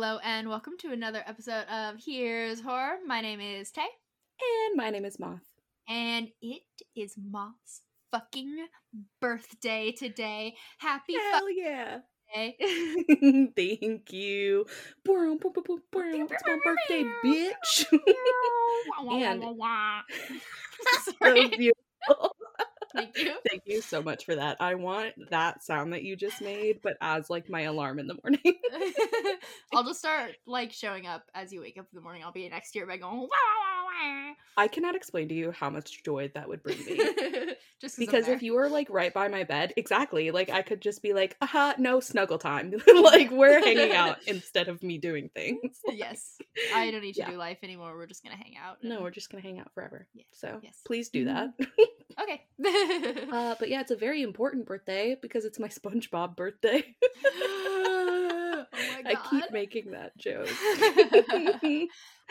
Hello 0.00 0.20
and 0.22 0.48
welcome 0.48 0.74
to 0.78 0.92
another 0.92 1.24
episode 1.26 1.64
of 1.66 1.96
Here's 2.06 2.60
Horror. 2.60 2.98
My 3.04 3.20
name 3.20 3.40
is 3.40 3.72
Tay, 3.72 3.80
And 3.82 4.76
my 4.76 4.90
name 4.90 5.04
is 5.04 5.18
Moth. 5.18 5.42
and 5.88 6.28
it 6.40 6.62
is 6.94 7.16
Moth's 7.20 7.82
fucking 8.12 8.68
birthday 9.20 9.90
today. 9.90 10.54
Happy 10.78 11.14
Hell 11.14 11.50
yeah. 11.50 11.98
birthday! 12.32 12.54
Thank 13.56 14.12
you. 14.12 14.66
It's 16.30 16.46
my 16.46 16.58
birthday, 16.64 17.02
bitch. 17.24 17.86
And- 19.32 19.42
so 21.04 21.12
beautiful. 21.56 22.36
Thank 22.94 23.18
you. 23.18 23.34
Thank 23.48 23.62
you 23.66 23.80
so 23.80 24.02
much 24.02 24.24
for 24.24 24.34
that. 24.34 24.56
I 24.60 24.74
want 24.74 25.14
that 25.30 25.62
sound 25.62 25.92
that 25.92 26.02
you 26.02 26.16
just 26.16 26.40
made, 26.40 26.80
but 26.82 26.96
as 27.00 27.30
like 27.30 27.48
my 27.48 27.62
alarm 27.62 27.98
in 27.98 28.06
the 28.06 28.16
morning. 28.22 28.40
I'll 29.74 29.84
just 29.84 29.98
start 29.98 30.32
like 30.46 30.72
showing 30.72 31.06
up 31.06 31.24
as 31.34 31.52
you 31.52 31.60
wake 31.60 31.78
up 31.78 31.86
in 31.92 31.96
the 31.96 32.02
morning. 32.02 32.22
I'll 32.24 32.32
be 32.32 32.48
next 32.48 32.72
to 32.72 32.78
your 32.78 32.88
bed 32.88 33.00
going 33.00 33.18
wah, 33.18 33.26
wah, 33.26 34.34
I 34.56 34.68
cannot 34.68 34.96
explain 34.96 35.28
to 35.28 35.34
you 35.34 35.52
how 35.52 35.70
much 35.70 36.02
joy 36.02 36.30
that 36.34 36.48
would 36.48 36.62
bring 36.62 36.78
me. 36.84 37.00
just 37.80 37.98
Because 37.98 38.28
if 38.28 38.42
you 38.42 38.54
were 38.54 38.68
like 38.68 38.88
right 38.90 39.12
by 39.12 39.28
my 39.28 39.44
bed, 39.44 39.72
exactly, 39.76 40.30
like 40.30 40.50
I 40.50 40.62
could 40.62 40.80
just 40.80 41.02
be 41.02 41.12
like, 41.12 41.36
aha, 41.40 41.74
no 41.78 42.00
snuggle 42.00 42.38
time. 42.38 42.74
like 43.02 43.30
we're 43.30 43.60
hanging 43.60 43.92
out 43.92 44.18
instead 44.26 44.68
of 44.68 44.82
me 44.82 44.98
doing 44.98 45.30
things. 45.34 45.80
there. 45.86 45.94
yes, 45.94 46.38
I 46.74 46.90
don't 46.90 47.02
need 47.02 47.14
to 47.14 47.20
Yeah. 47.20 47.30
do 47.30 47.36
life 47.36 47.58
anymore. 47.62 47.96
We're 47.96 48.06
just 48.06 48.22
gonna 48.24 48.36
hang 48.36 48.54
out. 48.56 48.78
No, 48.82 49.02
we're 49.02 49.10
just 49.10 49.30
gonna 49.30 49.42
hang 49.42 49.58
out 49.58 49.72
forever. 49.74 50.06
Yeah. 50.14 50.24
So 50.32 50.60
Yes. 50.62 50.80
please 50.86 51.08
do 51.08 51.24
mm-hmm. 51.24 51.50
that. 51.58 51.68
Okay. 52.22 52.42
uh, 53.32 53.54
but 53.58 53.68
yeah, 53.68 53.80
it's 53.80 53.90
a 53.90 53.96
very 53.96 54.22
important 54.22 54.66
birthday 54.66 55.16
because 55.20 55.44
it's 55.44 55.58
my 55.58 55.68
SpongeBob 55.68 56.36
birthday. 56.36 56.84
oh 57.26 58.64
my 58.72 59.02
god! 59.02 59.06
I 59.06 59.28
keep 59.30 59.50
making 59.52 59.90
that 59.92 60.16
joke. 60.16 60.48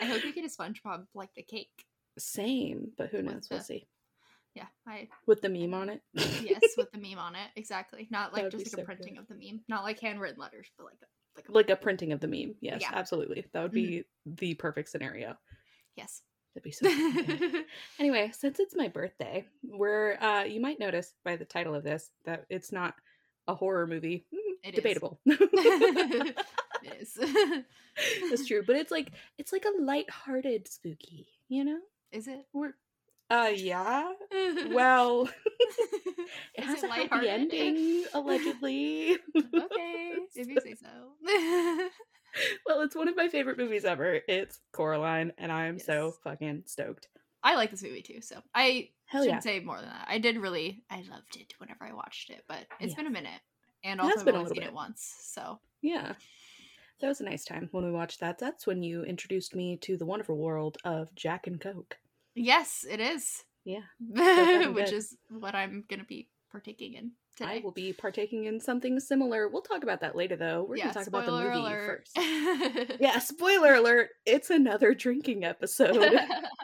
I 0.00 0.04
hope 0.04 0.24
you 0.24 0.32
get 0.32 0.44
a 0.44 0.48
SpongeBob 0.48 1.06
like 1.14 1.34
the 1.34 1.42
cake. 1.42 1.84
Same, 2.18 2.92
but 2.96 3.08
who 3.10 3.18
With 3.18 3.26
knows? 3.26 3.48
We'll 3.50 3.60
see. 3.60 3.86
Yeah, 4.54 4.66
I 4.86 5.08
With 5.26 5.40
the 5.40 5.48
meme 5.48 5.74
on 5.74 5.88
it. 5.88 6.02
yes 6.14 6.60
with 6.76 6.90
the 6.90 6.98
meme 6.98 7.18
on 7.18 7.34
it 7.36 7.48
exactly. 7.54 8.08
Not 8.10 8.32
like 8.32 8.50
just 8.50 8.76
like 8.76 8.82
a 8.82 8.86
printing 8.86 9.14
good. 9.14 9.20
of 9.20 9.28
the 9.28 9.34
meme, 9.34 9.60
not 9.68 9.84
like 9.84 10.00
handwritten 10.00 10.40
letters, 10.40 10.68
but 10.76 10.84
like 10.84 10.98
a 11.02 11.06
like 11.36 11.48
a 11.48 11.52
like 11.52 11.70
a 11.70 11.76
printing 11.76 12.12
of 12.12 12.20
the 12.20 12.26
meme. 12.26 12.54
Yes, 12.60 12.80
Yeah. 12.82 12.90
absolutely. 12.92 13.46
That 13.52 13.62
would 13.62 13.72
be 13.72 14.04
the 14.26 14.54
perfect 14.54 14.88
scenario. 14.88 15.36
yes. 15.96 16.22
That'd 16.54 16.64
be 16.64 16.70
so. 16.72 16.88
anyway, 17.98 18.30
since 18.34 18.58
it's 18.58 18.74
my 18.74 18.88
birthday, 18.88 19.46
we're 19.62 20.14
uh, 20.20 20.44
you 20.44 20.60
might 20.60 20.80
notice 20.80 21.12
by 21.24 21.36
the 21.36 21.44
title 21.44 21.74
of 21.74 21.84
this 21.84 22.10
that 22.24 22.46
it's 22.50 22.72
not 22.72 22.94
a 23.46 23.54
horror 23.54 23.86
movie. 23.86 24.26
It 24.64 24.70
is. 24.70 24.74
debatable. 24.74 25.20
it 25.26 26.36
is. 27.00 27.18
That's 28.30 28.46
true, 28.46 28.62
but 28.66 28.76
it's 28.76 28.90
like 28.90 29.12
it's 29.38 29.52
like 29.52 29.64
a 29.64 29.82
light-hearted 29.82 30.66
spooky. 30.68 31.28
You 31.48 31.64
know, 31.64 31.78
Is 32.12 32.26
it? 32.28 32.44
we're 32.52 32.72
uh 33.30 33.50
yeah. 33.54 34.12
Well, 34.70 35.28
it 36.54 36.64
Is 36.64 36.64
has 36.66 36.82
it 36.82 36.90
a 36.90 36.92
happy 36.92 37.28
ending, 37.28 38.04
allegedly. 38.14 39.16
okay, 39.36 40.12
if 40.34 40.48
you 40.48 40.58
say 40.60 40.74
so. 40.74 41.88
well, 42.66 42.80
it's 42.82 42.94
one 42.96 43.08
of 43.08 43.16
my 43.16 43.28
favorite 43.28 43.58
movies 43.58 43.84
ever. 43.84 44.20
It's 44.28 44.60
Coraline, 44.72 45.32
and 45.38 45.50
I'm 45.52 45.78
so 45.78 46.12
fucking 46.24 46.64
stoked. 46.66 47.08
I 47.42 47.54
like 47.54 47.70
this 47.70 47.82
movie 47.82 48.02
too, 48.02 48.20
so 48.20 48.36
I 48.54 48.90
Hell 49.06 49.22
shouldn't 49.22 49.44
yeah. 49.44 49.52
say 49.52 49.60
more 49.60 49.76
than 49.80 49.88
that. 49.88 50.06
I 50.08 50.18
did 50.18 50.36
really, 50.38 50.82
I 50.90 51.04
loved 51.10 51.36
it 51.36 51.54
whenever 51.58 51.84
I 51.84 51.92
watched 51.92 52.30
it, 52.30 52.44
but 52.48 52.66
it's 52.80 52.90
Yeah. 52.92 52.96
been 52.96 53.06
a 53.06 53.10
minute, 53.10 53.40
and 53.84 54.00
also 54.00 54.20
I've 54.20 54.28
only 54.34 54.46
seen 54.48 54.56
bit. 54.58 54.64
it 54.68 54.72
once, 54.74 55.14
so 55.22 55.60
Yeah. 55.82 56.14
That 57.00 57.06
was 57.08 57.20
a 57.20 57.24
nice 57.24 57.44
time 57.44 57.68
when 57.70 57.84
we 57.84 57.92
watched 57.92 58.18
that. 58.20 58.38
That's 58.40 58.66
when 58.66 58.82
you 58.82 59.04
introduced 59.04 59.54
me 59.54 59.76
to 59.82 59.96
the 59.96 60.04
wonderful 60.04 60.36
world 60.36 60.78
of 60.84 61.14
Jack 61.14 61.46
and 61.46 61.60
Coke. 61.60 61.96
yes, 62.34 62.84
it 62.90 62.98
is. 63.00 63.44
Yeah. 63.64 63.82
which 64.72 64.92
is 64.92 65.16
what 65.30 65.54
I'm 65.54 65.84
gonna 65.88 66.04
be 66.04 66.28
partaking 66.50 66.94
in 66.94 67.12
today. 67.38 67.56
I 67.56 67.60
will 67.64 67.72
be 67.72 67.92
partaking 67.92 68.44
in 68.44 68.60
something 68.60 68.98
similar. 69.00 69.48
We'll 69.48 69.62
talk 69.62 69.82
about 69.82 70.00
that 70.02 70.14
later, 70.16 70.36
though. 70.36 70.64
We're 70.68 70.76
yeah, 70.76 70.84
going 70.92 70.94
to 70.94 70.98
talk 70.98 71.06
about 71.08 71.26
the 71.26 71.32
movie 71.32 71.58
alert. 71.58 72.08
first. 72.14 72.96
Yeah, 73.00 73.18
spoiler 73.20 73.74
alert. 73.74 74.10
It's 74.26 74.50
another 74.50 74.94
drinking 74.94 75.44
episode. 75.44 75.96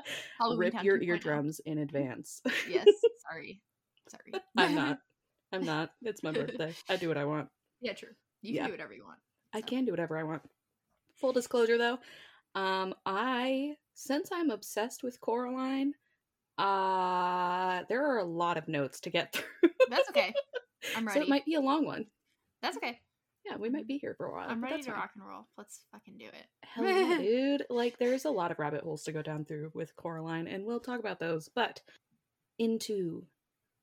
Rip 0.57 0.83
your 0.83 1.01
eardrums 1.01 1.61
in 1.65 1.79
advance. 1.79 2.43
Yes, 2.69 2.87
sorry, 3.31 3.61
sorry. 4.09 4.43
I'm 4.57 4.75
not. 4.75 4.99
I'm 5.53 5.65
not. 5.65 5.91
It's 6.03 6.23
my 6.23 6.33
birthday. 6.33 6.75
I 6.89 6.97
do 6.97 7.09
what 7.09 7.17
I 7.17 7.25
want. 7.25 7.49
Yeah, 7.81 7.93
true. 7.95 8.11
You 8.43 8.55
Yeah. 8.55 8.63
can 8.63 8.71
do 8.71 8.73
whatever 8.75 8.93
you 8.95 9.05
want. 9.05 9.19
I 9.53 9.61
can 9.61 9.85
do 9.85 9.93
whatever 9.93 10.19
I 10.19 10.25
want. 10.25 10.43
Full 11.21 11.33
disclosure 11.33 11.79
though, 11.79 11.99
um, 12.55 12.95
I 13.07 13.77
since 13.95 14.31
I'm 14.33 14.51
obsessed 14.51 15.03
with 15.05 15.21
Coraline, 15.21 15.95
uh 16.59 17.83
there 17.89 18.05
are 18.07 18.19
a 18.19 18.25
lot 18.25 18.57
of 18.57 18.67
notes 18.69 19.01
to 19.01 19.11
get 19.11 19.33
through. 19.33 19.71
That's 19.89 20.09
okay. 20.11 20.35
I'm 20.97 21.09
so 21.09 21.21
it 21.21 21.29
might 21.29 21.45
be 21.45 21.55
a 21.55 21.61
long 21.61 21.85
one. 21.85 22.07
That's 22.63 22.77
okay. 22.77 22.99
Yeah, 23.47 23.57
we 23.57 23.69
might 23.69 23.87
be 23.87 23.99
here 23.99 24.15
for 24.17 24.27
a 24.27 24.33
while. 24.33 24.49
I'm 24.49 24.63
ready 24.63 24.77
that's 24.77 24.87
to 24.87 24.93
fine. 24.93 25.01
rock 25.01 25.11
and 25.17 25.27
roll. 25.27 25.47
Let's 25.59 25.81
fucking 25.93 26.17
do 26.19 26.27
it. 26.27 26.47
Hell 26.63 26.87
yeah, 26.87 27.19
dude. 27.21 27.67
Like 27.69 27.99
there's 27.99 28.25
a 28.25 28.31
lot 28.31 28.51
of 28.51 28.59
rabbit 28.59 28.83
holes 28.83 29.03
to 29.05 29.13
go 29.13 29.21
down 29.23 29.45
through 29.45 29.71
with 29.75 29.95
Coraline, 29.97 30.47
and 30.49 30.65
we'll 30.65 30.81
talk 30.81 30.99
about 30.99 31.21
those. 31.21 31.51
But 31.55 31.83
into 32.59 33.27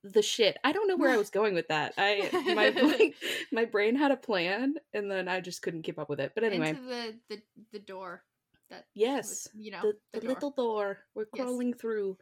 the 0.03 0.21
shit. 0.21 0.57
I 0.63 0.71
don't 0.71 0.87
know 0.87 0.97
where 0.97 1.11
I 1.11 1.17
was 1.17 1.29
going 1.29 1.53
with 1.53 1.67
that. 1.67 1.93
I 1.97 2.29
my 2.55 2.69
like, 2.81 3.15
my 3.51 3.65
brain 3.65 3.95
had 3.95 4.11
a 4.11 4.17
plan, 4.17 4.75
and 4.93 5.11
then 5.11 5.27
I 5.27 5.41
just 5.41 5.61
couldn't 5.61 5.83
keep 5.83 5.99
up 5.99 6.09
with 6.09 6.19
it. 6.19 6.31
But 6.33 6.43
anyway, 6.43 6.69
Into 6.69 6.81
the 6.83 7.15
the 7.29 7.41
the 7.73 7.79
door. 7.79 8.23
That 8.71 8.85
yes, 8.95 9.27
was, 9.27 9.49
you 9.53 9.69
know 9.71 9.81
the, 9.81 9.93
the, 10.13 10.19
the 10.21 10.25
door. 10.27 10.33
little 10.33 10.51
door. 10.51 10.97
We're 11.13 11.25
Yes. 11.35 11.43
crawling 11.45 11.73
through. 11.73 12.17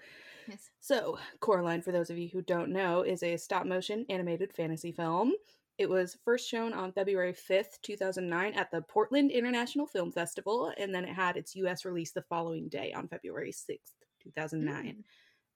Yes. 0.50 0.70
So, 0.80 1.18
Coraline, 1.40 1.82
for 1.82 1.92
those 1.92 2.10
of 2.10 2.18
you 2.18 2.30
who 2.32 2.42
don't 2.42 2.72
know, 2.72 3.02
is 3.02 3.24
a 3.24 3.38
stop 3.38 3.66
motion 3.66 4.06
animated 4.10 4.54
fantasy 4.54 4.92
film. 4.92 5.34
It 5.78 5.90
was 5.90 6.18
first 6.26 6.50
shown 6.50 6.74
on 6.74 6.92
February 6.92 7.34
5th, 7.34 7.82
2009, 7.84 8.54
at 8.54 8.70
the 8.70 8.82
Portland 8.82 9.32
International 9.32 9.88
Film 9.88 10.12
Festival, 10.12 10.74
and 10.78 10.94
then 10.94 11.06
it 11.06 11.14
had 11.14 11.38
its 11.38 11.56
US 11.56 11.86
release 11.86 12.12
the 12.12 12.24
following 12.24 12.68
day 12.68 12.92
on 12.92 13.08
February 13.08 13.52
6th, 13.52 13.94
2009. 14.24 14.86
Mm. 14.86 15.04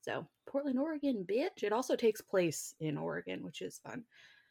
So, 0.02 0.28
Portland, 0.48 0.80
Oregon, 0.80 1.26
bitch. 1.30 1.64
It 1.64 1.74
also 1.74 1.96
takes 1.96 2.22
place 2.22 2.74
in 2.80 2.98
Oregon, 2.98 3.44
which 3.44 3.62
is 3.62 3.80
fun. 3.86 4.04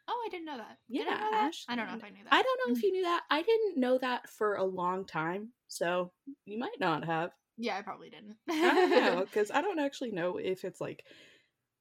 Oh, 0.09 0.23
I 0.27 0.29
didn't 0.31 0.47
know 0.47 0.57
that. 0.57 0.79
Did 0.91 1.07
Yeah, 1.07 1.15
I, 1.17 1.21
know 1.21 1.31
that? 1.31 1.55
I 1.69 1.77
don't 1.77 1.87
know 1.87 1.97
if 1.97 2.05
I 2.05 2.11
knew 2.11 2.25
that. 2.25 2.35
I 2.35 2.43
don't 2.43 2.61
know 2.67 2.75
if 2.75 2.83
you 2.83 2.93
knew 2.93 3.03
that. 3.05 3.23
I 3.31 3.43
didn't 3.43 3.79
know 3.79 3.99
that 3.99 4.29
for 4.29 4.57
a 4.57 4.65
long 4.65 5.07
time, 5.07 5.51
so 5.69 6.11
you 6.45 6.59
might 6.59 6.81
not 6.81 7.05
have. 7.05 7.31
Yeah, 7.59 7.77
I 7.77 7.83
probably 7.83 8.11
didn't. 8.11 8.37
I 8.49 8.75
don't 8.75 8.91
know 8.91 9.21
because 9.25 9.51
I 9.51 9.63
don't 9.63 9.79
actually 9.79 10.11
know 10.11 10.39
if 10.39 10.65
it's 10.65 10.81
like 10.81 11.05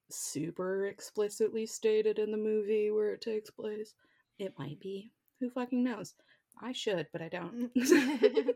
super 0.09 0.85
explicitly 0.85 1.65
stated 1.65 2.19
in 2.19 2.31
the 2.31 2.37
movie 2.37 2.91
where 2.91 3.13
it 3.13 3.21
takes 3.21 3.49
place. 3.49 3.93
It 4.37 4.53
might 4.57 4.79
be. 4.79 5.11
Who 5.39 5.49
fucking 5.49 5.83
knows? 5.83 6.13
I 6.61 6.73
should, 6.73 7.07
but 7.11 7.21
I 7.21 7.29
don't. 7.29 7.73
Mm. 7.73 7.73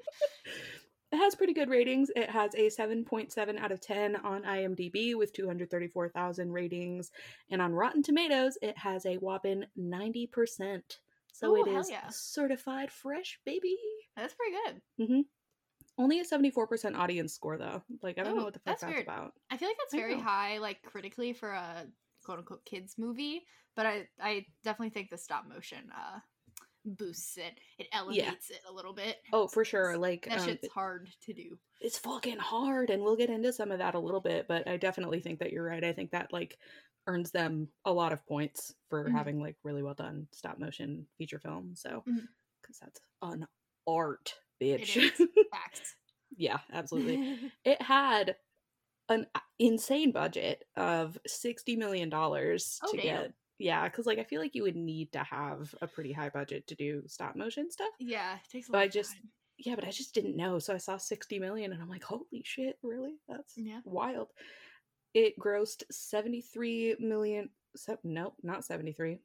it 1.12 1.18
has 1.18 1.36
pretty 1.36 1.53
good 1.53 1.70
ratings. 1.70 2.09
It 2.16 2.30
has 2.30 2.53
a 2.56 2.70
7.7 2.70 3.59
out 3.59 3.72
of 3.72 3.82
10 3.82 4.18
on 4.18 4.44
IMDb 4.44 5.16
with 5.16 5.34
234,000 5.34 6.52
ratings. 6.52 7.12
And 7.50 7.62
on 7.62 7.74
Rotten 7.74 8.03
Tomatoes, 8.03 8.58
it 8.62 8.78
has 8.78 9.06
a 9.06 9.16
whopping 9.16 9.66
90%. 9.80 10.82
So 11.34 11.56
Ooh, 11.56 11.66
it 11.66 11.70
is 11.70 11.90
yeah. 11.90 12.08
certified 12.09 12.92
fresh, 12.92 13.40
baby. 13.46 13.78
That's 14.16 14.34
pretty 14.34 14.56
good. 14.66 14.82
Mm-hmm. 15.02 15.22
Only 15.97 16.20
a 16.20 16.26
74% 16.26 16.96
audience 16.96 17.34
score, 17.34 17.58
though. 17.58 17.82
Like, 18.02 18.18
I 18.18 18.24
don't 18.24 18.36
know 18.38 18.44
what 18.44 18.53
the 18.53 18.59
fuck 18.59 18.80
that's 18.80 18.84
that's, 18.84 19.02
about. 19.02 19.34
I 19.50 19.58
feel 19.58 19.70
like 19.70 19.78
that's 19.78 19.94
I 19.94 19.97
very 19.97 20.16
know. 20.16 20.22
high, 20.22 20.58
like 20.58 20.82
critically 20.84 21.34
for 21.34 21.52
a 21.52 21.88
quote 22.24 22.40
unquote 22.40 22.66
kids 22.66 22.96
movie. 22.97 23.46
But 23.76 23.86
I 23.86 24.08
I 24.22 24.46
definitely 24.64 24.90
think 24.92 25.09
the 25.09 25.18
stop 25.18 25.46
motion 25.47 25.90
uh 25.96 26.20
boosts 26.86 27.38
it. 27.38 27.59
It 27.80 27.88
elevates 27.92 28.50
it 28.52 28.59
a 28.70 28.74
little 28.74 28.94
bit. 28.94 29.18
Oh, 29.34 29.47
for 29.47 29.66
sure. 29.66 29.97
Like, 29.97 30.26
That 30.26 30.40
um, 30.40 30.46
shit's 30.46 30.68
hard 30.70 31.09
to 31.22 31.34
do. 31.34 31.58
it's 31.82 31.98
fucking 31.98 32.38
hard 32.38 32.90
and 32.90 33.02
we'll 33.03 33.16
get 33.16 33.30
into 33.30 33.52
some 33.52 33.72
of 33.72 33.80
that 33.80 33.96
a 33.96 34.00
little 34.00 34.22
bit 34.22 34.48
but 34.48 34.68
i 34.68 34.78
definitely 34.78 35.20
think 35.20 35.40
that 35.40 35.52
you're 35.52 35.66
right 35.66 35.84
i 35.84 35.91
think 35.91 36.12
that 36.12 36.32
like 36.32 36.58
earns 37.08 37.32
them 37.32 37.68
a 37.86 37.91
lot 37.91 38.14
of 38.14 38.26
points 38.26 38.74
for 38.90 39.09
Mhm. 39.09 39.12
having 39.12 39.40
like 39.41 39.58
really 39.64 39.84
well 39.84 39.94
done 39.94 40.28
stop 40.32 40.58
motion 40.58 41.06
feature 41.18 41.40
film 41.40 41.76
so 41.76 42.03
because 42.62 42.80
that's 42.80 43.00
an 43.22 43.46
art 43.88 44.34
bitch 44.61 45.11
yeah 46.37 46.57
absolutely 46.73 47.37
it 47.66 47.81
had 47.81 48.35
an 49.09 49.25
uh, 49.35 49.40
insane 49.59 50.11
budget 50.11 50.66
of 50.75 51.17
60 51.28 51.75
million 51.75 52.09
dollars 52.09 52.79
Oh, 52.84 52.91
to 52.91 52.97
damn. 52.97 53.03
get 53.05 53.34
yeah 53.59 53.84
because 53.87 54.05
like 54.05 54.19
i 54.19 54.23
feel 54.23 54.41
like 54.41 54.55
you 54.55 54.63
would 54.63 54.75
need 54.75 55.11
to 55.13 55.19
have 55.19 55.73
a 55.81 55.87
pretty 55.87 56.11
high 56.11 56.29
budget 56.29 56.67
to 56.67 56.75
do 56.75 57.03
stop 57.07 57.35
motion 57.35 57.72
stuff 57.72 57.90
yeah, 57.99 58.35
it 58.35 58.49
takes 58.52 58.67
a 58.67 58.72
But 58.72 58.81
I 58.81 58.87
just- 58.87 59.13
time. 59.13 59.29
yeah, 59.57 59.75
but 59.75 59.85
I 59.85 59.91
just 59.91 60.13
didn't 60.13 60.35
know. 60.35 60.59
So 60.59 60.73
I 60.73 60.78
saw 60.78 60.97
60 60.97 61.40
million 61.40 61.72
and 61.72 61.81
I'm 61.81 61.87
like, 61.90 62.03
holy 62.03 62.41
shit, 62.43 62.78
really? 62.84 63.13
That's 63.29 63.53
Yeah. 63.55 63.79
wild. 63.85 64.28
It 65.13 65.40
grossed 65.40 65.84
73 65.90 66.97
million. 66.99 67.49
Se- 67.78 67.96
nope, 68.03 68.34
not 68.43 68.66
73. 68.66 69.19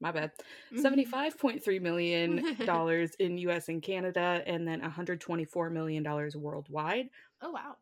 My 0.00 0.12
bad. 0.12 0.32
Mhm. 0.70 1.00
$75.3 1.00 1.80
million 1.80 2.42
dollars 2.64 3.14
in 3.16 3.38
US 3.38 3.68
and 3.68 3.82
Canada, 3.82 4.42
and 4.46 4.66
then 4.66 4.80
$124 4.80 5.70
million 5.70 6.02
worldwide. 6.34 7.10
Oh 7.42 7.50
wow. 7.50 7.76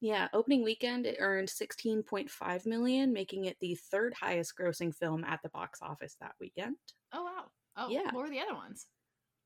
Yeah, 0.00 0.28
opening 0.32 0.62
weekend 0.62 1.04
it 1.06 1.16
earned 1.18 1.50
16.5 1.50 2.64
million, 2.66 3.12
making 3.12 3.46
it 3.46 3.58
the 3.60 3.74
third 3.74 4.14
highest 4.14 4.56
grossing 4.56 4.94
film 4.94 5.24
at 5.24 5.42
the 5.42 5.48
box 5.48 5.80
office 5.82 6.16
that 6.20 6.36
weekend. 6.40 6.76
Oh 7.12 7.22
wow. 7.24 7.50
Oh 7.76 7.92
Yeah. 7.92 8.10
What 8.10 8.22
were 8.24 8.30
the 8.30 8.40
other 8.40 8.54
ones? 8.54 8.86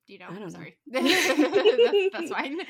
Do 0.07 0.13
you 0.15 0.19
know? 0.19 0.31
I 0.31 0.39
don't 0.39 0.53
know. 0.53 0.67
Sorry. 0.67 0.79
that's, 0.87 1.29
that's 2.13 2.31
fine. 2.31 2.61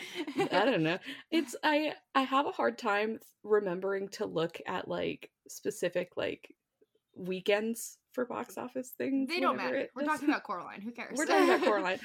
I 0.50 0.64
don't 0.64 0.82
know. 0.82 0.98
It's 1.30 1.56
I 1.62 1.94
I 2.14 2.22
have 2.22 2.46
a 2.46 2.52
hard 2.52 2.78
time 2.78 3.20
remembering 3.42 4.08
to 4.10 4.26
look 4.26 4.60
at 4.66 4.88
like 4.88 5.30
specific 5.48 6.16
like 6.16 6.54
weekends 7.18 7.98
for 8.12 8.24
box 8.24 8.56
office 8.58 8.90
things. 8.96 9.28
They 9.28 9.40
don't 9.40 9.56
matter. 9.56 9.86
We're 9.94 10.04
talking 10.04 10.28
about 10.28 10.42
Coraline. 10.44 10.80
Who 10.80 10.92
cares? 10.92 11.14
We're 11.18 11.26
talking 11.26 11.48
about 11.48 11.62
Coraline. 11.64 12.00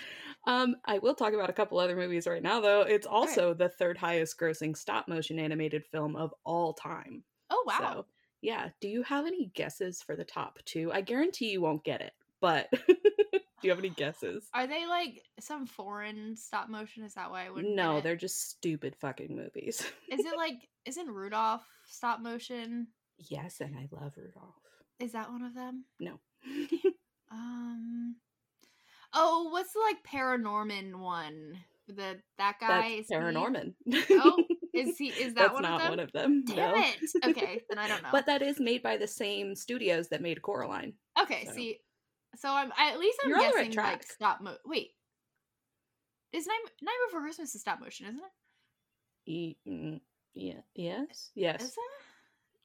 Um, 0.45 0.75
I 0.85 0.99
will 0.99 1.15
talk 1.15 1.33
about 1.33 1.49
a 1.49 1.53
couple 1.53 1.79
other 1.79 1.95
movies 1.95 2.27
right 2.27 2.43
now, 2.43 2.59
though. 2.61 2.81
It's 2.81 3.07
also 3.07 3.53
the 3.53 3.69
third 3.69 3.97
highest 3.97 4.37
grossing 4.39 4.75
stop 4.75 5.07
motion 5.07 5.39
animated 5.39 5.85
film 5.85 6.15
of 6.15 6.33
all 6.43 6.73
time. 6.73 7.23
oh 7.49 7.63
wow. 7.65 7.77
So, 7.79 8.05
yeah. 8.41 8.69
Do 8.81 8.89
you 8.89 9.03
have 9.03 9.25
any 9.25 9.51
guesses 9.55 10.01
for 10.01 10.15
the 10.15 10.25
top 10.25 10.59
two? 10.65 10.91
I 10.91 11.01
guarantee 11.01 11.51
you 11.51 11.61
won't 11.61 11.83
get 11.85 12.01
it, 12.01 12.11
but 12.41 12.69
do 12.87 13.39
you 13.61 13.69
have 13.69 13.79
any 13.79 13.89
guesses? 13.95 14.49
Are 14.53 14.67
they 14.67 14.85
like 14.85 15.23
some 15.39 15.65
foreign 15.65 16.35
stop 16.35 16.69
motion? 16.69 17.03
Is 17.03 17.13
that 17.13 17.31
why 17.31 17.45
I 17.47 17.49
wouldn't? 17.49 17.75
No, 17.75 18.01
they're 18.01 18.17
just 18.17 18.49
stupid 18.49 18.95
fucking 18.99 19.33
movies. 19.35 19.83
Is 20.11 20.25
it 20.25 20.37
like 20.37 20.67
isn't 20.85 21.09
Rudolph 21.09 21.65
stop 21.87 22.19
motion? 22.19 22.87
yes, 23.29 23.61
and 23.61 23.75
I 23.77 23.87
love 23.91 24.13
Rudolph. 24.17 24.55
Is 25.03 25.11
that 25.11 25.29
one 25.31 25.43
of 25.43 25.53
them? 25.53 25.85
No. 25.99 26.19
Um. 27.31 28.15
Oh, 29.11 29.49
what's 29.51 29.73
the 29.73 29.79
like 29.79 30.03
Paranorman 30.07 30.95
one? 30.99 31.57
The 31.87 32.19
that 32.37 32.59
guy 32.59 32.67
That's 32.67 32.99
is 33.01 33.07
he- 33.09 33.15
Paranorman. 33.15 33.73
Oh, 34.11 34.43
Is 34.73 34.97
he? 34.99 35.07
Is 35.07 35.33
that 35.35 35.41
That's 35.41 35.53
one 35.53 35.63
not 35.63 35.73
of 35.75 35.81
them? 35.81 35.89
one 35.89 35.99
of 35.99 36.11
them. 36.11 36.43
Damn 36.45 36.55
no. 36.57 36.73
it. 36.77 37.27
Okay, 37.29 37.61
then 37.69 37.79
I 37.79 37.87
don't 37.87 38.03
know. 38.03 38.09
But 38.11 38.27
that 38.27 38.43
is 38.43 38.59
made 38.59 38.83
by 38.83 38.97
the 38.97 39.07
same 39.07 39.55
studios 39.55 40.09
that 40.09 40.21
made 40.21 40.41
Coraline. 40.43 40.93
okay, 41.19 41.45
so- 41.45 41.53
see, 41.53 41.79
so 42.35 42.49
I'm 42.49 42.71
I, 42.77 42.91
at 42.91 42.99
least 42.99 43.17
I'm 43.23 43.29
You're 43.31 43.39
guessing 43.39 43.71
right 43.75 43.93
like 43.93 44.03
stop 44.03 44.39
mo. 44.41 44.55
Wait, 44.65 44.91
is 46.33 46.45
Night 46.45 46.59
Night 46.83 46.93
Before 47.07 47.21
Christmas 47.21 47.55
is 47.55 47.61
stop 47.61 47.79
motion, 47.79 48.05
isn't 48.07 48.19
it? 48.19 49.31
E- 49.31 49.57
mm, 49.67 50.01
yeah. 50.35 50.61
Yes. 50.75 51.31
Yes. 51.33 51.61
Is 51.63 51.69
it? 51.71 51.77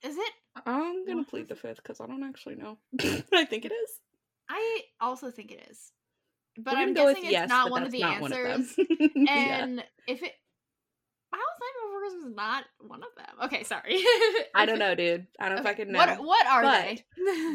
Is 0.02 0.16
it? 0.16 0.32
I'm 0.66 1.04
gonna 1.06 1.18
What? 1.18 1.28
plead 1.28 1.48
the 1.48 1.56
fifth 1.56 1.76
because 1.82 2.00
I 2.00 2.06
don't 2.06 2.22
actually 2.24 2.56
know. 2.56 2.78
I 3.32 3.44
think 3.44 3.64
it 3.64 3.72
is. 3.72 3.90
I 4.48 4.80
also 5.00 5.30
think 5.30 5.50
it 5.52 5.66
is, 5.70 5.92
but 6.56 6.76
I'm 6.76 6.94
guessing 6.94 7.24
it's 7.24 7.32
yes, 7.32 7.48
not 7.48 7.70
one 7.70 7.82
of 7.82 7.92
the 7.92 8.00
not 8.00 8.20
one 8.20 8.32
of 8.32 8.38
answers. 8.38 8.76
them. 8.76 8.86
yeah. 9.14 9.62
and 9.64 9.84
if 10.06 10.22
it, 10.22 10.32
is 10.32 11.34
Night 11.34 11.44
Before 11.82 12.00
Christmas 12.00 12.34
not 12.36 12.64
one 12.80 13.02
of 13.02 13.08
them? 13.16 13.44
Okay, 13.44 13.62
sorry. 13.64 14.02
I 14.54 14.64
don't 14.66 14.78
know, 14.78 14.94
dude. 14.94 15.26
I 15.38 15.48
don't 15.50 15.58
Okay, 15.58 15.68
fucking 15.68 15.92
know. 15.92 15.98
What 15.98 16.18
what 16.24 16.46
are 16.46 16.62
But 16.62 16.82
they? 16.84 17.04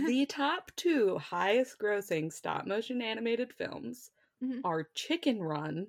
the 0.07 0.25
top 0.27 0.71
two 0.75 1.17
highest 1.17 1.79
grossing 1.79 2.31
stop 2.31 2.67
motion 2.67 3.01
animated 3.01 3.53
films 3.53 4.11
Mhm. 4.43 4.59
are 4.63 4.87
Chicken 4.93 5.41
Run 5.41 5.87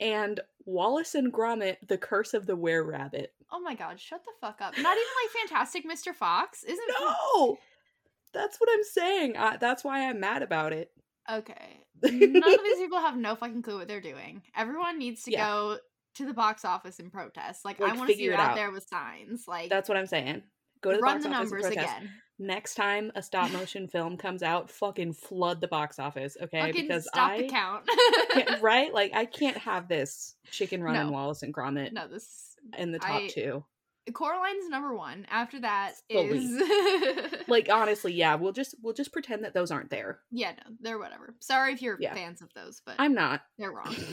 and 0.00 0.40
Wallace 0.66 1.14
and 1.14 1.32
Gromit: 1.32 1.76
The 1.86 1.98
Curse 1.98 2.34
of 2.34 2.46
the 2.46 2.56
Were 2.56 2.82
Rabbit. 2.82 3.32
oh 3.52 3.60
my 3.60 3.74
god, 3.74 4.00
shut 4.00 4.24
the 4.24 4.30
fuck 4.40 4.60
up! 4.60 4.74
Not 4.78 4.96
even 4.96 5.12
like 5.22 5.48
Fantastic 5.48 5.84
Mr. 5.88 6.14
Fox, 6.14 6.64
isn't? 6.64 6.78
It? 6.88 6.94
No, 7.00 7.58
that's 8.32 8.58
what 8.58 8.68
I'm 8.72 8.84
saying. 8.84 9.36
I, 9.36 9.56
that's 9.58 9.84
why 9.84 10.08
I'm 10.08 10.20
mad 10.20 10.42
about 10.42 10.72
it. 10.72 10.90
Okay. 11.30 11.80
None 12.02 12.36
of 12.54 12.60
these 12.64 12.78
people 12.78 12.98
have 12.98 13.16
no 13.16 13.34
fucking 13.36 13.62
clue 13.62 13.78
what 13.78 13.88
they're 13.88 14.00
doing. 14.00 14.42
Everyone 14.56 14.98
needs 14.98 15.22
to 15.22 15.30
Yeah. 15.32 15.46
go 15.46 15.78
to 16.16 16.26
the 16.26 16.34
box 16.34 16.64
office 16.64 16.98
and 16.98 17.12
protest. 17.12 17.64
Like, 17.64 17.80
I 17.80 17.94
want 17.94 18.10
to 18.10 18.16
see 18.16 18.24
you 18.24 18.34
out, 18.34 18.50
out. 18.50 18.54
there 18.56 18.70
with 18.70 18.86
signs. 18.86 19.44
Like 19.48 19.70
That's 19.70 19.88
what 19.88 19.96
I'm 19.98 20.06
saying. 20.06 20.42
Go 20.84 20.90
to 20.92 20.96
the 20.98 21.02
run 21.02 21.14
box 21.16 21.24
the 21.24 21.30
office 21.30 21.40
and 21.40 21.50
numbers 21.50 21.74
protest. 21.74 21.96
again. 21.98 22.10
Next 22.38 22.74
time 22.74 23.12
a 23.14 23.22
stop 23.22 23.50
motion 23.52 23.86
film 23.88 24.16
comes 24.16 24.42
out, 24.42 24.70
fucking 24.70 25.12
flood 25.14 25.60
the 25.60 25.68
box 25.68 25.98
office, 25.98 26.36
okay? 26.42 26.60
Fucking 26.60 26.82
because 26.82 27.04
stop 27.06 27.30
I 27.30 27.38
the 27.42 27.48
count. 27.48 27.88
can't- 28.32 28.60
right, 28.62 28.92
like 28.92 29.12
I 29.14 29.24
can't 29.24 29.56
have 29.58 29.86
this 29.88 30.34
Chicken 30.50 30.82
Run 30.82 30.96
and 30.96 31.06
No. 31.10 31.12
Wallace 31.12 31.42
and 31.42 31.54
Gromit 31.54 31.92
no, 31.92 32.08
this 32.08 32.54
in 32.76 32.90
the 32.92 32.98
top 32.98 33.22
I- 33.22 33.28
two. 33.28 33.64
Coraline's 34.12 34.68
number 34.68 34.94
one. 34.94 35.26
After 35.30 35.60
that 35.60 35.92
Fully. 36.12 36.38
is 36.44 37.34
Like 37.48 37.70
honestly, 37.72 38.12
yeah, 38.12 38.34
we'll 38.34 38.52
just 38.52 38.74
we'll 38.82 38.92
just 38.92 39.12
pretend 39.14 39.44
that 39.44 39.54
those 39.54 39.70
aren't 39.70 39.88
there. 39.88 40.18
yeah, 40.30 40.50
no, 40.52 40.74
they're 40.80 40.98
whatever. 40.98 41.34
Sorry 41.40 41.72
if 41.72 41.80
you're 41.80 41.96
Yeah. 41.98 42.12
fans 42.14 42.42
of 42.42 42.52
those, 42.54 42.82
but 42.84 42.96
I'm 42.98 43.14
not. 43.14 43.40
they're 43.58 43.72
wrong. 43.72 43.94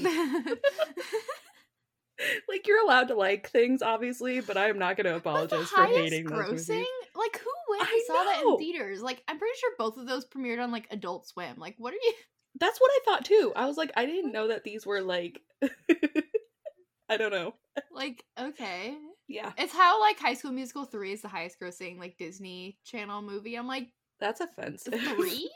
Like 2.47 2.67
you're 2.67 2.83
allowed 2.83 3.07
to 3.07 3.15
like 3.15 3.49
things, 3.49 3.81
obviously, 3.81 4.41
but 4.41 4.57
I'm 4.57 4.77
not 4.77 4.97
going 4.97 5.05
to 5.05 5.15
apologize 5.15 5.69
for 5.69 5.85
hating 5.85 6.25
grossing, 6.25 6.83
like 7.15 7.39
who 7.39 7.51
went 7.69 7.81
and 7.81 7.89
I 7.89 8.03
saw 8.07 8.23
that 8.23 8.43
in 8.43 8.57
theaters? 8.57 9.01
Like 9.01 9.23
I'm 9.27 9.39
pretty 9.39 9.57
sure 9.59 9.71
both 9.77 9.97
of 9.97 10.07
those 10.07 10.25
premiered 10.25 10.61
on 10.61 10.71
like 10.71 10.87
Adult 10.91 11.27
Swim. 11.27 11.57
Like 11.57 11.75
what 11.77 11.93
are 11.93 11.97
you? 12.01 12.13
That's 12.59 12.79
what 12.79 12.91
I 12.91 12.99
thought 13.05 13.25
too. 13.25 13.53
I 13.55 13.65
was 13.65 13.77
like, 13.77 13.91
I 13.95 14.05
didn't 14.05 14.33
know 14.33 14.49
that 14.49 14.63
these 14.63 14.85
were 14.85 15.01
like. 15.01 15.39
I 17.09 17.17
don't 17.17 17.31
know. 17.31 17.55
Like 17.91 18.23
okay, 18.39 18.95
Yeah, 19.27 19.51
it's 19.57 19.73
how 19.73 20.01
like 20.01 20.19
High 20.19 20.33
School 20.33 20.51
Musical 20.51 20.85
three 20.85 21.13
is 21.13 21.21
the 21.21 21.27
highest 21.27 21.59
grossing 21.59 21.97
like 21.99 22.17
Disney 22.17 22.77
Channel 22.85 23.21
movie. 23.21 23.55
I'm 23.55 23.67
like 23.67 23.87
that's 24.19 24.39
offensive. 24.39 24.93
three. 24.93 25.49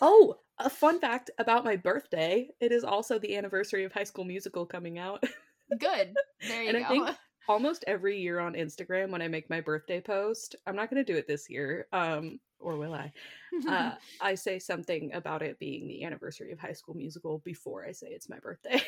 oh, 0.00 0.36
a 0.60 0.70
fun 0.70 1.00
fact 1.00 1.30
about 1.38 1.64
my 1.64 1.76
birthday: 1.76 2.48
it 2.60 2.72
is 2.72 2.84
also 2.84 3.18
the 3.18 3.36
anniversary 3.36 3.84
of 3.84 3.92
High 3.92 4.04
School 4.04 4.24
Musical 4.24 4.66
coming 4.66 4.98
out. 4.98 5.22
Good. 5.78 6.14
There 6.46 6.62
you 6.62 6.68
And 6.68 6.78
I 6.84 6.88
think- 6.88 7.08
Almost 7.48 7.82
every 7.86 8.20
year 8.20 8.40
on 8.40 8.52
Instagram, 8.52 9.08
when 9.08 9.22
I 9.22 9.28
make 9.28 9.48
my 9.48 9.62
birthday 9.62 10.02
post, 10.02 10.54
I'm 10.66 10.76
not 10.76 10.90
going 10.90 11.02
to 11.02 11.12
do 11.12 11.16
it 11.18 11.26
this 11.26 11.48
year, 11.48 11.86
um, 11.94 12.38
or 12.60 12.76
will 12.76 12.92
I? 12.92 13.10
Uh, 13.66 13.92
I 14.20 14.34
say 14.34 14.58
something 14.58 15.14
about 15.14 15.40
it 15.40 15.58
being 15.58 15.88
the 15.88 16.04
anniversary 16.04 16.52
of 16.52 16.58
High 16.58 16.74
School 16.74 16.94
Musical 16.94 17.38
before 17.46 17.86
I 17.86 17.92
say 17.92 18.08
it's 18.08 18.28
my 18.28 18.38
birthday. 18.38 18.82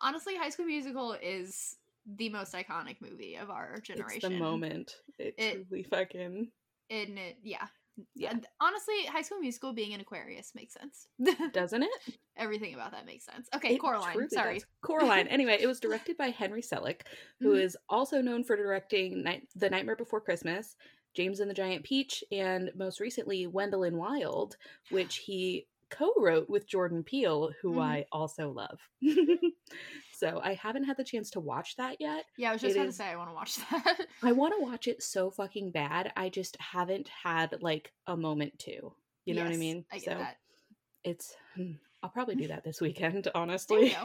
Honestly, 0.00 0.36
High 0.36 0.50
School 0.50 0.66
Musical 0.66 1.14
is 1.20 1.76
the 2.16 2.28
most 2.28 2.52
iconic 2.54 3.00
movie 3.00 3.36
of 3.36 3.50
our 3.50 3.78
generation. 3.78 4.16
it's 4.16 4.22
the 4.28 4.38
moment. 4.38 4.94
It, 5.18 5.34
It- 5.38 5.66
truly 5.68 5.82
fucking 5.82 6.48
And 6.90 7.18
it, 7.18 7.38
yeah. 7.42 7.66
Yeah. 8.14 8.30
And 8.30 8.46
honestly, 8.60 8.94
High 9.08 9.22
School 9.22 9.38
Musical 9.38 9.72
being 9.72 9.94
an 9.94 10.00
Aquarius 10.00 10.52
makes 10.54 10.74
sense. 10.74 11.06
doesn't 11.52 11.82
it? 11.82 11.90
Everything 12.36 12.74
about 12.74 12.92
that 12.92 13.06
makes 13.06 13.24
sense. 13.24 13.48
Okay, 13.54 13.74
It 13.74 13.78
Coraline. 13.78 14.28
Sorry. 14.30 14.54
does. 14.54 14.66
Coraline. 14.82 15.28
Anyway, 15.28 15.56
it 15.60 15.66
was 15.66 15.80
directed 15.80 16.16
by 16.16 16.28
Henry 16.30 16.62
Selick, 16.62 17.02
who 17.40 17.54
is 17.54 17.74
Mhm. 17.76 17.84
also 17.88 18.20
known 18.20 18.42
for 18.44 18.56
directing 18.56 19.22
Night- 19.22 19.48
The 19.54 19.70
Nightmare 19.70 19.96
Before 19.96 20.20
Christmas, 20.20 20.76
James 21.14 21.38
and 21.38 21.48
the 21.48 21.54
Giant 21.54 21.84
Peach, 21.84 22.24
and 22.32 22.70
most 22.74 22.98
recently 22.98 23.46
Wendell 23.46 23.84
and 23.84 23.96
Wild, 23.96 24.56
which 24.90 25.16
he 25.26 25.66
co-wrote 25.96 26.48
with 26.48 26.66
Jordan 26.66 27.02
Peele, 27.04 27.50
who 27.62 27.74
Mhm. 27.74 27.82
I 27.82 28.04
also 28.12 28.50
love. 28.50 28.78
so 30.12 30.40
I 30.42 30.54
haven't 30.54 30.84
had 30.84 30.96
the 30.96 31.04
chance 31.04 31.30
to 31.30 31.40
watch 31.40 31.76
that 31.76 31.96
yet. 32.00 32.24
Yeah, 32.36 32.50
I 32.50 32.52
was 32.54 32.62
just 32.62 32.74
going 32.74 32.88
to 32.88 32.92
say 32.92 33.06
I 33.06 33.16
want 33.16 33.30
to 33.30 33.34
watch 33.34 33.56
that. 33.70 34.06
I 34.22 34.32
want 34.32 34.54
to 34.58 34.62
watch 34.64 34.86
it 34.88 35.02
so 35.02 35.30
fucking 35.30 35.70
bad. 35.72 36.12
I 36.16 36.28
just 36.28 36.56
haven't 36.60 37.08
had 37.08 37.62
like 37.62 37.92
a 38.06 38.16
moment 38.16 38.58
to. 38.60 38.92
You 39.24 39.34
know 39.34 39.42
what 39.44 39.52
I 39.52 39.56
mean? 39.56 39.84
I 39.92 39.96
get 39.98 40.04
so 40.04 40.18
that. 40.18 40.36
it's 41.02 41.34
hmm, 41.56 41.72
I'll 42.02 42.10
probably 42.10 42.34
do 42.36 42.48
that 42.48 42.64
this 42.64 42.80
weekend, 42.80 43.28
honestly. 43.34 43.96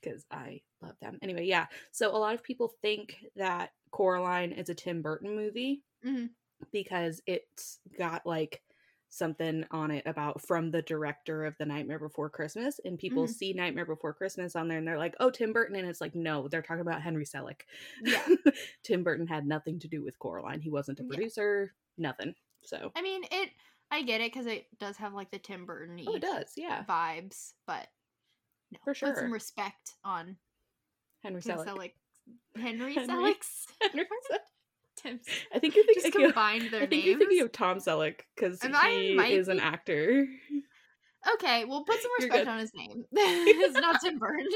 because 0.00 0.24
I 0.30 0.60
love 0.80 0.94
them. 1.00 1.18
Anyway, 1.22 1.44
yeah. 1.44 1.66
So 1.92 2.14
a 2.14 2.18
lot 2.18 2.34
of 2.34 2.42
people 2.42 2.72
think 2.82 3.16
that 3.36 3.70
Coraline 3.90 4.52
is 4.52 4.68
a 4.68 4.74
Tim 4.74 5.02
Burton 5.02 5.34
movie 5.34 5.82
Mhm. 6.04 6.30
because 6.72 7.20
it's 7.26 7.78
got 7.98 8.24
like 8.26 8.62
something 9.16 9.64
on 9.70 9.90
it 9.90 10.04
about 10.06 10.40
from 10.42 10.70
the 10.70 10.82
director 10.82 11.44
of 11.44 11.56
The 11.58 11.66
Nightmare 11.66 11.98
Before 11.98 12.28
Christmas, 12.30 12.78
and 12.84 12.98
people 12.98 13.24
Mhm. 13.24 13.30
see 13.30 13.52
Nightmare 13.52 13.86
Before 13.86 14.12
Christmas 14.12 14.54
on 14.56 14.68
there 14.68 14.78
and 14.78 14.86
they're 14.86 14.98
like, 14.98 15.14
"Oh, 15.20 15.30
Tim 15.30 15.52
Burton," 15.52 15.76
and 15.76 15.88
it's 15.88 16.00
like, 16.00 16.14
no, 16.14 16.48
they're 16.48 16.62
talking 16.62 16.80
about 16.82 17.02
Henry 17.02 17.24
Selick. 17.24 17.62
Yeah. 18.02 18.26
Tim 18.82 19.02
Burton 19.02 19.26
had 19.26 19.46
nothing 19.46 19.78
to 19.80 19.88
do 19.88 20.02
with 20.04 20.18
Coraline. 20.18 20.60
He 20.60 20.70
wasn't 20.70 21.00
a 21.00 21.02
Yeah. 21.02 21.08
producer. 21.08 21.74
Nothing. 21.98 22.34
So 22.62 22.92
I 22.94 23.02
mean, 23.02 23.24
it. 23.30 23.50
I 23.90 24.02
get 24.02 24.20
it 24.20 24.32
because 24.32 24.46
it 24.46 24.66
does 24.78 24.96
have 24.96 25.14
like 25.14 25.30
the 25.30 25.38
Tim 25.38 25.64
Burton 25.64 26.02
oh, 26.08 26.14
it 26.16 26.22
does. 26.22 26.52
Yeah, 26.56 26.84
vibes, 26.84 27.52
but 27.66 27.88
no, 28.72 28.78
For 28.82 28.94
Put 28.94 29.16
some 29.16 29.32
respect 29.32 29.94
on 30.02 30.36
Henry 31.22 31.40
Selick. 31.40 31.66
Selick. 31.66 31.92
Henry 32.56 32.94
Henry. 32.94 33.14
Selick's. 33.14 33.66
Henry 33.80 34.04
Selick. 34.28 34.38
Tim. 34.96 35.20
I 35.54 35.58
think 35.58 35.74
you're 35.76 35.84
Just 35.86 36.02
thinking 36.02 36.24
of 36.26 36.34
their 36.34 36.44
I 36.44 36.58
think 36.60 36.90
names. 36.90 37.04
you're 37.04 37.18
thinking 37.18 37.40
of 37.42 37.52
Tom 37.52 37.78
Selleck 37.78 38.20
because 38.34 38.58
I- 38.62 38.90
he 38.90 39.32
is 39.34 39.48
an 39.48 39.60
actor. 39.60 40.26
Okay, 41.34 41.64
well, 41.64 41.82
put 41.84 42.00
some 42.00 42.10
respect 42.20 42.46
on 42.48 42.58
his 42.60 42.72
name. 42.74 43.04
it's 43.12 43.74
not 43.80 44.00
Tim 44.00 44.16
Burton. 44.18 44.46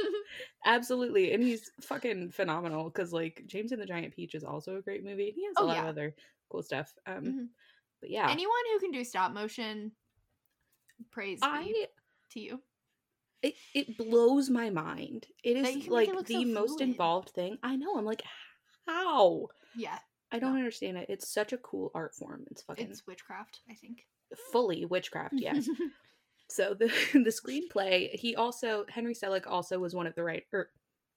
Absolutely, 0.64 1.32
and 1.32 1.42
he's 1.42 1.70
fucking 1.80 2.30
phenomenal. 2.30 2.84
Because 2.84 3.12
like 3.12 3.42
James 3.46 3.72
and 3.72 3.80
the 3.82 3.86
Giant 3.86 4.14
Peach 4.14 4.34
is 4.36 4.44
also 4.44 4.76
a 4.76 4.82
great 4.82 5.04
movie. 5.04 5.32
He 5.34 5.44
has 5.46 5.54
a 5.58 5.60
Oh, 5.62 5.66
lot 5.66 5.76
yeah. 5.76 5.82
of 5.82 5.88
other 5.88 6.14
cool 6.48 6.62
stuff. 6.62 6.92
Um, 7.06 7.24
Mhm. 7.24 7.48
but 8.00 8.10
yeah, 8.10 8.30
Anyone 8.30 8.52
who 8.72 8.78
can 8.78 8.92
do 8.92 9.02
stop 9.04 9.32
motion, 9.32 9.90
praise 11.10 11.40
I 11.42 11.64
be 11.64 11.86
to 12.32 12.40
you. 12.40 12.62
it, 13.42 13.54
it 13.74 13.98
blows 13.98 14.48
my 14.48 14.70
mind. 14.70 15.26
It 15.42 15.56
is 15.56 15.66
can 15.68 15.78
make 15.78 15.86
it 15.86 15.90
like 15.92 16.26
the 16.26 16.34
so 16.44 16.44
most 16.44 16.68
fluid. 16.78 16.82
involved 16.82 17.30
thing. 17.30 17.58
I 17.64 17.74
know. 17.74 17.96
I'm 17.96 18.04
like, 18.04 18.22
how? 18.86 19.48
Yeah, 19.76 19.98
I 20.32 20.38
don't 20.38 20.56
understand 20.56 20.96
it. 20.96 21.06
It's 21.08 21.32
such 21.32 21.52
a 21.52 21.58
cool 21.58 21.90
art 21.94 22.14
form. 22.14 22.44
It's 22.50 22.62
fucking 22.62 22.88
it's 22.90 23.06
witchcraft. 23.06 23.60
I 23.70 23.74
think. 23.74 24.06
fully 24.52 24.84
witchcraft. 24.84 25.34
Yes. 25.36 25.68
so 26.48 26.74
the 26.74 26.86
the 27.12 27.30
screenplay. 27.30 28.10
He 28.14 28.36
also 28.36 28.84
Henry 28.88 29.14
Selick 29.14 29.46
also 29.46 29.78
was 29.78 29.94
one 29.94 30.06
of 30.06 30.14
the 30.14 30.22
right 30.24 30.44
or 30.52 30.70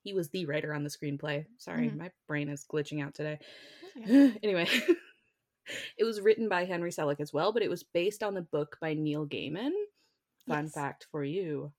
he 0.03 0.13
was 0.13 0.29
the 0.29 0.45
writer 0.45 0.73
on 0.73 0.83
the 0.83 0.89
screenplay. 0.89 1.45
Sorry, 1.59 1.87
Mhm. 1.89 1.97
my 1.97 2.11
brain 2.27 2.49
is 2.49 2.65
glitching 2.71 3.03
out 3.03 3.13
today. 3.15 3.39
Okay. 3.95 4.33
anyway, 4.41 4.67
it 5.97 6.03
was 6.03 6.19
written 6.19 6.49
by 6.49 6.65
Henry 6.65 6.89
Selick 6.91 7.19
as 7.19 7.31
well, 7.31 7.53
but 7.53 7.61
it 7.61 7.69
was 7.69 7.83
based 7.83 8.23
on 8.23 8.33
the 8.33 8.41
book 8.41 8.77
by 8.81 8.95
Neil 8.95 9.25
Gaiman. 9.27 9.71
Fun 10.47 10.65
Yes. 10.65 10.73
fact 10.73 11.07
for 11.11 11.23
you. 11.23 11.71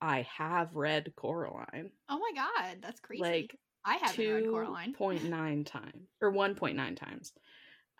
I 0.00 0.22
have 0.36 0.74
read 0.74 1.14
Coraline. 1.16 1.92
Oh 2.08 2.18
my 2.18 2.32
god, 2.34 2.78
that's 2.82 3.00
crazy. 3.00 3.22
Like 3.22 3.56
I 3.86 3.96
haven't 3.96 4.18
read 4.18 4.50
Coraline. 4.50 4.94
2.9 4.94 5.64
times 5.66 6.08
or 6.20 6.32
1.9 6.32 6.96
times. 6.96 7.32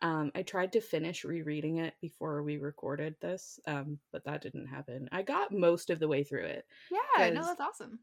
Um, 0.02 0.30
I 0.34 0.42
tried 0.42 0.72
to 0.72 0.80
finish 0.80 1.24
rereading 1.24 1.78
it 1.78 1.94
before 2.02 2.42
we 2.42 2.58
recorded 2.58 3.16
this, 3.20 3.58
um, 3.66 3.98
but 4.12 4.24
that 4.24 4.42
didn't 4.42 4.66
happen. 4.66 5.08
I 5.10 5.22
got 5.22 5.52
most 5.52 5.88
of 5.88 5.98
the 6.00 6.08
way 6.08 6.22
through 6.22 6.44
it. 6.44 6.66
Yeah, 6.90 7.30
no, 7.30 7.40
'cause 7.40 7.46
that's 7.46 7.60
awesome. 7.60 8.00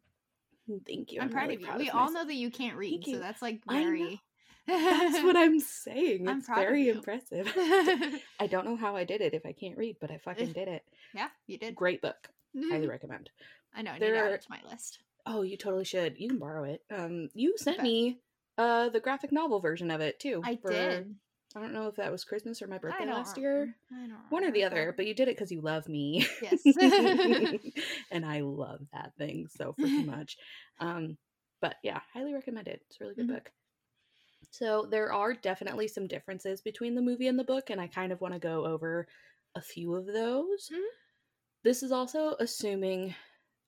Thank 0.87 1.11
you. 1.11 1.21
I'm, 1.21 1.29
proud 1.29 1.51
really 1.51 1.55
of 1.55 1.61
you. 1.61 1.67
we 1.77 1.89
all 1.89 2.05
myself. 2.05 2.13
know 2.13 2.25
that 2.25 2.33
you 2.35 2.49
can't 2.49 2.77
read, 2.77 3.03
Thank 3.03 3.15
so 3.15 3.19
that's 3.19 3.41
like 3.41 3.61
very. 3.67 4.19
That's 4.65 5.21
what 5.23 5.35
I'm 5.35 5.59
saying. 5.59 6.27
I'm 6.27 6.39
It's 6.39 6.47
very 6.47 6.87
impressive. 6.89 7.51
I 8.39 8.47
don't 8.47 8.65
know 8.65 8.77
how 8.77 8.95
I 8.95 9.03
did 9.03 9.19
it 9.21 9.33
if 9.33 9.45
I 9.45 9.51
can't 9.51 9.77
read, 9.77 9.97
but 9.99 10.09
I 10.09 10.17
fucking 10.17 10.53
did 10.53 10.69
it. 10.69 10.83
yeah, 11.13 11.29
you 11.47 11.57
did. 11.57 11.75
Great 11.75 12.01
book. 12.01 12.29
Highly 12.55 12.87
recommend. 12.95 13.29
I 13.75 13.81
know. 13.81 13.91
I 13.91 13.95
need 13.95 14.01
There 14.01 14.13
to 14.13 14.19
add 14.19 14.31
it 14.31 14.41
to 14.41 14.49
my 14.51 14.61
list. 14.69 14.99
Oh, 15.25 15.41
you 15.41 15.57
totally 15.57 15.85
should. 15.85 16.17
You 16.17 16.29
can 16.29 16.39
borrow 16.39 16.63
it. 16.65 16.81
Um, 16.91 17.29
you 17.33 17.57
sent 17.57 17.77
Bet. 17.77 17.83
me 17.83 18.19
uh 18.57 18.89
the 18.89 18.99
graphic 18.99 19.31
novel 19.31 19.59
version 19.59 19.89
of 19.89 20.01
it 20.01 20.19
too. 20.19 20.41
I 20.43 20.57
for- 20.57 20.71
did. 20.71 21.15
I 21.55 21.59
don't 21.59 21.73
know 21.73 21.87
if 21.87 21.95
that 21.97 22.11
was 22.11 22.23
Christmas 22.23 22.63
or 22.63 22.67
my 22.67 22.79
birthday 22.79 23.05
last 23.05 23.37
year. 23.37 23.75
I 23.91 24.07
don't 24.07 24.17
One 24.31 24.43
or 24.43 24.51
the 24.51 24.63
other, 24.63 24.91
but 24.97 25.05
you 25.05 25.13
did 25.13 25.27
it 25.27 25.35
because 25.35 25.51
you 25.51 25.61
love 25.61 25.87
me. 25.87 26.25
Yes. 26.41 26.63
and 28.11 28.25
I 28.25 28.41
love 28.41 28.81
that 28.91 29.13
thing 29.19 29.47
so 29.55 29.75
freaking 29.79 30.05
much. 30.17 30.35
Um, 30.79 31.15
but 31.61 31.75
yeah, 31.83 31.99
highly 32.11 32.33
recommend 32.33 32.67
it. 32.67 32.81
It's 32.89 32.99
a 32.99 33.03
really 33.03 33.13
good 33.15 33.27
Mhm. 33.27 33.33
book. 33.35 33.51
So 34.49 34.87
there 34.89 35.13
are 35.13 35.33
definitely 35.35 35.87
some 35.87 36.07
differences 36.07 36.61
between 36.61 36.95
the 36.95 37.01
movie 37.03 37.27
and 37.27 37.37
the 37.37 37.43
book, 37.43 37.69
and 37.69 37.79
I 37.79 37.85
kind 37.87 38.11
of 38.11 38.19
want 38.19 38.33
to 38.33 38.39
go 38.39 38.65
over 38.65 39.07
a 39.53 39.61
few 39.61 39.93
of 39.93 40.07
those. 40.07 40.69
Mhm. 40.73 40.81
This 41.63 41.83
is 41.83 41.91
also 41.91 42.35
assuming 42.39 43.13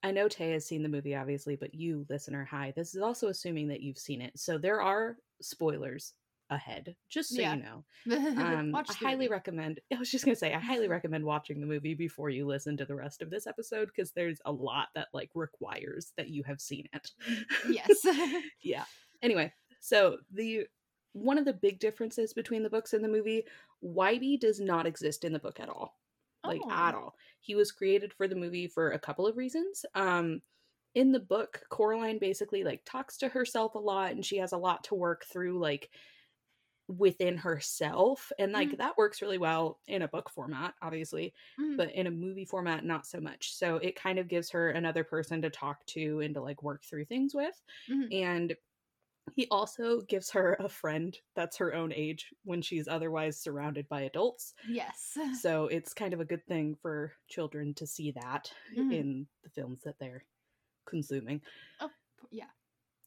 I 0.06 0.12
know 0.12 0.28
Tay 0.28 0.52
has 0.52 0.66
seen 0.68 0.84
the 0.84 0.90
movie, 0.90 1.16
obviously, 1.16 1.56
but 1.56 1.74
you, 1.74 2.06
listener, 2.10 2.46
hi. 2.50 2.72
This 2.76 2.94
is 2.94 3.02
also 3.02 3.30
assuming 3.30 3.68
that 3.70 3.82
you've 3.82 3.98
seen 3.98 4.22
it. 4.22 4.38
So 4.38 4.58
there 4.60 4.80
are 4.82 5.18
spoilers 5.42 6.14
ahead, 6.52 6.96
just 7.10 7.30
so 7.36 7.42
Yeah. 7.42 7.56
you 7.56 7.64
know. 7.64 7.84
Um, 8.40 8.76
I 8.76 8.84
highly 8.94 9.16
movie. 9.16 9.28
recommend. 9.30 9.80
I 9.94 9.98
was 9.98 10.12
just 10.12 10.24
gonna 10.24 10.36
say, 10.36 10.54
I 10.54 10.60
highly 10.60 10.88
recommend 10.88 11.24
watching 11.26 11.60
the 11.60 11.66
movie 11.66 11.96
before 11.96 12.30
you 12.30 12.46
listen 12.46 12.78
to 12.78 12.86
the 12.86 12.94
rest 12.94 13.24
of 13.24 13.32
this 13.32 13.48
episode 13.48 13.88
because 13.88 14.12
there's 14.12 14.40
a 14.46 14.52
lot 14.52 14.90
that 14.94 15.08
like 15.12 15.32
requires 15.34 16.14
that 16.18 16.30
you 16.30 16.44
have 16.44 16.62
seen 16.62 16.88
it. 16.94 17.12
yes. 17.68 18.06
yeah. 18.62 18.86
Anyway, 19.24 19.52
so 19.80 20.18
the 20.32 20.68
one 21.14 21.40
of 21.40 21.46
the 21.46 21.54
big 21.54 21.80
differences 21.80 22.32
between 22.32 22.62
the 22.62 22.70
books 22.70 22.94
and 22.94 23.04
the 23.04 23.08
movie, 23.10 23.44
Wybie 23.84 24.40
does 24.40 24.60
not 24.60 24.86
exist 24.86 25.24
in 25.24 25.34
the 25.34 25.40
book 25.40 25.60
at 25.60 25.70
all, 25.70 25.98
like 26.46 26.62
Oh. 26.64 26.70
at 26.72 26.94
all. 26.94 27.16
He 27.46 27.56
was 27.56 27.72
created 27.72 28.14
for 28.14 28.28
the 28.28 28.36
movie 28.36 28.68
for 28.68 28.92
a 28.92 29.00
couple 29.00 29.28
of 29.28 29.38
reasons. 29.38 29.86
Um, 29.96 30.42
in 30.96 31.12
the 31.12 31.20
book, 31.20 31.64
Coraline 31.70 32.20
basically 32.20 32.64
like 32.64 32.84
talks 32.86 33.18
to 33.18 33.30
herself 33.30 33.76
a 33.76 33.80
lot, 33.80 34.12
and 34.14 34.26
she 34.26 34.38
has 34.38 34.54
a 34.54 34.58
lot 34.58 34.86
to 34.86 34.96
work 34.96 35.26
through, 35.26 35.60
like 35.60 35.92
within 36.88 37.36
herself 37.38 38.32
and 38.38 38.52
like 38.52 38.70
Mhm. 38.70 38.78
that 38.78 38.96
works 38.96 39.20
really 39.22 39.40
well 39.40 39.82
in 39.88 40.04
a 40.04 40.08
book 40.08 40.30
format 40.30 40.76
obviously 40.84 41.34
Mhm. 41.58 41.80
but 41.80 41.92
in 41.94 42.06
a 42.06 42.12
movie 42.12 42.46
format 42.46 42.86
not 42.86 43.08
so 43.08 43.20
much 43.20 43.56
so 43.56 43.78
it 43.78 43.96
kind 43.96 44.20
of 44.20 44.28
gives 44.28 44.52
her 44.52 44.70
another 44.70 45.04
person 45.04 45.42
to 45.42 45.50
talk 45.50 45.84
to 45.88 46.20
and 46.20 46.36
to 46.36 46.42
like 46.42 46.62
work 46.62 46.84
through 46.86 47.04
things 47.04 47.34
with 47.34 47.60
Mhm. 47.88 48.12
and 48.12 48.56
he 49.34 49.48
also 49.50 50.02
gives 50.02 50.30
her 50.32 50.56
a 50.60 50.70
friend 50.70 51.18
that's 51.36 51.58
her 51.58 51.74
own 51.74 51.92
age 51.94 52.28
when 52.44 52.62
she's 52.62 52.88
otherwise 52.88 53.40
surrounded 53.40 53.88
by 53.90 54.02
adults 54.02 54.54
yes. 54.70 55.18
so 55.42 55.66
it's 55.68 55.94
kind 55.94 56.14
of 56.14 56.20
a 56.20 56.26
good 56.26 56.46
thing 56.48 56.76
for 56.82 57.12
children 57.28 57.74
to 57.74 57.88
see 57.88 58.12
that 58.12 58.52
Mhm. 58.78 58.94
in 58.94 59.28
the 59.44 59.50
films 59.50 59.82
that 59.84 59.96
they're 60.00 60.24
consuming 60.88 61.42
Oh, 61.82 61.90
Yeah. 62.32 62.46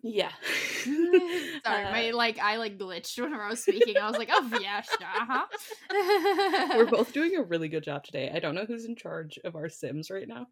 yeah 0.03 0.33
Sorry, 0.85 1.61
Uh, 1.65 1.91
my 1.91 2.11
like 2.13 2.39
I 2.39 2.57
like 2.57 2.79
glitched 2.79 3.21
whenever 3.21 3.43
I 3.43 3.51
was 3.51 3.63
speaking. 3.63 3.97
I 3.97 4.09
was 4.09 4.17
like, 4.17 4.29
oh 4.33 4.59
yeah, 4.61 4.81
sure, 4.81 4.99
uh-huh. 5.03 6.77
we're 6.77 6.87
both 6.87 7.13
doing 7.13 7.37
a 7.37 7.43
really 7.43 7.69
good 7.69 7.83
job 7.83 8.05
today. 8.05 8.31
I 8.33 8.39
don't 8.39 8.55
know 8.55 8.65
who's 8.65 8.85
in 8.87 8.95
charge 8.97 9.39
of 9.45 9.55
our 9.57 9.69
Sims 9.69 10.09
right 10.11 10.27
now. 10.29 10.47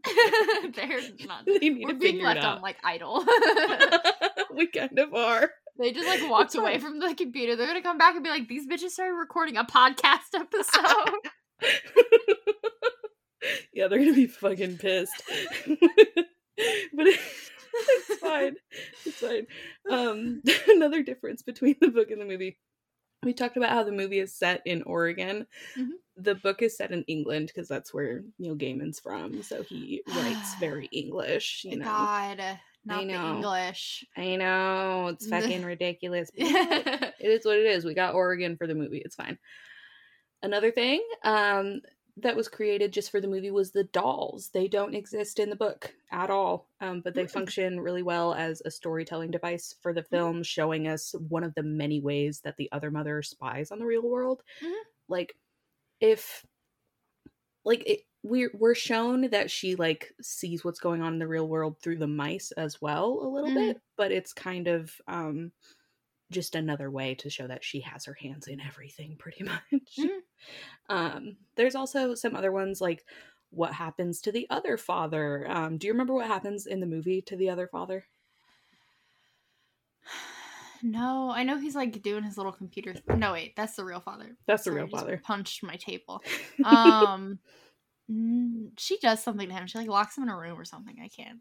They're 0.75 1.01
not. 1.27 1.47
they 1.47 1.59
need 1.61 1.85
We're 1.85 1.93
to 1.93 1.99
being 1.99 2.23
left 2.23 2.41
out. 2.41 2.57
on 2.57 2.63
like 2.63 2.77
idle. 2.85 3.25
we 4.57 4.67
kind 4.69 4.99
of 4.99 5.15
are. 5.15 5.51
they 5.79 5.93
just 5.93 6.07
like 6.09 6.29
walked 6.31 6.47
It's 6.47 6.55
away 6.57 6.79
from 6.79 6.99
the 6.99 7.15
computer. 7.15 7.57
They're 7.57 7.67
gonna 7.67 7.83
come 7.83 7.99
back 7.99 8.15
and 8.15 8.25
be 8.25 8.31
like, 8.31 8.49
these 8.49 8.67
bitches 8.67 8.91
started 8.91 9.15
recording 9.15 9.57
a 9.57 9.65
podcast 9.65 10.35
episode. 10.35 11.15
yeah, 13.73 13.89
they're 13.89 13.99
gonna 13.99 14.13
be 14.15 14.27
fucking 14.27 14.79
pissed. 14.79 15.23
but 15.67 17.07
it- 17.07 17.21
it's 17.79 18.19
fine. 18.21 18.57
It's 19.05 19.19
fine. 19.19 19.47
Um, 19.91 20.43
another 20.69 21.03
difference 21.03 21.43
between 21.43 21.77
the 21.83 21.89
book 21.89 22.11
and 22.11 22.19
the 22.19 22.25
movie. 22.25 22.59
We 23.23 23.35
talked 23.35 23.59
about 23.59 23.69
how 23.69 23.85
the 23.85 23.93
movie 23.93 24.19
is 24.19 24.35
set 24.35 24.63
in 24.65 24.83
Oregon. 24.85 25.47
Mhm. 25.77 25.89
The 26.17 26.37
book 26.37 26.63
is 26.63 26.75
set 26.75 26.91
in 26.93 27.03
England 27.03 27.49
because 27.49 27.69
that's 27.69 27.93
where 27.93 28.25
Neil 28.39 28.57
Gaiman's 28.57 28.99
from. 28.99 29.43
So 29.43 29.63
he 29.63 30.01
writes 30.09 30.55
very 30.61 30.87
English. 30.91 31.65
You 31.65 31.77
know, 31.79 31.85
God, 31.85 32.59
not 32.87 33.01
the 33.01 33.13
know. 33.13 33.35
English. 33.37 34.05
I 34.17 34.37
know 34.37 35.09
it's 35.09 35.29
fucking 35.29 35.65
ridiculous. 35.75 36.31
but 36.31 36.47
you 36.47 36.53
know 36.53 36.61
what? 36.67 36.87
yeah. 36.87 37.11
it 37.21 37.29
is 37.31 37.45
what 37.45 37.59
it 37.59 37.67
is. 37.67 37.85
We 37.85 37.95
got 37.95 38.15
Oregon 38.15 38.57
for 38.57 38.67
the 38.67 38.75
movie. 38.75 39.03
It's 39.05 39.17
fine. 39.17 39.39
Another 40.43 40.71
thing 40.71 41.03
um, 41.23 41.81
that 42.19 42.37
was 42.37 42.49
created 42.49 42.93
just 42.93 43.11
for 43.11 43.21
the 43.21 43.27
movie 43.29 43.51
was 43.51 43.73
the 43.73 43.85
dolls. 43.85 44.51
They 44.53 44.69
don't 44.69 44.95
exist 44.95 45.39
in 45.41 45.51
the 45.51 45.57
book 45.57 45.93
at 46.13 46.31
all, 46.31 46.69
um, 46.81 47.01
but 47.01 47.15
they 47.15 47.25
Mm. 47.25 47.31
function 47.31 47.81
really 47.81 48.03
well 48.03 48.33
as 48.35 48.63
a 48.65 48.71
storytelling 48.71 49.31
device 49.31 49.75
for 49.83 49.93
the 49.93 50.03
film, 50.03 50.43
showing 50.43 50.87
us 50.89 51.15
one 51.29 51.43
of 51.45 51.55
the 51.55 51.63
many 51.63 52.01
ways 52.01 52.41
that 52.45 52.57
the 52.57 52.71
other 52.73 52.91
mother 52.91 53.23
spies 53.23 53.71
on 53.71 53.79
the 53.79 53.87
real 53.87 54.03
world. 54.09 54.43
Mhm. 54.63 54.75
Like, 55.09 55.37
if 56.01 56.45
like 57.67 57.85
it, 57.87 58.03
we're 58.25 58.53
we're 58.55 58.77
shown 58.77 59.31
that 59.31 59.51
she 59.53 59.77
like 59.77 60.15
sees 60.23 60.65
what's 60.65 60.81
going 60.81 61.03
on 61.03 61.15
in 61.15 61.21
the 61.21 61.29
real 61.29 61.49
world 61.49 61.81
through 61.83 61.99
the 61.99 62.09
mice 62.09 62.53
as 62.55 62.83
well 62.83 63.09
a 63.23 63.29
little 63.29 63.51
Mhm. 63.51 63.53
bit 63.53 63.83
but 63.99 64.13
it's 64.13 64.35
kind 64.35 64.69
of 64.69 65.01
um 65.09 65.53
just 66.33 66.55
another 66.57 66.91
way 66.91 67.15
to 67.15 67.31
show 67.31 67.47
that 67.47 67.65
she 67.65 67.81
has 67.81 68.05
her 68.07 68.15
hands 68.15 68.49
in 68.49 68.61
everything 68.61 69.17
pretty 69.21 69.45
much 69.45 69.63
Mhm. 69.99 70.21
um 70.89 71.37
there's 71.57 71.75
also 71.75 72.15
some 72.15 72.35
other 72.37 72.53
ones 72.53 72.81
like 72.81 73.05
what 73.51 73.73
happens 73.73 74.21
to 74.21 74.33
the 74.33 74.49
other 74.51 74.77
father 74.77 75.49
um 75.51 75.79
do 75.79 75.87
you 75.87 75.93
remember 75.93 76.15
what 76.15 76.27
happens 76.27 76.67
in 76.67 76.81
the 76.81 76.87
movie 76.87 77.23
to 77.23 77.37
the 77.37 77.51
other 77.51 77.69
father 77.69 78.07
No, 80.83 81.31
I 81.31 81.43
know 81.43 81.59
he's 81.59 81.75
like 81.75 82.03
doing 82.03 82.25
his 82.25 82.37
little 82.37 82.53
computer. 82.53 82.95
No, 83.09 83.33
wait, 83.33 83.55
that's 83.57 83.77
the 83.77 83.85
real 83.85 84.01
father. 84.01 84.37
that's 84.47 84.65
the 84.65 84.71
Sorry, 84.71 84.83
real 84.83 84.91
father 84.91 85.21
Punched 85.25 85.63
my 85.63 85.77
table. 85.77 86.23
Um, 86.65 87.39
she 88.79 88.99
does 88.99 89.23
something 89.23 89.49
to 89.49 89.55
him. 89.55 89.67
She 89.67 89.79
like 89.79 89.89
locks 89.89 90.17
him 90.17 90.25
in 90.25 90.29
a 90.29 90.37
room 90.37 90.59
or 90.59 90.65
something. 90.65 90.97
I 91.03 91.09
can't. 91.09 91.39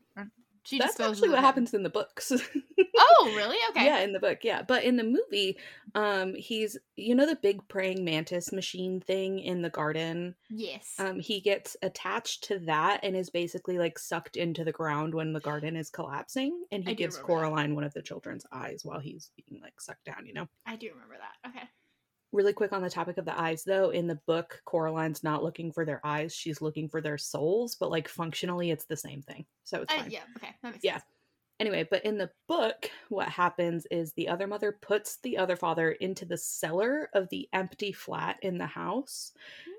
She 0.66 0.80
that's 0.80 1.00
actually 1.00 1.30
what 1.30 1.40
happens 1.40 1.74
in 1.74 1.84
the 1.84 1.90
books 1.90 2.32
Oh, 2.98 3.34
really? 3.36 3.58
Okay. 3.72 3.86
Yeah, 3.86 4.00
in 4.00 4.14
the 4.14 4.20
book, 4.20 4.40
yeah. 4.44 4.62
But 4.62 4.84
in 4.84 4.96
the 4.96 5.04
movie, 5.04 5.58
um, 5.96 6.34
he's 6.36 6.78
you 6.96 7.16
know 7.16 7.26
the 7.26 7.36
big 7.36 7.68
praying 7.68 8.04
mantis 8.04 8.52
machine 8.52 9.00
thing 9.02 9.40
in 9.40 9.62
the 9.62 9.70
garden. 9.70 10.36
Yes. 10.50 10.94
Um, 11.00 11.20
he 11.20 11.40
gets 11.42 11.76
attached 11.82 12.46
to 12.46 12.60
that 12.60 13.02
and 13.04 13.16
is 13.16 13.30
basically 13.30 13.78
like 13.78 14.00
sucked 14.00 14.38
into 14.38 14.64
the 14.64 14.72
ground 14.72 15.14
when 15.14 15.34
the 15.34 15.40
garden 15.40 15.76
is 15.76 15.90
collapsing, 15.90 16.66
and 16.72 16.88
he 16.88 16.96
gives 16.96 17.16
remember 17.16 17.34
that. 17.34 17.40
Coraline 17.40 17.76
one 17.76 17.84
of 17.84 17.94
the 17.94 18.02
children's 18.02 18.46
eyes 18.52 18.82
while 18.84 19.00
he's 19.00 19.32
being 19.36 19.62
like 19.62 19.80
sucked 19.80 20.06
down. 20.06 20.26
You 20.26 20.34
know. 20.34 20.48
I 20.66 20.76
do 20.76 20.90
remember 20.92 21.16
that. 21.20 21.50
Okay. 21.50 21.68
Really 22.36 22.52
quick 22.54 22.74
on 22.74 22.82
the 22.82 22.90
topic 22.90 23.18
of 23.18 23.24
the 23.24 23.40
eyes, 23.40 23.64
though, 23.64 23.92
in 23.92 24.08
the 24.08 24.20
book, 24.28 24.62
Coraline's 24.66 25.24
not 25.24 25.42
looking 25.42 25.72
for 25.72 25.86
their 25.86 26.06
eyes; 26.06 26.34
she's 26.36 26.62
looking 26.62 26.90
for 26.90 27.00
their 27.00 27.18
souls. 27.18 27.76
But 27.80 27.90
like 27.92 28.10
functionally, 28.10 28.72
it's 28.72 28.86
the 28.86 28.98
same 28.98 29.22
thing, 29.22 29.46
so 29.64 29.82
it's 29.82 29.94
I, 29.94 30.00
fine. 30.00 30.12
yeah. 30.12 30.24
Okay. 30.36 30.50
That 30.62 30.74
makes 30.74 30.84
Yeah. 30.84 30.94
sense. 30.98 31.06
Anyway, 31.62 31.88
but 31.90 32.04
in 32.04 32.18
the 32.18 32.30
book, 32.50 32.92
what 33.08 33.30
happens 33.30 33.88
is 33.90 34.12
the 34.12 34.28
other 34.28 34.46
mother 34.48 34.78
puts 34.82 35.20
the 35.24 35.38
other 35.38 35.56
father 35.56 35.94
into 35.94 36.26
the 36.26 36.38
cellar 36.38 37.10
of 37.14 37.30
the 37.30 37.48
empty 37.54 37.94
flat 37.94 38.36
in 38.42 38.58
the 38.58 38.66
house. 38.66 39.32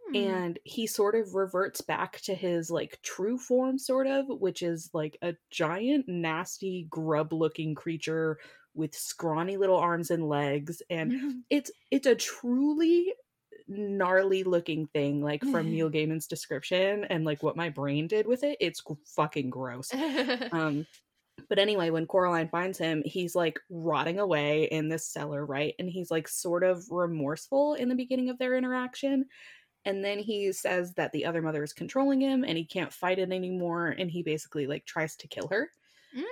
Hmm. 0.09 0.17
And 0.17 0.59
he 0.65 0.87
sort 0.87 1.15
of 1.17 1.35
reverts 1.35 1.83
back 1.83 2.23
to 2.23 2.35
his 2.35 2.71
like 2.71 2.99
true 3.03 3.37
form, 3.37 3.77
sort 3.79 4.07
of, 4.07 4.25
which 4.29 4.63
is 4.63 4.89
like 4.95 5.19
a 5.21 5.35
giant, 5.51 6.09
nasty, 6.09 6.87
grub 6.89 7.35
looking 7.35 7.75
creature 7.75 8.39
with 8.77 8.95
scrawny 8.95 9.57
little 9.57 9.77
arms 9.79 10.11
and 10.11 10.29
legs. 10.29 10.83
And 10.91 11.45
it's 11.51 11.71
it's 11.91 12.07
a 12.07 12.15
truly 12.15 13.13
gnarly 13.69 14.45
looking 14.45 14.87
thing 14.87 15.21
like 15.21 15.43
from 15.43 15.71
Neil 15.73 15.91
Gaiman's 15.91 16.29
description 16.29 17.05
and 17.05 17.25
like 17.25 17.43
what 17.43 17.57
my 17.57 17.69
brain 17.69 18.07
did 18.07 18.25
with 18.27 18.45
it 18.45 18.57
it's 18.61 18.81
fucking 19.17 19.51
gross 19.51 19.93
um 20.53 20.87
but 21.49 21.59
anyway 21.59 21.91
when 21.91 22.07
Coraline 22.07 22.49
finds 22.49 22.79
him 22.79 23.03
he's 23.05 23.35
like 23.35 23.59
rotting 23.69 24.21
away 24.21 24.65
in 24.65 24.89
this 24.89 25.09
cellar 25.09 25.45
right 25.45 25.75
and 25.81 25.91
he's 25.91 26.13
like 26.13 26.29
sort 26.29 26.63
of 26.63 26.85
remorseful 26.91 27.75
in 27.75 27.89
the 27.89 27.97
beginning 27.97 28.31
of 28.31 28.39
their 28.39 28.55
interaction 28.55 29.25
and 29.85 30.05
then 30.05 30.21
he 30.21 30.53
says 30.53 30.95
that 30.95 31.11
the 31.11 31.25
other 31.25 31.43
mother 31.43 31.65
is 31.65 31.73
controlling 31.73 32.21
him 32.21 32.45
and 32.45 32.57
he 32.57 32.65
can't 32.65 32.93
fight 32.93 33.19
it 33.19 33.33
anymore 33.33 33.89
and 33.89 34.13
he 34.13 34.23
basically 34.23 34.69
like 34.69 34.85
tries 34.85 35.17
to 35.17 35.27
kill 35.27 35.49
her 35.49 35.69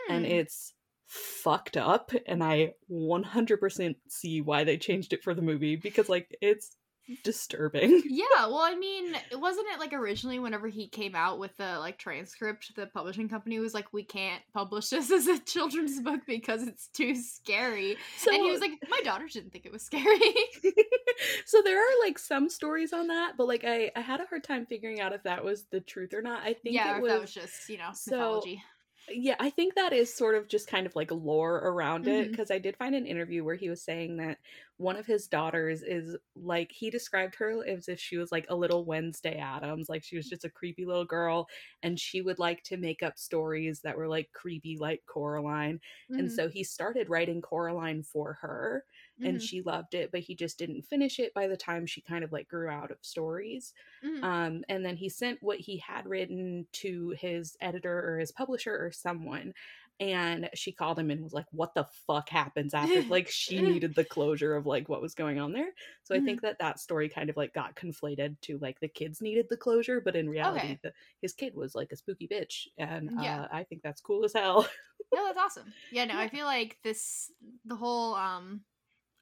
and 0.08 0.24
Mm. 0.24 0.30
it's 0.30 0.72
fucked 1.06 1.76
up 1.76 2.11
and 2.26 2.42
i 2.42 2.73
100% 2.90 3.94
see 4.08 4.40
why 4.40 4.64
they 4.64 4.76
changed 4.76 5.12
it 5.12 5.23
for 5.23 5.34
the 5.34 5.42
movie 5.42 5.76
because 5.76 6.08
like 6.08 6.34
it's 6.40 6.76
disturbing 7.23 8.02
Yeah, 8.06 8.46
well, 8.46 8.61
I 8.61 8.75
mean, 8.76 9.14
it 9.30 9.38
wasn't 9.38 9.66
it 9.73 9.78
like 9.78 9.92
originally 9.92 10.38
whenever 10.38 10.68
he 10.68 10.88
came 10.88 11.14
out 11.14 11.38
with 11.38 11.54
the 11.56 11.78
like 11.78 11.99
transcript, 11.99 12.75
the 12.76 12.87
publishing 12.87 13.28
company 13.28 13.58
was 13.58 13.75
like, 13.75 13.92
"We 13.92 14.04
can't 14.04 14.42
publish 14.54 14.88
this 14.88 15.11
as 15.11 15.26
a 15.26 15.38
children's 15.38 16.00
book 16.00 16.20
because 16.26 16.62
it's 16.62 16.88
too 16.88 17.14
scary," 17.14 17.96
so 18.16 18.32
and 18.32 18.42
he 18.42 18.50
was 18.50 18.61
like, 18.61 18.73
"My 18.88 19.00
daughter 19.04 19.26
didn't 19.30 19.52
think 19.52 19.66
it 19.66 19.73
was 19.73 19.82
scary." 19.82 20.34
so 21.44 21.62
there 21.62 21.78
are 21.78 22.06
like 22.06 22.18
some 22.18 22.49
stories 22.49 22.92
on 22.92 23.08
that 23.08 23.34
but 23.37 23.46
like 23.46 23.64
i 23.64 23.90
i 23.96 24.00
had 24.00 24.20
a 24.20 24.26
hard 24.26 24.42
time 24.42 24.66
figuring 24.66 25.00
out 25.00 25.12
if 25.12 25.23
that 25.23 25.44
was 25.44 25.64
the 25.70 25.80
truth 25.80 26.12
or 26.14 26.23
not 26.23 26.42
i 26.42 26.52
think 26.52 26.75
yeah, 26.75 26.96
it 26.96 26.99
or 26.99 27.02
was, 27.02 27.11
if 27.11 27.14
that 27.14 27.20
was 27.20 27.34
just 27.34 27.68
you 27.68 27.78
know 27.78 27.90
so- 27.92 28.11
mythology. 28.16 28.62
Yeah 29.06 29.37
i 29.38 29.50
think 29.50 29.75
that 29.75 29.92
is 29.92 30.12
sort 30.14 30.34
of 30.34 30.49
just 30.49 30.66
kind 30.66 30.87
of 30.87 30.96
like 30.96 31.11
lore 31.11 31.56
around 31.56 32.08
it 32.08 32.30
Mhm. 32.30 32.32
because 32.32 32.50
i 32.50 32.58
did 32.58 32.75
find 32.75 32.94
an 32.94 33.04
interview 33.06 33.44
where 33.44 33.54
he 33.54 33.68
was 33.68 33.82
saying 33.82 34.16
that 34.16 34.38
one 34.78 34.96
of 34.96 35.04
his 35.04 35.28
daughters 35.28 35.82
is 35.82 36.16
like 36.34 36.73
he 36.73 36.88
described 36.88 37.34
her 37.34 37.62
as 37.66 37.87
if 37.87 38.00
she 38.00 38.16
was 38.16 38.32
like 38.32 38.46
a 38.49 38.56
little 38.56 38.87
wednesday 38.87 39.37
addams 39.37 39.90
like 39.90 40.02
she 40.02 40.16
was 40.16 40.26
just 40.26 40.46
a 40.46 40.50
creepy 40.50 40.87
little 40.87 41.04
girl 41.04 41.46
and 41.82 42.00
she 42.00 42.23
would 42.23 42.38
like 42.38 42.62
to 42.62 42.78
make 42.78 43.02
up 43.02 43.18
stories 43.18 43.82
that 43.82 43.94
were 43.96 44.08
like 44.08 44.32
creepy 44.32 44.78
like 44.78 45.04
coraline 45.04 45.78
and 46.16 46.32
Mhm, 46.32 46.32
so 46.32 46.49
he 46.49 46.64
started 46.64 47.11
writing 47.11 47.42
coraline 47.42 48.02
for 48.02 48.32
her 48.32 48.87
and 49.23 49.40
mhm, 49.40 49.42
she 49.42 49.62
loved 49.62 49.94
it 49.94 50.11
but 50.12 50.21
he 50.21 50.35
just 50.35 50.59
didn't 50.59 50.83
finish 50.83 51.18
it 51.18 51.33
by 51.35 51.47
the 51.47 51.56
time 51.56 51.87
she 51.87 52.00
kind 52.02 52.25
of 52.25 52.33
like 52.33 52.49
grew 52.49 52.68
out 52.68 52.90
of 52.90 52.99
stories 53.02 53.73
mhm. 54.02 54.25
um, 54.25 54.64
and 54.71 54.85
then 54.87 54.97
he 54.97 55.09
sent 55.09 55.42
what 55.42 55.61
he 55.61 55.76
had 55.78 56.06
written 56.06 56.66
to 56.73 57.11
his 57.11 57.56
editor 57.61 57.99
or 58.09 58.18
his 58.18 58.33
publisher 58.33 58.75
or 58.76 58.90
someone 58.90 59.52
and 60.00 60.50
she 60.54 60.73
called 60.73 60.99
him 60.99 61.11
and 61.11 61.23
was 61.23 61.33
like 61.33 61.47
what 61.52 61.73
the 61.75 61.85
fuck 61.85 62.28
happens 62.28 62.75
after 62.75 63.04
like 63.09 63.28
she 63.28 63.62
needed 63.62 63.94
the 63.94 64.04
closure 64.04 64.56
of 64.56 64.66
like 64.66 64.88
what 64.88 65.00
was 65.00 65.14
going 65.14 65.38
on 65.38 65.52
there 65.52 65.73
so 66.02 66.14
i 66.16 66.21
think 66.21 66.40
that 66.40 66.59
that 66.59 66.80
story 66.80 67.09
kind 67.09 67.30
of 67.30 67.37
like 67.37 67.52
got 67.52 67.76
conflated 67.76 68.40
to 68.40 68.59
like 68.59 68.80
the 68.80 68.88
kids 68.88 69.21
needed 69.21 69.47
the 69.49 69.56
closure 69.56 70.00
but 70.00 70.16
in 70.16 70.28
reality 70.28 70.76
Okay. 70.76 70.80
the, 70.83 70.92
his 71.21 71.33
kid 71.33 71.54
was 71.54 71.75
like 71.76 71.92
a 71.92 71.97
spooky 71.97 72.26
bitch 72.26 72.66
and 72.76 73.11
Yeah. 73.11 73.38
uh, 73.38 73.47
i 73.52 73.62
think 73.62 73.83
that's 73.83 74.00
cool 74.00 74.25
as 74.25 74.33
hell 74.33 74.68
no, 75.12 75.25
that's 75.26 75.38
awesome. 75.38 75.75
Yeah, 75.91 76.04
no, 76.06 76.19
I 76.19 76.28
feel 76.28 76.47
like 76.47 76.78
this 76.82 77.30
the 77.65 77.76
whole 77.76 78.15
um 78.15 78.65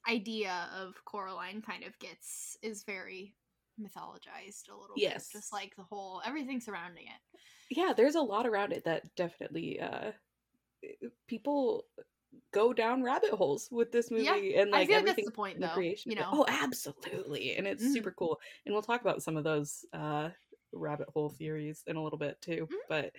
idea 0.08 0.70
of 0.74 1.04
Coraline 1.04 1.62
kind 1.62 1.84
of 1.84 1.98
gets 1.98 2.56
is 2.62 2.84
very 2.84 3.36
mythologized 3.80 4.68
a 4.70 4.76
little 4.76 5.00
Yes. 5.00 5.24
bit, 5.28 5.28
just 5.30 5.52
like 5.52 5.76
the 5.76 5.84
whole 5.84 6.22
everything 6.24 6.60
surrounding 6.60 7.06
it. 7.08 7.20
yeah 7.70 7.92
there's 7.92 8.14
a 8.14 8.20
lot 8.20 8.46
around 8.46 8.72
it 8.72 8.84
that 8.84 9.14
definitely 9.16 9.80
uh 9.80 10.12
people 11.26 11.86
go 12.52 12.72
down 12.72 13.02
rabbit 13.02 13.30
holes 13.32 13.68
with 13.70 13.92
this 13.92 14.10
movie 14.10 14.54
Yeah, 14.54 14.56
and 14.56 14.72
like 14.72 14.84
I 14.84 14.86
feel 14.86 14.96
like 14.96 15.06
that's 15.06 15.22
everything 15.22 15.24
the 15.24 15.30
point, 15.30 15.60
in 15.60 15.62
the 15.62 15.68
though. 15.68 15.70
creation 15.70 16.04
You 16.04 16.16
know, 16.16 16.32
oh 16.32 16.44
absolutely 16.48 17.56
and 17.56 17.66
it's 17.66 17.84
Mhm. 17.84 17.92
super 17.92 18.12
cool 18.12 18.40
and 18.66 18.72
we'll 18.74 18.82
talk 18.82 19.00
about 19.00 19.22
some 19.22 19.36
of 19.36 19.44
those 19.44 19.84
uh 19.92 20.30
rabbit 20.72 21.08
hole 21.10 21.30
theories 21.30 21.84
in 21.86 21.96
a 21.96 22.02
little 22.02 22.18
bit 22.18 22.40
too 22.42 22.70
Mhm. 22.70 22.82
but 22.88 23.12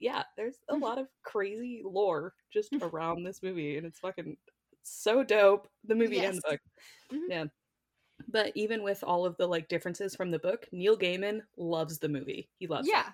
yeah 0.00 0.24
there's 0.36 0.58
a 0.70 0.74
Mhm. 0.74 0.76
lot 0.76 0.98
of 0.98 1.08
crazy 1.24 1.82
lore 1.84 2.34
just 2.52 2.72
Mhm. 2.72 2.80
around 2.80 3.24
this 3.24 3.42
movie 3.42 3.78
and 3.78 3.86
it's 3.86 4.00
fucking 4.00 4.36
so 4.82 5.22
dope 5.22 5.68
the 5.84 5.94
movie 5.94 6.24
and 6.24 6.38
the 6.38 6.42
Yes. 6.42 6.50
book 6.50 6.60
Mhm. 7.12 7.28
yeah 7.28 7.44
but 8.28 8.52
even 8.56 8.82
with 8.82 9.02
all 9.04 9.24
of 9.26 9.36
the 9.38 9.46
like 9.46 9.68
differences 9.68 10.14
from 10.16 10.30
the 10.30 10.38
book 10.38 10.68
neil 10.72 10.96
gaiman 10.98 11.42
loves 11.56 11.98
the 11.98 12.08
movie 12.08 12.50
he 12.58 12.66
loves 12.66 12.90
it 12.94 13.06
yeah, 13.06 13.12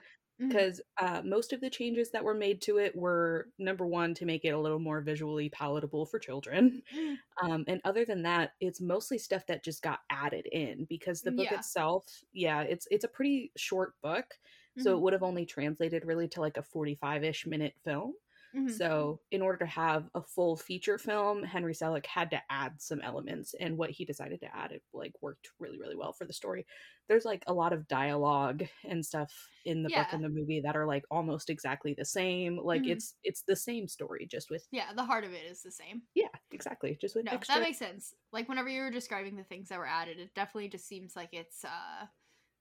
because 0.48 0.80
uh, 1.00 1.22
most 1.24 1.52
of 1.52 1.60
the 1.60 1.70
changes 1.70 2.10
that 2.12 2.24
were 2.24 2.34
made 2.34 2.62
to 2.62 2.78
it 2.78 2.94
were 2.96 3.50
number 3.58 3.86
one 3.86 4.14
to 4.14 4.26
make 4.26 4.44
it 4.44 4.50
a 4.50 4.60
little 4.60 4.78
more 4.80 5.00
visually 5.00 5.48
palatable 5.50 6.06
for 6.06 6.18
children 6.20 6.82
Mhm. 6.90 7.16
um, 7.42 7.64
and 7.68 7.80
other 7.84 8.04
than 8.04 8.22
that 8.22 8.52
it's 8.60 8.80
mostly 8.80 9.18
stuff 9.18 9.46
that 9.46 9.64
just 9.64 9.82
got 9.82 10.00
added 10.10 10.46
in 10.52 10.84
because 10.86 11.22
the 11.22 11.32
book 11.32 11.50
Yeah. 11.50 11.52
itself 11.52 12.06
yeah 12.32 12.62
it's 12.62 12.86
it's 12.90 13.04
a 13.04 13.08
pretty 13.08 13.52
short 13.56 13.94
book 14.02 14.34
so 14.78 14.94
Mhm. 14.94 14.96
it 14.96 15.00
would 15.00 15.12
have 15.12 15.22
only 15.22 15.46
translated 15.46 16.04
really 16.04 16.28
to 16.28 16.40
like 16.40 16.56
a 16.56 16.62
45ish 16.62 17.46
minute 17.46 17.74
film 17.84 18.14
Mhm. 18.56 18.80
so 18.92 19.20
in 19.30 19.42
order 19.42 19.58
to 19.58 19.66
have 19.66 20.10
a 20.14 20.22
full 20.22 20.56
feature 20.56 20.98
film 20.98 21.42
henry 21.44 21.72
selick 21.72 22.04
had 22.06 22.30
to 22.30 22.42
add 22.50 22.80
some 22.82 23.00
elements 23.00 23.54
and 23.54 23.78
what 23.78 23.90
he 23.90 24.04
decided 24.04 24.40
to 24.40 24.56
add 24.56 24.72
it 24.72 24.82
like 24.92 25.12
worked 25.22 25.50
really 25.60 25.78
really 25.78 25.94
well 25.96 26.12
for 26.12 26.26
the 26.26 26.32
story 26.32 26.66
there's 27.08 27.24
like 27.24 27.44
a 27.46 27.54
lot 27.54 27.72
of 27.72 27.86
dialogue 27.86 28.64
and 28.84 29.06
stuff 29.06 29.32
in 29.64 29.82
the 29.84 29.90
book 29.90 30.12
and 30.12 30.24
the 30.24 30.28
movie 30.28 30.60
that 30.60 30.76
are 30.76 30.86
like 30.86 31.04
almost 31.10 31.48
exactly 31.48 31.94
the 31.94 32.04
same 32.04 32.56
like 32.58 32.86
Mhm. 32.86 32.88
it's 32.88 33.14
it's 33.22 33.42
the 33.42 33.56
same 33.56 33.86
story 33.86 34.26
just 34.28 34.50
with 34.50 34.66
yeah, 34.70 34.92
the 34.92 35.04
heart 35.04 35.24
of 35.24 35.32
it 35.32 35.44
is 35.44 35.62
the 35.62 35.70
same. 35.70 36.02
yeah 36.14 36.28
exactly 36.50 36.96
just 37.00 37.14
with 37.14 37.26
No, 37.26 37.32
extra 37.32 37.46
that 37.48 37.60
makes 37.62 37.78
sense. 37.78 38.14
Like 38.32 38.48
whenever 38.48 38.68
you 38.68 38.82
were 38.82 38.90
describing 38.90 39.36
the 39.36 39.44
things 39.44 39.68
that 39.68 39.78
were 39.78 39.86
added, 39.86 40.18
it 40.18 40.34
definitely 40.34 40.68
just 40.68 40.86
seems 40.86 41.16
like 41.16 41.30
it's 41.32 41.64
uh 41.64 42.06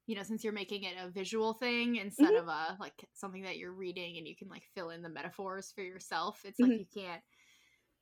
you 0.07 0.15
know, 0.15 0.23
since 0.23 0.43
you're 0.43 0.53
making 0.53 0.83
it 0.83 0.95
a 0.99 1.09
visual 1.09 1.53
thing 1.53 1.95
instead 1.97 2.35
Mhm. 2.35 2.35
of 2.35 2.47
a 2.47 2.77
like 2.79 3.07
something 3.13 3.43
that 3.43 3.57
you're 3.57 3.73
reading 3.73 4.17
and 4.17 4.27
you 4.27 4.35
can 4.35 4.49
like 4.49 4.65
fill 4.75 4.89
in 4.91 5.01
the 5.01 5.09
metaphors 5.09 5.71
for 5.71 5.81
yourself. 5.81 6.45
It's 6.45 6.61
like 6.61 6.73
Mhm. 6.73 6.79
you 6.79 6.85
can't 6.93 7.23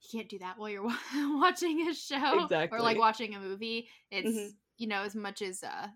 you 0.02 0.20
can't 0.20 0.30
do 0.30 0.40
that 0.40 0.58
while 0.58 0.70
you're 0.70 0.84
watching 1.16 1.88
a 1.88 1.94
show 1.94 2.52
or 2.72 2.82
like 2.82 2.98
watching 2.98 3.36
a 3.36 3.40
movie. 3.40 3.90
It's 4.12 4.54
Mhm. 4.54 4.58
you 4.78 4.88
know, 4.88 5.04
as 5.04 5.16
much 5.16 5.42
as 5.42 5.64
uh 5.64 5.90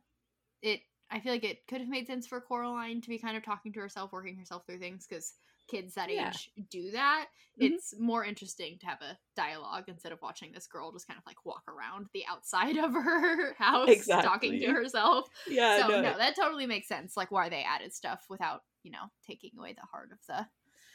it 0.62 0.82
I 1.10 1.20
feel 1.22 1.34
like 1.34 1.44
it 1.46 1.68
could 1.68 1.82
have 1.82 1.90
made 1.90 2.08
sense 2.08 2.28
for 2.28 2.42
Coraline 2.42 3.02
to 3.02 3.10
be 3.10 3.20
kind 3.20 3.38
of 3.38 3.44
talking 3.44 3.74
to 3.74 3.80
herself, 3.82 4.12
working 4.14 4.38
herself 4.38 4.66
through 4.66 4.80
things 4.80 5.08
because 5.08 5.36
kids 5.68 5.96
that 5.96 6.10
Yeah. 6.10 6.30
age 6.30 6.50
do 6.70 6.92
that. 6.92 7.30
Mhm. 7.60 7.66
It's 7.66 7.98
more 8.00 8.24
interesting 8.24 8.78
to 8.80 8.86
have 8.88 9.02
a 9.02 9.18
dialogue 9.36 9.86
instead 9.88 10.12
of 10.12 10.22
watching 10.22 10.52
this 10.52 10.68
girl 10.68 10.92
just 10.92 11.08
kind 11.08 11.18
of 11.18 11.26
like 11.26 11.46
walk 11.46 11.64
around 11.68 12.08
the 12.14 12.26
outside 12.28 12.78
of 12.86 12.94
her 12.94 13.54
house 13.56 14.06
talking 14.08 14.60
to 14.60 14.68
herself. 14.68 15.28
yeah 15.48 15.82
so 15.82 15.88
no, 15.88 16.02
no, 16.02 16.18
that 16.18 16.36
totally 16.36 16.66
makes 16.68 16.88
sense. 16.88 17.18
Like 17.18 17.32
why 17.32 17.50
they 17.50 17.64
added 17.64 17.94
stuff 17.94 18.26
without, 18.30 18.62
you 18.84 18.92
know, 18.92 19.06
taking 19.26 19.52
away 19.58 19.74
the 19.74 19.82
heart 19.82 20.12
of 20.12 20.20
the, 20.28 20.48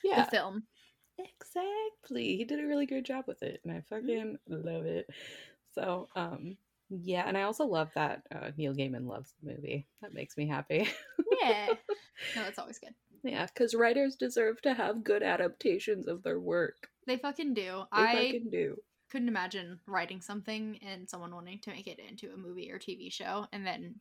yeah 0.05 0.25
the 0.25 0.31
film. 0.31 0.67
Exactly. 1.19 2.37
He 2.37 2.45
did 2.45 2.61
a 2.61 2.67
really 2.67 2.87
good 2.87 3.05
job 3.05 3.25
with 3.27 3.43
it, 3.43 3.61
and 3.65 3.73
I 3.73 3.81
fucking 3.83 4.39
love 4.49 4.87
it. 4.87 5.09
So, 5.75 6.09
um, 6.17 6.57
yeah, 6.89 7.25
and 7.27 7.37
I 7.37 7.43
also 7.43 7.65
love 7.67 7.91
that 7.95 8.23
uh, 8.35 8.51
Neil 8.57 8.75
Gaiman 8.75 9.07
loves 9.07 9.35
the 9.43 9.53
movie. 9.53 9.87
That 10.01 10.15
makes 10.15 10.37
me 10.37 10.47
happy. 10.47 10.89
Yeah. 11.41 11.75
No, 12.37 12.45
that's 12.45 12.59
always 12.59 12.79
good. 12.79 12.95
Yeah, 13.23 13.47
because 13.47 13.75
writers 13.75 14.17
deserve 14.17 14.61
to 14.63 14.75
have 14.75 15.05
good 15.05 15.23
adaptations 15.23 16.07
of 16.09 16.23
their 16.23 16.41
work. 16.41 16.89
They 17.07 17.17
fucking 17.17 17.55
do. 17.55 17.85
They 17.93 18.03
I 18.03 18.15
fucking 18.15 18.51
do. 18.51 18.77
couldn't 19.11 19.29
imagine 19.29 19.81
writing 19.87 20.21
something 20.21 20.79
and 20.83 21.09
someone 21.09 21.35
wanting 21.35 21.59
to 21.61 21.71
make 21.71 21.87
it 21.87 21.99
into 21.99 22.33
a 22.33 22.37
movie 22.37 22.71
or 22.71 22.79
TV 22.79 23.13
show 23.13 23.47
and 23.53 23.67
then 23.67 23.97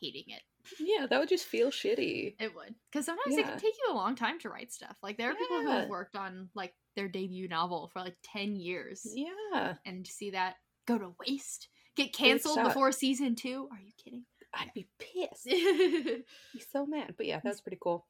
hating 0.00 0.24
it. 0.28 0.42
Yeah, 0.80 1.06
that 1.06 1.18
would 1.20 1.28
just 1.28 1.44
feel 1.46 1.70
shitty. 1.70 2.36
It 2.38 2.54
would. 2.54 2.74
Because 2.90 3.06
sometimes 3.06 3.36
it 3.36 3.44
can 3.44 3.58
take 3.58 3.74
you 3.86 3.92
a 3.92 3.96
long 3.96 4.14
time 4.14 4.38
to 4.40 4.48
write 4.48 4.72
stuff. 4.72 4.96
Like, 5.02 5.18
there 5.18 5.30
are 5.30 5.34
people 5.34 5.60
who 5.60 5.68
have 5.68 5.88
worked 5.88 6.16
on, 6.16 6.48
like, 6.54 6.74
their 6.96 7.08
debut 7.08 7.48
novel 7.48 7.90
for, 7.92 8.00
like, 8.00 8.16
10 8.24 8.56
years. 8.56 9.06
Yeah, 9.14 9.74
And 9.84 10.04
to 10.04 10.10
see 10.10 10.30
that 10.30 10.56
go 10.86 10.98
to 10.98 11.14
waste, 11.26 11.68
get 11.96 12.12
canceled 12.14 12.62
before 12.62 12.92
season 12.92 13.34
two. 13.34 13.68
Are 13.70 13.78
you 13.78 13.92
kidding? 14.02 14.24
I'd 14.54 14.72
be 14.74 14.88
pissed. 14.98 15.46
yeah. 15.46 16.16
be 16.54 16.60
so 16.72 16.86
mad. 16.86 17.14
But 17.16 17.26
yeah, 17.26 17.40
that's 17.42 17.60
pretty 17.60 17.78
cool. 17.80 18.06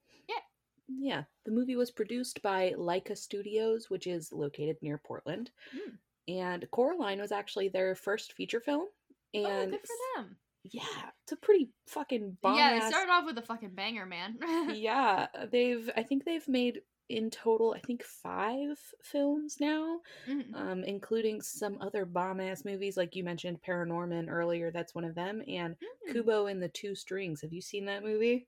Yeah. 0.88 1.24
The 1.44 1.52
movie 1.52 1.76
was 1.76 1.90
produced 1.90 2.42
by 2.42 2.72
Laika 2.76 3.16
Studios, 3.16 3.90
which 3.90 4.06
is 4.06 4.32
located 4.32 4.76
near 4.82 4.98
Portland. 4.98 5.50
Mm. 5.74 5.98
And 6.26 6.70
Coraline 6.70 7.20
was 7.20 7.32
actually 7.32 7.68
their 7.68 7.94
first 7.94 8.32
feature 8.32 8.60
film. 8.60 8.86
And 9.34 9.46
Oh, 9.46 9.66
good 9.66 9.80
for 9.86 9.96
them. 10.22 10.36
yeah, 10.64 11.10
it's 11.22 11.32
a 11.32 11.36
pretty 11.36 11.70
fucking 11.88 12.38
bomb. 12.42 12.56
yeah, 12.56 12.78
they 12.78 12.86
started 12.88 13.10
off 13.12 13.26
with 13.26 13.36
a 13.38 13.42
fucking 13.42 13.74
banger, 13.74 14.06
man. 14.06 14.38
yeah, 14.74 15.26
they've 15.50 15.90
I 15.96 16.02
think 16.02 16.24
they've 16.24 16.46
made 16.48 16.80
in 17.10 17.28
total, 17.28 17.74
I 17.76 17.80
think 17.80 18.02
five 18.02 18.78
films 19.02 19.56
now, 19.60 20.00
Mhm. 20.26 20.54
um, 20.54 20.84
including 20.84 21.42
some 21.42 21.76
other 21.82 22.06
bomb 22.06 22.40
ass 22.40 22.64
movies, 22.64 22.96
like 22.96 23.14
you 23.14 23.22
mentioned, 23.24 23.60
Paranorman 23.60 24.30
earlier. 24.30 24.70
That's 24.70 24.94
one 24.94 25.04
of 25.04 25.14
them, 25.14 25.42
and 25.46 25.76
Mm. 26.08 26.12
Kubo 26.12 26.46
and 26.46 26.62
the 26.62 26.68
Two 26.70 26.94
Strings. 26.94 27.42
Have 27.42 27.52
you 27.52 27.60
seen 27.60 27.84
that 27.86 28.02
movie? 28.02 28.46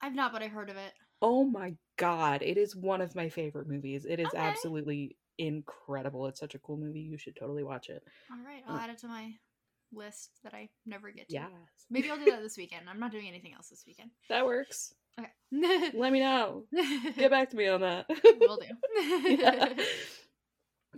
I've 0.00 0.14
not, 0.16 0.32
but 0.32 0.42
I 0.42 0.48
heard 0.48 0.68
of 0.68 0.76
it. 0.76 0.92
Oh 1.22 1.44
my 1.44 1.74
god, 1.96 2.42
it 2.42 2.58
is 2.58 2.76
one 2.76 3.00
of 3.00 3.14
my 3.14 3.28
favorite 3.28 3.68
movies. 3.68 4.04
It 4.04 4.20
is 4.20 4.28
Okay. 4.28 4.36
absolutely 4.36 5.16
incredible. 5.38 6.26
It's 6.26 6.40
such 6.40 6.54
a 6.54 6.58
cool 6.58 6.76
movie. 6.76 7.00
You 7.00 7.16
should 7.16 7.36
totally 7.36 7.62
watch 7.62 7.88
it. 7.88 8.02
All 8.30 8.38
right, 8.44 8.62
I'll 8.68 8.76
Uh, 8.76 8.80
add 8.80 8.90
it 8.90 8.98
to 8.98 9.08
my 9.08 9.34
list 9.92 10.40
that 10.42 10.54
I 10.54 10.68
never 10.86 11.10
get 11.10 11.28
to. 11.30 11.34
Yes. 11.34 11.50
Maybe 11.90 12.10
I'll 12.10 12.18
do 12.18 12.26
that 12.26 12.42
this 12.42 12.56
weekend. 12.56 12.88
I'm 12.88 13.00
not 13.00 13.12
doing 13.12 13.28
anything 13.28 13.54
else 13.54 13.68
this 13.68 13.84
weekend. 13.86 14.10
That 14.28 14.44
works. 14.46 14.94
Okay. 15.18 15.30
Let 15.94 16.12
me 16.12 16.20
know. 16.20 16.64
Get 17.16 17.30
back 17.30 17.50
to 17.50 17.56
me 17.56 17.68
on 17.68 17.82
that. 17.82 18.06
Will 18.40 18.56
do. 18.58 18.66
Yeah. 19.28 19.68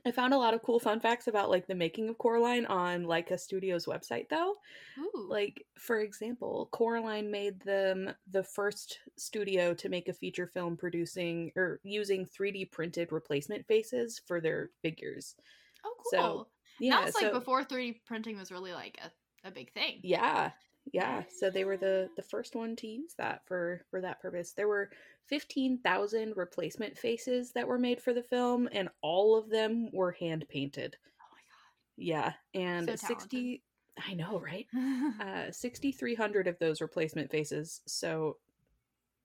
I 0.06 0.10
found 0.10 0.34
a 0.34 0.38
lot 0.38 0.54
of 0.54 0.62
cool 0.62 0.78
fun 0.78 1.00
facts 1.00 1.28
about 1.28 1.50
like 1.50 1.66
the 1.66 1.74
making 1.74 2.08
of 2.08 2.18
Coraline 2.18 2.66
on 2.66 3.04
Laika 3.04 3.38
Studios 3.38 3.86
website 3.86 4.28
though. 4.28 4.54
Ooh. 4.98 5.26
Like 5.28 5.64
for 5.78 6.00
example, 6.00 6.68
Coraline 6.72 7.30
made 7.30 7.60
them 7.60 8.12
the 8.30 8.42
first 8.42 8.98
studio 9.16 9.72
to 9.74 9.88
make 9.88 10.08
a 10.08 10.12
feature 10.12 10.46
film 10.46 10.76
producing 10.76 11.52
or 11.56 11.80
using 11.84 12.26
3D 12.26 12.70
printed 12.70 13.12
replacement 13.12 13.66
faces 13.66 14.20
for 14.26 14.40
their 14.40 14.70
figures. 14.82 15.36
oh, 15.84 15.94
cool. 15.96 16.10
so, 16.10 16.46
Yeah, 16.78 17.00
Yeah, 17.00 17.06
it's 17.06 17.14
like 17.14 17.32
so 17.32 17.38
before 17.38 17.64
3D 17.64 18.00
printing 18.04 18.36
was 18.36 18.50
really 18.50 18.72
like 18.72 18.98
a, 19.04 19.48
a 19.48 19.50
big 19.50 19.72
thing. 19.72 20.00
yeah, 20.02 20.50
yeah. 20.92 21.22
So 21.28 21.50
they 21.50 21.64
were 21.64 21.76
the 21.76 22.10
the 22.16 22.22
first 22.22 22.54
one 22.54 22.76
to 22.76 22.86
use 22.86 23.14
that 23.18 23.42
for 23.46 23.84
for 23.90 24.00
that 24.00 24.20
purpose. 24.20 24.52
There 24.52 24.68
were 24.68 24.90
15,000 25.28 26.36
replacement 26.36 26.98
faces 26.98 27.52
that 27.52 27.66
were 27.66 27.78
made 27.78 28.00
for 28.00 28.12
the 28.12 28.22
film 28.22 28.68
and 28.72 28.88
all 29.00 29.36
of 29.36 29.48
them 29.48 29.90
were 29.92 30.12
hand 30.12 30.44
painted. 30.48 30.96
Oh 31.20 31.24
my 31.32 31.38
god 31.38 31.72
Yeah, 31.96 32.32
and 32.54 32.88
So 32.88 32.96
60 32.96 33.62
I 34.06 34.14
know, 34.14 34.40
right? 34.40 34.66
Uh 35.20 35.50
6300 35.50 36.48
of 36.48 36.58
those 36.58 36.80
replacement 36.80 37.30
faces, 37.30 37.80
so 37.86 38.38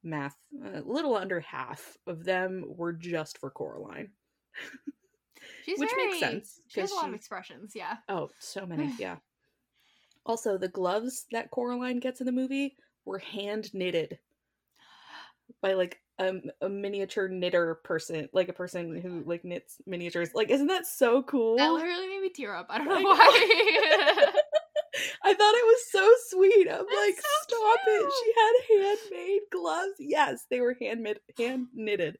math, 0.03 0.35
a 0.73 0.81
little 0.81 1.15
under 1.15 1.39
half 1.39 1.97
of 2.07 2.23
them 2.23 2.63
were 2.67 2.93
just 2.93 3.37
for 3.37 3.49
Coraline. 3.49 4.11
She's 5.65 5.79
which 5.79 5.89
very, 5.89 6.07
makes 6.07 6.19
sense, 6.19 6.61
She 6.67 6.81
has 6.81 6.91
a 6.91 6.95
lot 6.95 7.09
of 7.09 7.15
expressions, 7.15 7.73
yeah. 7.75 7.97
Oh, 8.07 8.29
so 8.39 8.65
many, 8.65 8.93
yeah. 8.97 9.17
Also, 10.25 10.57
the 10.57 10.67
gloves 10.67 11.25
that 11.31 11.51
Coraline 11.51 11.99
gets 11.99 12.19
in 12.19 12.25
the 12.25 12.31
movie 12.31 12.75
were 13.05 13.19
hand 13.19 13.73
knitted 13.73 14.19
by 15.61 15.73
like 15.73 15.99
a, 16.19 16.33
a 16.61 16.69
miniature 16.69 17.27
knitter 17.27 17.75
person, 17.83 18.29
like 18.33 18.49
a 18.49 18.53
person 18.53 18.99
who 18.99 19.23
like 19.25 19.43
knits 19.43 19.77
miniatures. 19.85 20.29
Like, 20.33 20.49
isn't 20.49 20.67
that 20.67 20.85
so 20.85 21.23
cool? 21.23 21.57
That 21.57 21.71
literally 21.71 22.07
made 22.07 22.21
me 22.21 22.29
tear 22.29 22.55
up. 22.55 22.67
I 22.69 22.77
don't 22.77 22.87
know 22.87 22.95
I 22.95 23.01
know. 23.01 23.09
why. 23.09 24.31
I 25.23 25.33
thought 25.33 25.55
it 25.55 25.65
was 25.65 25.91
so 25.91 26.13
sweet. 26.29 26.67
I'm 26.69 26.77
That's 26.77 26.95
like, 26.95 27.15
so 27.15 27.29
stop 27.47 27.79
it. 27.87 28.13
She 28.23 28.33
had 28.37 28.97
handmade 29.09 29.41
gloves. 29.51 29.93
Yes, 29.99 30.45
they 30.49 30.59
were 30.61 30.75
handmade, 30.79 31.19
hand 31.37 31.67
knitted. 31.73 32.17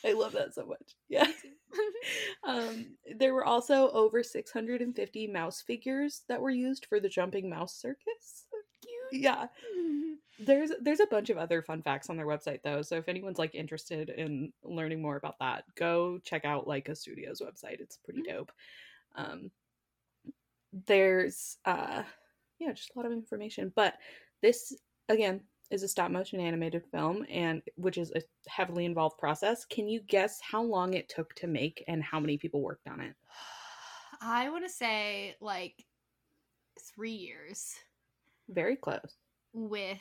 I 0.04 0.12
love 0.12 0.32
that 0.32 0.54
so 0.54 0.66
much. 0.66 0.96
Yeah. 1.08 1.26
Um, 2.42 2.96
there 3.16 3.34
were 3.34 3.44
also 3.44 3.90
over 3.90 4.22
650 4.22 5.26
mouse 5.26 5.60
figures 5.62 6.24
that 6.28 6.40
were 6.40 6.50
used 6.50 6.86
for 6.86 6.98
the 6.98 7.08
jumping 7.08 7.48
mouse 7.48 7.76
circus. 7.76 8.46
Cute. 8.82 9.20
Yeah. 9.22 9.48
There's 10.38 10.72
there's 10.80 11.00
a 11.00 11.06
bunch 11.06 11.28
of 11.28 11.36
other 11.36 11.60
fun 11.62 11.82
facts 11.82 12.08
on 12.08 12.16
their 12.16 12.26
website 12.26 12.62
though. 12.62 12.80
So 12.82 12.96
if 12.96 13.08
anyone's 13.08 13.38
like 13.38 13.54
interested 13.54 14.08
in 14.08 14.52
learning 14.62 15.02
more 15.02 15.16
about 15.16 15.38
that, 15.40 15.64
go 15.74 16.18
check 16.18 16.44
out 16.46 16.66
Laika 16.66 16.96
Studios 16.96 17.42
website. 17.42 17.80
It's 17.80 17.98
pretty 17.98 18.22
Mhm. 18.22 18.26
dope. 18.26 18.52
Um 19.16 19.52
there's 20.72 21.58
uh 21.64 22.04
yeah, 22.58 22.72
just 22.72 22.90
a 22.94 22.98
lot 22.98 23.06
of 23.06 23.12
information. 23.12 23.72
But 23.74 23.98
this 24.42 24.72
again 25.08 25.44
is 25.70 25.82
a 25.82 25.88
stop 25.88 26.10
motion 26.10 26.40
animated 26.40 26.82
film 26.90 27.24
and 27.30 27.62
which 27.76 27.96
is 27.96 28.10
a 28.16 28.22
heavily 28.48 28.84
involved 28.84 29.18
process. 29.18 29.64
Can 29.64 29.88
you 29.88 30.00
guess 30.00 30.40
how 30.40 30.62
long 30.62 30.94
it 30.94 31.08
took 31.08 31.34
to 31.36 31.46
make 31.46 31.84
and 31.86 32.02
how 32.02 32.18
many 32.20 32.36
people 32.38 32.60
worked 32.60 32.88
on 32.88 33.00
it? 33.00 33.14
I 34.22 34.50
want 34.50 34.64
to 34.64 34.70
say 34.70 35.36
like 35.40 35.84
three 36.94 37.12
years 37.12 37.74
Very 38.48 38.76
close. 38.76 39.16
with 39.52 39.98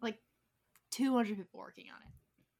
like 0.00 0.18
200 0.92 1.36
people 1.36 1.60
working 1.60 1.86
on 1.94 2.00
it. 2.02 2.12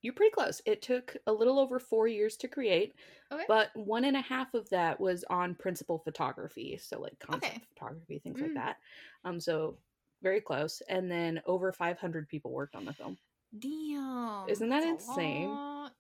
You're 0.07 0.15
pretty 0.15 0.31
close. 0.31 0.63
It 0.67 0.83
took 0.83 1.17
a 1.27 1.33
little 1.33 1.59
over 1.59 1.81
four 1.81 2.07
years 2.07 2.37
to 2.37 2.47
create, 2.47 2.95
Okay. 3.33 3.43
but 3.49 3.71
one 3.75 4.05
and 4.05 4.17
a 4.17 4.21
half 4.21 4.55
of 4.55 4.69
that 4.71 5.01
was 5.01 5.25
on 5.29 5.57
principal 5.57 5.99
photography, 5.99 6.79
so 6.81 7.01
like 7.01 7.19
concept 7.19 7.55
Okay. 7.57 7.63
photography, 7.75 8.21
things 8.21 8.39
Mm. 8.39 8.43
like 8.43 8.55
that. 8.55 8.77
Um, 9.25 9.41
so 9.41 9.77
very 10.23 10.41
close. 10.41 10.81
And 10.89 11.11
then 11.11 11.43
over 11.45 11.73
500 11.73 12.29
people 12.29 12.53
worked 12.53 12.77
on 12.77 12.85
the 12.85 12.93
film. 12.93 13.19
Damn. 13.59 14.49
Isn't 14.49 14.69
that 14.69 14.85
insane? 14.85 15.49
lot. 15.49 15.93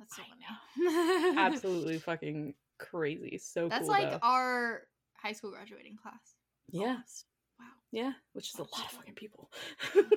That's 0.00 0.16
so 0.16 0.22
I. 0.76 1.34
Absolutely 1.38 1.98
fucking 2.00 2.54
crazy. 2.78 3.38
So 3.38 3.68
That's 3.68 3.82
cool. 3.82 3.90
like 3.90 4.10
though. 4.10 4.18
our 4.22 4.82
high 5.14 5.32
school 5.32 5.52
graduating 5.52 5.96
class. 6.02 6.34
yeah, 6.70 6.86
almost. 6.94 7.26
Wow. 7.60 7.66
yeah, 7.92 8.12
which 8.32 8.48
is 8.48 8.56
a 8.56 8.62
lot 8.62 8.70
of 8.72 8.76
people. 8.76 8.98
fucking 8.98 9.14
people. 9.14 9.50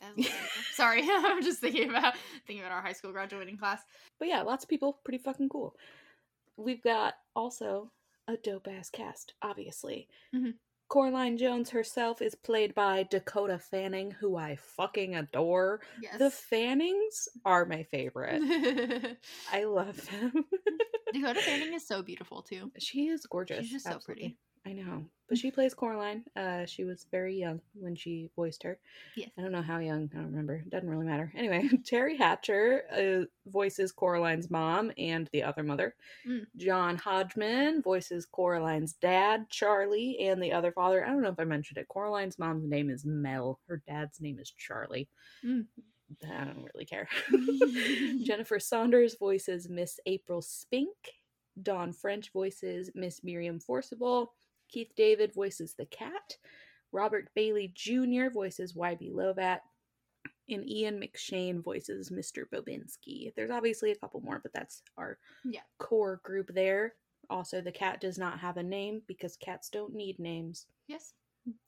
That's 0.00 0.49
a 0.80 0.84
lot 0.84 0.98
of 0.98 1.02
people. 1.04 1.14
Sorry, 1.16 1.24
I'm 1.32 1.42
just 1.42 1.60
thinking 1.60 1.90
about 1.90 2.14
thinking 2.46 2.64
about 2.64 2.72
our 2.74 2.82
high 2.82 2.92
school 2.92 3.12
graduating 3.12 3.56
class. 3.58 3.82
But 4.18 4.28
yeah, 4.28 4.42
lots 4.42 4.64
of 4.64 4.70
people, 4.70 4.98
pretty 5.04 5.18
fucking 5.18 5.48
cool. 5.48 5.76
We've 6.56 6.82
got 6.82 7.14
also 7.34 7.90
a 8.28 8.36
dope 8.36 8.68
ass 8.68 8.90
cast, 8.90 9.34
obviously. 9.42 10.08
Mhm. 10.34 10.54
Coraline 10.88 11.38
Jones 11.38 11.70
herself 11.70 12.20
is 12.20 12.34
played 12.34 12.74
by 12.74 13.04
Dakota 13.04 13.60
Fanning, 13.60 14.10
who 14.10 14.36
I 14.36 14.56
fucking 14.56 15.14
adore. 15.14 15.80
Yes. 16.02 16.18
The 16.18 16.30
Fannings 16.30 17.28
are 17.44 17.64
my 17.64 17.84
favorite. 17.84 18.42
I 19.52 19.64
love 19.64 20.04
them. 20.10 20.44
Dakota 21.12 21.40
Fanning 21.42 21.74
is 21.74 21.86
so 21.86 22.02
beautiful 22.02 22.42
too. 22.42 22.72
she 22.78 23.06
is 23.06 23.24
gorgeous. 23.26 23.60
She's 23.62 23.70
just 23.72 23.84
so 23.86 23.92
absolutely. 23.92 24.22
pretty. 24.22 24.38
I 24.66 24.72
know. 24.72 25.04
But 25.28 25.38
she 25.38 25.50
plays 25.52 25.74
Coraline. 25.74 26.24
Uh, 26.36 26.66
she 26.66 26.84
was 26.84 27.06
very 27.10 27.36
young 27.38 27.60
when 27.72 27.94
she 27.94 28.28
voiced 28.34 28.64
her. 28.64 28.78
Yes. 29.16 29.30
I 29.38 29.42
don't 29.42 29.52
know 29.52 29.62
how 29.62 29.78
young. 29.78 30.10
I 30.12 30.16
don't 30.16 30.26
remember. 30.26 30.64
Doesn't 30.68 30.90
really 30.90 31.06
matter. 31.06 31.32
Anyway, 31.36 31.68
Teri 31.90 32.18
Hatcher 32.18 32.82
uh, 32.92 33.24
voices 33.48 33.92
Coraline's 33.92 34.50
mom 34.50 34.90
and 34.98 35.30
the 35.32 35.44
other 35.44 35.62
mother. 35.62 35.94
Mm. 36.28 36.46
John 36.56 36.96
Hodgman 36.96 37.80
voices 37.80 38.26
Coraline's 38.26 38.94
dad, 38.94 39.48
Charlie, 39.50 40.18
and 40.20 40.42
the 40.42 40.52
other 40.52 40.72
father. 40.72 41.04
I 41.06 41.10
don't 41.10 41.22
know 41.22 41.30
if 41.30 41.38
I 41.38 41.44
mentioned 41.44 41.78
it. 41.78 41.88
Coraline's 41.88 42.38
mom's 42.38 42.68
name 42.68 42.90
is 42.90 43.04
Mel. 43.06 43.60
Her 43.68 43.82
dad's 43.86 44.20
name 44.20 44.40
is 44.40 44.50
Charlie. 44.50 45.08
Mm. 45.44 45.66
I 46.24 46.44
don't 46.44 46.68
really 46.74 46.86
care. 46.86 47.08
Jennifer 48.24 48.58
Saunders 48.58 49.16
voices 49.18 49.68
Miss 49.68 50.00
April 50.06 50.42
Spink. 50.42 50.96
Dawn 51.62 51.92
French 51.92 52.32
voices 52.32 52.90
Miss 52.94 53.22
Miriam 53.22 53.60
Forcible. 53.60 54.32
Keith 54.70 54.92
David 54.96 55.34
voices 55.34 55.74
the 55.74 55.86
cat. 55.86 56.36
Robert 56.92 57.28
Bailey 57.34 57.72
Jr. 57.74 58.30
voices 58.32 58.72
Wybie 58.74 59.12
Lovat. 59.12 59.60
And 60.48 60.68
Ian 60.68 61.00
McShane 61.00 61.62
voices 61.62 62.10
Mr. 62.10 62.44
Bobinski. 62.52 63.32
There's 63.36 63.50
obviously 63.52 63.92
a 63.92 63.96
couple 63.96 64.20
more, 64.20 64.40
but 64.42 64.52
that's 64.52 64.82
our 64.96 65.18
Yeah. 65.44 65.60
core 65.78 66.20
group 66.24 66.52
there. 66.54 66.94
Also, 67.28 67.60
the 67.60 67.70
cat 67.70 68.00
does 68.00 68.18
not 68.18 68.40
have 68.40 68.56
a 68.56 68.62
name 68.62 69.02
because 69.06 69.36
cats 69.36 69.68
don't 69.70 69.94
need 69.94 70.18
names, 70.18 70.66
yes. 70.88 71.14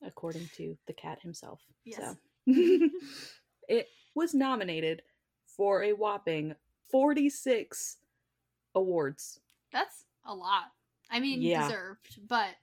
according 0.01 0.49
to 0.57 0.77
the 0.87 0.93
cat 0.93 1.21
himself. 1.21 1.61
Yes. 1.85 1.97
So 2.01 2.17
it 3.69 3.87
was 4.13 4.33
nominated 4.33 5.01
for 5.45 5.83
a 5.83 5.93
whopping 5.93 6.53
46 6.91 7.97
awards. 8.75 9.39
That's 9.71 10.03
a 10.25 10.35
lot. 10.35 10.65
I 11.09 11.21
mean, 11.21 11.41
Yeah. 11.41 11.67
deserved, 11.67 12.27
but 12.27 12.55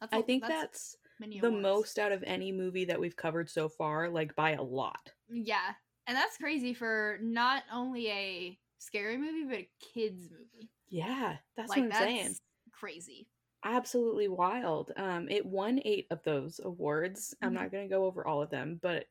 that's 0.00 0.12
I 0.12 0.22
think 0.22 0.46
that's, 0.46 0.96
many 1.20 1.40
the 1.40 1.48
awards. 1.48 1.62
most 1.62 1.98
out 1.98 2.12
of 2.12 2.22
any 2.26 2.52
movie 2.52 2.84
that 2.86 2.98
we've 3.00 3.16
covered 3.16 3.48
so 3.50 3.68
far, 3.68 4.08
like 4.08 4.34
by 4.36 4.52
a 4.52 4.62
lot. 4.62 5.12
Yeah, 5.28 5.72
and 6.06 6.16
that's 6.16 6.36
crazy 6.36 6.74
for 6.74 7.18
not 7.22 7.64
only 7.72 8.08
a 8.10 8.58
scary 8.78 9.16
movie 9.16 9.44
but 9.44 9.58
a 9.58 9.68
kids 9.94 10.28
movie. 10.30 10.70
Yeah, 10.88 11.36
that's 11.56 11.68
like 11.70 11.78
what 11.78 11.84
I'm 11.84 11.90
that's 11.90 12.00
saying. 12.04 12.36
crazy. 12.72 13.26
Absolutely 13.64 14.28
wild. 14.28 14.92
Um, 14.96 15.28
it 15.28 15.44
won 15.44 15.80
eight 15.84 16.06
of 16.10 16.22
those 16.22 16.60
awards. 16.64 17.34
I'm 17.42 17.50
Mhm. 17.50 17.54
not 17.54 17.72
going 17.72 17.88
to 17.88 17.92
go 17.94 18.04
over 18.04 18.24
all 18.26 18.40
of 18.40 18.50
them, 18.50 18.78
but 18.80 19.06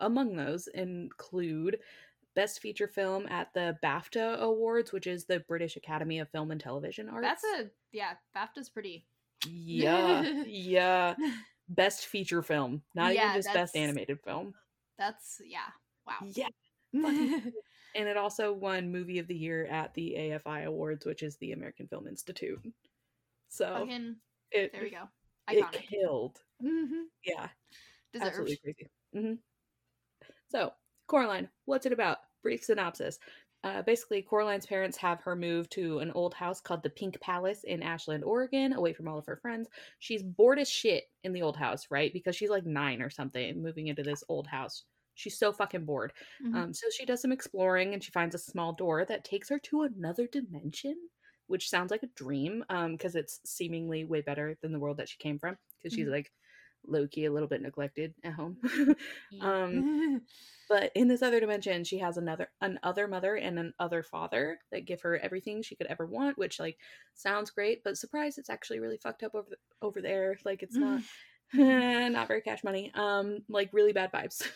among 0.00 0.34
those 0.36 0.68
include 0.68 1.78
Best 2.34 2.60
Feature 2.60 2.88
Film 2.88 3.26
at 3.28 3.52
the 3.52 3.78
BAFTA 3.82 4.38
Awards, 4.38 4.90
which 4.90 5.06
is 5.06 5.26
the 5.26 5.40
British 5.40 5.76
Academy 5.76 6.18
of 6.18 6.30
Film 6.30 6.50
and 6.50 6.60
Television 6.60 7.10
Arts. 7.10 7.22
That's 7.22 7.44
a 7.60 7.70
yeah. 7.92 8.14
BAFTA's 8.34 8.70
pretty. 8.70 9.06
Yeah, 9.48 10.22
yeah. 10.46 11.14
Best 11.68 12.06
feature 12.06 12.42
film, 12.42 12.82
not 12.94 13.14
Yeah, 13.14 13.30
even 13.30 13.42
just 13.42 13.52
best 13.54 13.76
animated 13.76 14.20
film. 14.24 14.54
That's 14.98 15.40
yeah. 15.46 15.68
Wow. 16.06 16.26
Yeah. 16.30 16.48
And 17.94 18.08
it 18.08 18.16
also 18.16 18.54
won 18.54 18.90
Movie 18.90 19.18
of 19.18 19.26
the 19.26 19.34
Year 19.34 19.66
at 19.66 19.92
the 19.92 20.14
AFI 20.18 20.64
Awards, 20.64 21.04
which 21.04 21.22
is 21.22 21.36
the 21.36 21.52
American 21.52 21.86
Film 21.88 22.06
Institute. 22.06 22.58
So 23.50 23.66
Fucking 23.80 24.16
it 24.50 24.72
there 24.72 24.82
we 24.82 24.90
go. 24.90 25.08
it 25.50 25.62
Iconic. 25.62 25.88
killed. 25.90 26.38
Mhm. 26.64 27.04
Yeah, 27.22 27.48
Deserved. 28.14 28.28
absolutely 28.30 28.56
crazy. 28.64 28.90
hmm 29.14 29.34
So 30.50 30.72
Coraline, 31.06 31.50
what's 31.66 31.84
it 31.84 31.92
about? 31.92 32.18
Brief 32.42 32.64
synopsis. 32.64 33.18
Uh, 33.64 33.80
basically, 33.82 34.22
Coraline's 34.22 34.66
parents 34.66 34.96
have 34.96 35.20
her 35.20 35.36
move 35.36 35.68
to 35.70 36.00
an 36.00 36.10
old 36.12 36.34
house 36.34 36.60
called 36.60 36.82
the 36.82 36.90
Pink 36.90 37.20
Palace 37.20 37.62
in 37.62 37.80
Ashland, 37.82 38.24
Oregon, 38.24 38.72
away 38.72 38.92
from 38.92 39.06
all 39.06 39.18
of 39.18 39.26
her 39.26 39.36
friends. 39.36 39.68
She's 40.00 40.22
bored 40.22 40.58
as 40.58 40.68
shit 40.68 41.04
in 41.22 41.32
the 41.32 41.42
old 41.42 41.56
house, 41.56 41.86
right? 41.90 42.12
Because 42.12 42.34
she's 42.34 42.50
like 42.50 42.66
nine 42.66 43.00
or 43.00 43.08
something, 43.10 43.62
moving 43.62 43.86
into 43.86 44.02
this 44.02 44.24
old 44.28 44.48
house. 44.48 44.84
She's 45.14 45.38
so 45.38 45.52
fucking 45.52 45.84
bored. 45.84 46.12
Mhm. 46.40 46.62
Um, 46.62 46.72
so 46.74 46.88
she 46.90 47.04
does 47.04 47.20
some 47.22 47.30
exploring 47.32 47.92
and 47.94 48.02
she 48.02 48.10
finds 48.10 48.34
a 48.34 48.38
small 48.38 48.72
door 48.72 49.04
that 49.04 49.24
takes 49.24 49.48
her 49.50 49.60
to 49.60 49.82
another 49.82 50.26
dimension, 50.26 51.08
which 51.46 51.68
sounds 51.68 51.90
like 51.92 52.02
a 52.02 52.08
dream 52.08 52.64
because 52.68 53.14
it's 53.14 53.40
seemingly 53.44 54.04
way 54.04 54.22
better 54.22 54.56
than 54.60 54.72
the 54.72 54.80
world 54.80 54.96
that 54.96 55.08
she 55.08 55.18
came 55.18 55.38
from 55.38 55.56
because 55.78 55.92
she's 55.92 56.06
Mhm. 56.06 56.08
like 56.08 56.32
low 56.86 57.06
key, 57.06 57.24
a 57.24 57.32
little 57.32 57.48
bit 57.48 57.62
neglected 57.62 58.14
at 58.24 58.32
home. 58.32 58.56
Um, 59.40 60.22
but 60.68 60.92
in 60.94 61.08
this 61.08 61.22
other 61.22 61.40
dimension, 61.40 61.84
she 61.84 61.98
has 61.98 62.16
another 62.16 62.48
an 62.60 62.78
other 62.82 63.08
mother 63.08 63.34
and 63.36 63.58
an 63.58 63.74
other 63.78 64.02
father 64.02 64.58
that 64.70 64.86
give 64.86 65.00
her 65.02 65.18
everything 65.18 65.62
she 65.62 65.74
could 65.74 65.86
ever 65.86 66.06
want, 66.06 66.38
which 66.38 66.60
like 66.60 66.78
sounds 67.14 67.50
great, 67.50 67.82
but 67.82 67.98
surprise, 67.98 68.38
it's 68.38 68.50
actually 68.50 68.80
really 68.80 68.98
fucked 68.98 69.22
up 69.22 69.34
over 69.34 69.48
the, 69.50 69.56
over 69.80 70.00
there. 70.00 70.36
Like 70.44 70.62
it's 70.62 70.76
not 70.76 71.02
not 71.52 72.28
very 72.28 72.40
cash 72.40 72.64
money. 72.64 72.90
Um, 72.94 73.42
like 73.48 73.70
really 73.72 73.92
bad 73.92 74.12
vibes. 74.12 74.46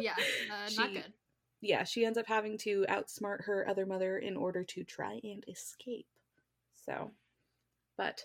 yeah. 0.00 0.14
Uh, 0.50 0.70
not 0.76 0.92
good. 0.92 1.12
yeah, 1.60 1.84
she 1.84 2.04
ends 2.04 2.18
up 2.18 2.26
having 2.26 2.58
to 2.58 2.86
outsmart 2.88 3.44
her 3.44 3.66
other 3.68 3.86
mother 3.86 4.18
in 4.18 4.36
order 4.36 4.64
to 4.64 4.84
try 4.84 5.20
and 5.22 5.44
escape. 5.48 6.06
So, 6.84 7.10
but 7.96 8.24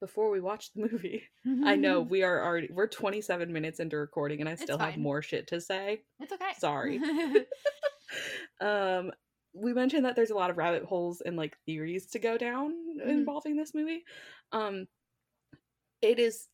before 0.00 0.30
we 0.30 0.40
watch 0.40 0.72
the 0.72 0.88
movie, 0.90 1.22
I 1.64 1.76
know 1.76 2.00
we 2.00 2.22
are 2.22 2.44
already 2.44 2.68
we're 2.72 2.88
27 2.88 3.52
minutes 3.52 3.80
into 3.80 3.96
recording 3.96 4.40
and 4.40 4.48
I 4.48 4.54
still 4.56 4.78
have 4.78 4.96
more 4.96 5.22
shit 5.22 5.46
to 5.48 5.60
say. 5.60 6.02
It's 6.18 6.32
okay. 6.32 6.52
Sorry. 6.58 7.00
Um 8.60 9.12
we 9.52 9.72
mentioned 9.72 10.04
that 10.04 10.14
there's 10.16 10.30
a 10.30 10.34
lot 10.34 10.50
of 10.50 10.56
rabbit 10.56 10.84
holes 10.84 11.20
and 11.24 11.36
like 11.36 11.56
theories 11.66 12.06
to 12.08 12.18
go 12.18 12.36
down 12.38 12.72
Mhm. 13.00 13.08
involving 13.08 13.56
this 13.56 13.74
movie. 13.74 14.04
Um 14.52 14.86
it 16.02 16.18
is 16.18 16.48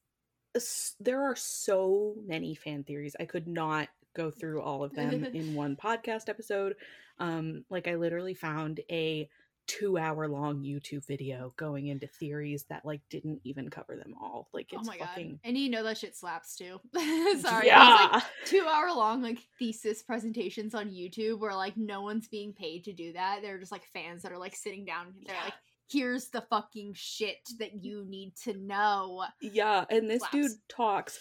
there 1.00 1.22
are 1.22 1.36
so 1.36 2.14
many 2.26 2.54
fan 2.54 2.84
theories. 2.84 3.16
I 3.20 3.24
could 3.26 3.46
not 3.46 3.88
go 4.14 4.30
through 4.30 4.62
all 4.62 4.82
of 4.82 4.94
them 4.94 5.24
in 5.34 5.54
one 5.54 5.76
podcast 5.76 6.28
episode. 6.28 6.74
Um 7.18 7.64
like 7.70 7.88
I 7.88 7.94
literally 7.96 8.34
found 8.34 8.80
a 8.90 9.28
2 9.66 9.98
hour 9.98 10.28
long 10.28 10.62
YouTube 10.62 11.06
video 11.06 11.52
going 11.56 11.86
into 11.88 12.06
theories 12.06 12.64
that 12.68 12.84
like 12.84 13.00
didn't 13.10 13.40
even 13.44 13.68
cover 13.70 13.96
them 13.96 14.14
all. 14.20 14.48
Like 14.52 14.70
oh 14.74 14.78
it's 14.78 14.88
my 14.88 14.96
fucking 14.98 15.30
god. 15.32 15.40
And 15.44 15.58
you 15.58 15.68
know 15.70 15.82
that 15.82 15.98
shit 15.98 16.16
slaps 16.16 16.56
too. 16.56 16.80
Sorry. 17.40 17.66
Yeah. 17.66 18.08
Like, 18.12 18.22
two 18.44 18.66
hour 18.66 18.92
long 18.94 19.22
like 19.22 19.38
thesis 19.58 20.02
presentations 20.02 20.74
on 20.74 20.90
YouTube 20.90 21.40
where 21.40 21.54
like 21.54 21.76
no 21.76 22.02
one's 22.02 22.28
being 22.28 22.52
paid 22.52 22.84
to 22.84 22.92
do 22.92 23.12
that. 23.14 23.40
They're 23.42 23.58
just 23.58 23.72
like 23.72 23.84
fans 23.92 24.22
that 24.22 24.32
are 24.32 24.38
like 24.38 24.54
sitting 24.56 24.84
down. 24.84 25.14
They're 25.26 25.34
Yeah. 25.34 25.44
like, 25.44 25.54
here's 25.88 26.28
the 26.28 26.40
fucking 26.50 26.92
shit 26.94 27.38
that 27.58 27.72
you 27.84 28.04
need 28.08 28.34
to 28.44 28.56
know. 28.56 29.24
yeah, 29.40 29.84
and 29.90 30.10
this 30.10 30.22
dude 30.32 30.50
talks 30.68 31.18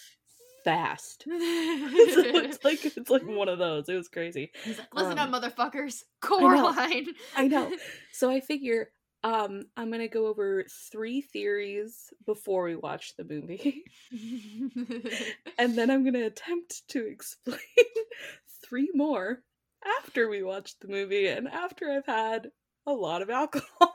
fast. 0.66 1.24
it's 1.28 2.64
like 2.66 2.84
it's 2.84 3.10
like 3.10 3.26
one 3.26 3.48
of 3.48 3.58
those. 3.60 3.88
It 3.88 3.96
was 3.96 4.10
crazy. 4.10 4.52
like, 4.68 4.78
listen 4.94 5.18
Um, 5.20 5.34
up, 5.34 5.42
motherfuckers. 5.42 6.04
know. 6.24 6.28
Coraline. 6.28 7.08
I 7.38 7.48
know. 7.48 7.72
So 8.12 8.30
I 8.30 8.42
figure 8.42 8.90
um 9.24 9.64
I'm 9.78 9.90
gonna 9.92 10.08
go 10.10 10.28
over 10.28 10.66
three 10.92 11.22
theories 11.22 12.12
before 12.26 12.64
we 12.66 12.76
watch 12.76 13.14
the 13.16 13.24
movie. 13.24 13.84
and 15.58 15.78
then 15.78 15.90
I'm 15.90 16.04
gonna 16.04 16.26
attempt 16.26 16.88
to 16.90 17.08
explain 17.08 17.58
three 18.68 18.90
more 18.94 19.42
after 20.00 20.28
we 20.28 20.44
watch 20.44 20.78
the 20.80 20.88
movie 20.88 21.28
and 21.28 21.48
after 21.48 21.90
I've 21.92 22.06
had 22.06 22.50
a 22.88 22.92
lot 22.94 23.22
of 23.22 23.30
alcohol. 23.30 23.94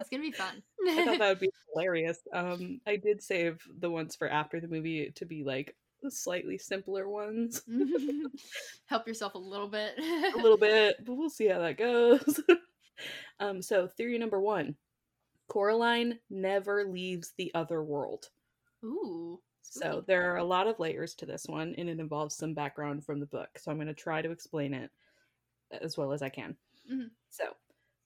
It's 0.00 0.08
gonna 0.10 0.22
be 0.22 0.32
fun. 0.32 0.62
I 0.88 1.04
thought 1.04 1.18
that 1.18 1.28
would 1.28 1.40
be 1.40 1.50
hilarious. 1.74 2.18
Um 2.32 2.80
I 2.86 2.96
did 2.96 3.22
save 3.22 3.60
the 3.78 3.90
ones 3.90 4.16
for 4.16 4.28
after 4.28 4.60
the 4.60 4.68
movie 4.68 5.12
to 5.16 5.24
be 5.26 5.44
like 5.44 5.76
slightly 6.08 6.56
simpler 6.58 7.08
ones. 7.08 7.62
Help 8.86 9.06
yourself 9.06 9.34
a 9.34 9.38
little 9.38 9.68
bit. 9.68 9.92
a 9.98 10.36
little 10.38 10.56
bit, 10.58 10.96
but 11.04 11.14
we'll 11.14 11.30
see 11.30 11.46
how 11.48 11.58
that 11.60 11.76
goes. 11.78 12.40
um, 13.38 13.60
so 13.62 13.86
theory 13.86 14.18
number 14.18 14.40
one: 14.40 14.76
Coraline 15.48 16.18
never 16.30 16.84
leaves 16.84 17.32
the 17.36 17.52
other 17.54 17.82
world. 17.82 18.30
Ooh. 18.84 19.40
So 19.62 20.02
there 20.06 20.32
are 20.32 20.38
a 20.38 20.44
lot 20.44 20.66
of 20.66 20.80
layers 20.80 21.14
to 21.16 21.26
this 21.26 21.44
one, 21.46 21.74
and 21.78 21.88
it 21.88 22.00
involves 22.00 22.34
some 22.34 22.54
background 22.54 23.04
from 23.04 23.20
the 23.20 23.26
book. 23.26 23.50
So 23.58 23.70
I'm 23.70 23.76
going 23.76 23.86
to 23.86 23.94
try 23.94 24.20
to 24.22 24.30
explain 24.32 24.74
it 24.74 24.90
as 25.80 25.96
well 25.96 26.12
as 26.12 26.22
I 26.22 26.28
can. 26.28 26.56
Mhm. 26.90 27.10
So 27.28 27.44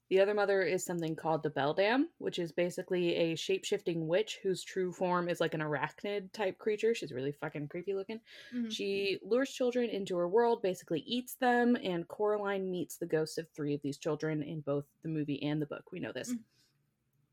the 0.09 0.19
other 0.19 0.35
mother 0.35 0.61
is 0.61 0.85
something 0.85 1.15
called 1.15 1.41
the 1.41 1.49
Beldam, 1.49 2.09
which 2.19 2.37
is 2.37 2.51
basically 2.51 3.15
a 3.15 3.35
shape 3.35 3.65
shifting 3.65 4.07
witch 4.07 4.39
whose 4.43 4.63
true 4.63 4.91
form 4.91 5.27
is 5.29 5.39
like 5.39 5.55
an 5.55 5.61
arachnid 5.61 6.31
type 6.31 6.59
creature. 6.59 6.93
She's 6.93 7.11
really 7.11 7.31
fucking 7.31 7.69
creepy 7.69 7.95
looking. 7.95 8.21
Mhm. 8.53 8.71
She 8.71 9.19
lures 9.23 9.51
children 9.51 9.89
into 9.89 10.15
her 10.17 10.27
world, 10.27 10.61
basically 10.61 10.99
eats 11.01 11.35
them, 11.35 11.75
and 11.81 12.07
Coraline 12.07 12.69
meets 12.69 12.97
the 12.97 13.07
ghosts 13.07 13.39
of 13.39 13.49
three 13.49 13.73
of 13.73 13.81
these 13.81 13.97
children 13.97 14.43
in 14.43 14.61
both 14.61 14.85
the 15.01 15.09
movie 15.09 15.41
and 15.41 15.59
the 15.59 15.65
book. 15.65 15.91
We 15.91 15.99
know 15.99 16.11
this. 16.11 16.33
Mm. 16.33 16.39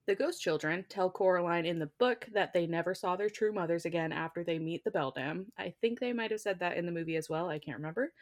The 0.06 0.14
ghost 0.16 0.40
children 0.40 0.84
tell 0.88 1.10
Coraline 1.10 1.66
in 1.66 1.78
the 1.78 1.86
book 1.86 2.26
that 2.32 2.52
they 2.52 2.66
never 2.66 2.94
saw 2.94 3.14
their 3.16 3.30
true 3.30 3.52
mothers 3.52 3.84
again 3.84 4.12
after 4.12 4.42
they 4.42 4.58
meet 4.58 4.82
the 4.82 4.90
Beldam. 4.90 5.52
I 5.58 5.70
think 5.80 6.00
they 6.00 6.12
might 6.12 6.32
have 6.32 6.40
said 6.40 6.58
that 6.58 6.76
in 6.76 6.86
the 6.86 6.92
movie 6.92 7.16
as 7.16 7.28
well. 7.28 7.48
I 7.48 7.58
can't 7.58 7.76
remember. 7.76 8.12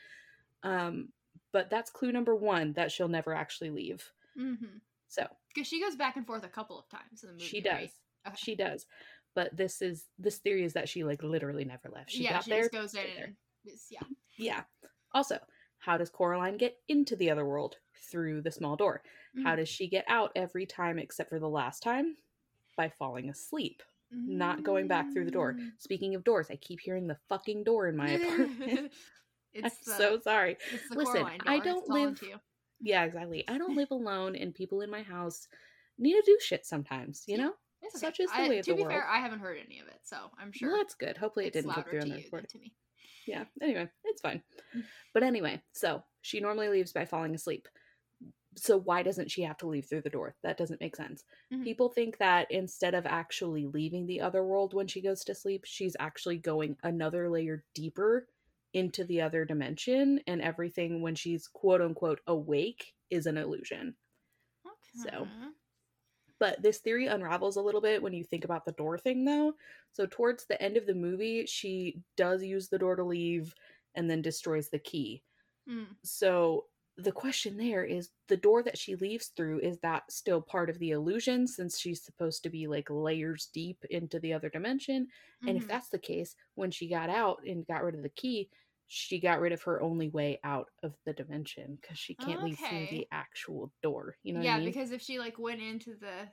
Um, 0.62 1.12
but 1.52 1.70
that's 1.70 1.90
clue 1.90 2.12
number 2.12 2.34
one 2.34 2.74
that 2.74 2.92
she'll 2.92 3.08
never 3.08 3.32
actually 3.32 3.70
leave. 3.70 4.12
Mm-hmm. 4.40 4.78
So 5.08 5.26
Because 5.54 5.68
she 5.68 5.80
goes 5.80 5.96
back 5.96 6.16
and 6.16 6.26
forth 6.26 6.44
a 6.44 6.48
couple 6.48 6.78
of 6.78 6.88
times 6.88 7.22
in 7.22 7.28
the 7.28 7.32
movie. 7.34 7.44
she 7.44 7.60
does. 7.60 7.72
right? 7.74 7.90
Okay. 8.28 8.36
She 8.38 8.54
does. 8.54 8.86
But 9.34 9.56
this 9.56 9.80
is 9.82 10.06
this 10.18 10.38
theory 10.38 10.64
is 10.64 10.72
that 10.74 10.88
she 10.88 11.04
like 11.04 11.22
literally 11.22 11.64
never 11.64 11.88
left. 11.88 12.10
She 12.10 12.24
yeah, 12.24 12.32
got 12.34 12.44
she 12.44 12.50
there. 12.50 12.60
just 12.62 12.72
goes 12.72 12.94
in 12.94 13.04
there. 13.16 13.32
yeah. 13.90 14.00
Yeah. 14.36 14.62
Also, 15.12 15.38
how 15.78 15.96
does 15.96 16.10
Coraline 16.10 16.56
get 16.56 16.76
into 16.88 17.16
the 17.16 17.30
other 17.30 17.44
world? 17.46 17.76
Through 18.10 18.42
the 18.42 18.50
small 18.50 18.76
door. 18.76 19.02
How 19.44 19.52
Mhm. 19.52 19.56
does 19.58 19.68
she 19.68 19.86
get 19.88 20.04
out 20.08 20.32
every 20.34 20.66
time 20.66 20.98
except 20.98 21.28
for 21.28 21.38
the 21.38 21.48
last 21.48 21.80
time? 21.82 22.16
By 22.76 22.88
falling 22.88 23.28
asleep, 23.30 23.82
not 24.10 24.62
going 24.64 24.88
back 24.88 25.12
through 25.12 25.26
the 25.26 25.30
door. 25.30 25.52
Mm. 25.54 25.72
Speaking 25.78 26.14
of 26.16 26.24
doors, 26.24 26.48
I 26.50 26.56
keep 26.56 26.80
hearing 26.80 27.06
the 27.06 27.18
fucking 27.28 27.62
door 27.64 27.86
in 27.88 27.96
my 27.96 28.08
apartment. 28.10 28.92
I'm 29.54 29.64
it's 29.64 29.78
the, 29.84 29.92
so 29.92 30.18
sorry. 30.20 30.56
it's 30.72 30.88
the 30.88 30.94
Listen, 30.96 31.26
I 31.46 31.58
don't 31.60 31.88
live-. 31.88 32.20
Yeah, 32.80 33.04
exactly. 33.04 33.44
I 33.48 33.58
don't 33.58 33.76
live 33.76 33.90
alone, 33.90 34.36
and 34.36 34.54
people 34.54 34.80
in 34.80 34.90
my 34.90 35.02
house 35.02 35.46
need 35.98 36.14
to 36.14 36.22
do 36.24 36.38
shit 36.40 36.64
sometimes, 36.66 37.24
you 37.26 37.36
Yeah, 37.36 37.44
know? 37.44 37.52
It's 37.82 37.98
such 38.00 38.14
okay. 38.20 38.24
is 38.24 38.30
the 38.30 38.36
I- 38.36 38.48
way 38.48 38.58
of 38.58 38.64
to 38.66 38.72
the 38.72 38.76
be 38.76 38.82
world. 38.82 38.92
fair, 38.94 39.06
I 39.06 39.18
haven't 39.20 39.38
heard 39.40 39.58
any 39.64 39.80
of 39.80 39.86
it, 39.88 40.00
so 40.02 40.16
I'm 40.38 40.52
sure 40.52 40.68
Well, 40.70 40.78
that's 40.78 40.94
good. 40.94 41.16
Hopefully, 41.16 41.46
it 41.46 41.52
didn't 41.52 41.70
come 41.72 41.84
through 41.84 42.00
to 42.00 42.04
on 42.06 42.08
the 42.10 42.16
recording. 42.22 42.48
to 42.50 42.58
me. 42.58 42.72
Yeah, 43.26 43.44
anyway, 43.62 43.88
it's 44.04 44.20
fine. 44.22 44.42
Mm. 44.76 44.84
But 45.14 45.22
anyway, 45.22 45.62
so 45.72 46.02
she 46.22 46.40
normally 46.40 46.68
leaves 46.68 46.92
by 46.92 47.04
falling 47.04 47.34
asleep. 47.34 47.68
So 48.56 48.76
why 48.78 49.02
doesn't 49.04 49.30
she 49.30 49.42
have 49.42 49.58
to 49.58 49.68
leave 49.68 49.86
through 49.86 50.00
the 50.02 50.10
door? 50.10 50.34
That 50.42 50.56
doesn't 50.56 50.80
make 50.80 50.96
sense. 50.96 51.22
Mhm. 51.52 51.62
People 51.62 51.88
think 51.88 52.18
that 52.18 52.50
instead 52.50 52.94
of 52.94 53.06
actually 53.06 53.66
leaving 53.66 54.06
the 54.06 54.20
other 54.20 54.42
world 54.44 54.74
when 54.74 54.88
she 54.88 55.00
goes 55.00 55.22
to 55.24 55.34
sleep, 55.34 55.64
she's 55.64 55.96
actually 56.00 56.38
going 56.38 56.76
another 56.82 57.30
layer 57.30 57.64
deeper 57.74 58.26
into 58.72 59.04
the 59.04 59.20
other 59.22 59.44
dimension, 59.44 60.20
and 60.26 60.40
everything 60.42 61.02
when 61.02 61.14
she's 61.14 61.48
quote 61.48 61.80
unquote 61.82 62.20
awake 62.26 62.94
is 63.10 63.26
an 63.26 63.36
illusion. 63.36 63.96
Okay. 64.66 64.92
So, 64.92 65.30
But 66.38 66.62
this 66.62 66.78
theory 66.78 67.06
unravels 67.06 67.56
a 67.56 67.62
little 67.62 67.82
bit 67.82 68.02
when 68.02 68.14
you 68.14 68.24
think 68.24 68.44
about 68.44 68.64
the 68.64 68.72
door 68.72 68.96
thing, 68.98 69.24
though. 69.24 69.54
So, 69.92 70.06
towards 70.06 70.46
the 70.46 70.60
end 70.62 70.76
of 70.76 70.86
the 70.86 70.94
movie, 70.94 71.46
she 71.46 72.02
does 72.16 72.42
use 72.42 72.68
the 72.68 72.78
door 72.78 72.96
to 72.96 73.04
leave 73.04 73.54
and 73.94 74.10
then 74.10 74.22
destroys 74.22 74.70
the 74.70 74.78
key. 74.78 75.22
Mm. 75.68 75.96
So, 76.04 76.69
the 77.02 77.12
question 77.12 77.56
there 77.56 77.84
is 77.84 78.10
the 78.28 78.36
door 78.36 78.62
that 78.62 78.78
she 78.78 78.94
leaves 78.96 79.28
through, 79.28 79.60
is 79.60 79.78
that 79.80 80.10
still 80.10 80.40
part 80.40 80.70
of 80.70 80.78
the 80.78 80.90
illusion 80.90 81.46
since 81.46 81.78
she's 81.78 82.02
supposed 82.02 82.42
to 82.44 82.50
be 82.50 82.66
like 82.66 82.88
layers 82.90 83.46
deep 83.46 83.84
into 83.90 84.18
the 84.20 84.32
other 84.32 84.48
dimension? 84.48 85.08
And 85.46 85.56
if 85.56 85.64
Mhm. 85.64 85.68
that's 85.68 85.88
the 85.88 85.98
case, 85.98 86.36
when 86.54 86.70
she 86.70 86.88
got 86.88 87.10
out 87.10 87.42
and 87.44 87.66
got 87.66 87.82
rid 87.84 87.94
of 87.94 88.02
the 88.02 88.08
key, 88.10 88.50
she 88.86 89.20
got 89.20 89.40
rid 89.40 89.52
of 89.52 89.62
her 89.62 89.80
only 89.80 90.08
way 90.08 90.40
out 90.42 90.70
of 90.82 90.96
the 91.04 91.12
dimension 91.12 91.76
because 91.76 91.98
she 91.98 92.14
can't 92.14 92.42
leave 92.42 92.58
through 92.58 92.88
the 92.90 93.06
actual 93.12 93.72
door. 93.82 94.16
You 94.24 94.32
know 94.34 94.40
yeah, 94.40 94.50
what 94.54 94.56
I 94.56 94.60
mean? 94.60 94.68
because 94.72 94.90
if 94.90 95.00
she 95.00 95.18
like 95.18 95.38
went 95.38 95.60
into 95.60 95.94
the 95.96 96.28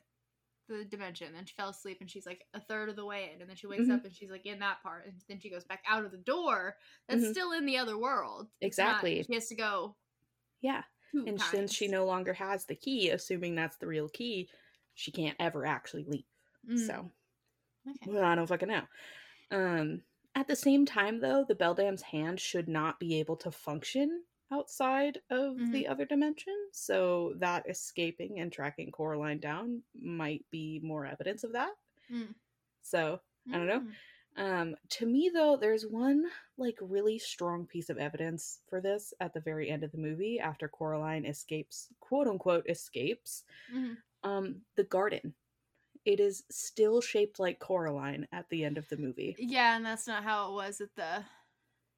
the 0.70 0.84
dimension. 0.84 1.34
and 1.34 1.48
she 1.48 1.56
fell 1.56 1.70
asleep 1.70 2.00
and 2.02 2.12
she's 2.12 2.26
like 2.26 2.46
a 2.54 2.60
third 2.60 2.90
of 2.90 2.98
the 2.98 3.06
way 3.06 3.32
in, 3.34 3.40
and 3.40 3.50
then 3.50 3.56
she 3.56 3.68
wakes 3.68 3.84
Mhm. 3.88 3.96
up 4.00 4.04
and 4.04 4.14
she's 4.14 4.30
like 4.30 4.46
in 4.46 4.60
that 4.60 4.82
part, 4.84 5.06
and 5.06 5.16
then 5.30 5.40
she 5.40 5.50
goes 5.50 5.64
back 5.64 5.82
out 5.88 6.04
of 6.04 6.12
the 6.12 6.18
door 6.18 6.76
that's 7.08 7.24
Mhm. 7.24 7.32
still 7.32 7.54
in 7.54 7.66
the 7.66 7.78
other 7.78 7.98
world. 7.98 8.50
It's 8.60 8.78
not- 8.78 8.88
Exactly. 9.04 9.24
she 9.24 9.34
has 9.36 9.48
to 9.48 9.56
go. 9.56 9.96
Yeah. 10.62 10.84
Two 11.12 11.26
And 11.26 11.40
times. 11.40 11.52
since 11.52 11.74
she 11.74 11.88
no 11.88 12.06
longer 12.06 12.34
has 12.34 12.66
the 12.66 12.76
key, 12.76 13.10
assuming 13.10 13.56
that's 13.56 13.78
the 13.78 13.88
real 13.88 14.10
key, 14.10 14.50
she 14.94 15.12
can't 15.12 15.38
ever 15.40 15.66
actually 15.66 16.06
leave. 16.06 16.26
Mm, 16.70 16.78
So 16.78 17.12
okay. 17.90 18.12
well, 18.12 18.24
I 18.24 18.36
don't 18.36 18.48
fucking 18.48 18.70
know. 18.70 18.88
Um, 19.52 20.04
at 20.36 20.48
the 20.48 20.56
same 20.56 20.86
time, 20.86 21.20
though, 21.20 21.44
the 21.48 21.56
Beldam's 21.56 22.02
hand 22.02 22.40
should 22.40 22.68
not 22.68 23.00
be 23.00 23.20
able 23.20 23.38
to 23.38 23.52
function 23.52 24.26
outside 24.52 25.22
of 25.30 25.56
Mhm. 25.58 25.72
the 25.72 25.88
other 25.88 26.06
dimension. 26.06 26.70
So 26.72 27.34
that 27.38 27.70
escaping 27.70 28.40
and 28.40 28.52
tracking 28.52 28.92
Coraline 28.92 29.40
down 29.40 29.84
might 29.94 30.46
be 30.52 30.80
more 30.84 31.06
evidence 31.06 31.44
of 31.44 31.54
that. 31.54 31.74
Mm. 32.10 32.36
So 32.82 33.22
I 33.52 33.58
don't 33.58 33.68
know. 33.68 33.82
Mm. 33.82 33.96
Um, 34.38 34.76
to 34.90 35.06
me, 35.06 35.30
though, 35.34 35.58
there's 35.58 35.84
one 35.86 36.26
like 36.58 36.78
really 36.82 37.18
strong 37.20 37.66
piece 37.66 37.90
of 37.90 37.98
evidence 37.98 38.60
for 38.70 38.80
this 38.82 39.14
at 39.20 39.34
the 39.34 39.40
very 39.40 39.70
end 39.70 39.84
of 39.84 39.92
the 39.92 39.98
movie 39.98 40.40
after 40.40 40.68
Coraline 40.68 41.26
escapes, 41.26 41.88
quote 42.00 42.28
unquote, 42.28 42.66
escapes 42.70 43.44
Mhm. 43.74 43.98
um, 44.24 44.62
the 44.76 44.84
garden. 44.84 45.34
It 46.06 46.20
is 46.20 46.44
still 46.50 47.02
shaped 47.02 47.40
like 47.40 47.60
Coraline 47.60 48.28
at 48.32 48.48
the 48.50 48.64
end 48.64 48.78
of 48.78 48.88
the 48.90 48.98
movie. 48.98 49.36
Yeah, 49.40 49.76
and 49.76 49.86
that's 49.86 50.08
not 50.08 50.24
how 50.24 50.50
it 50.52 50.54
was 50.56 50.80
at 50.82 50.94
the. 50.96 51.26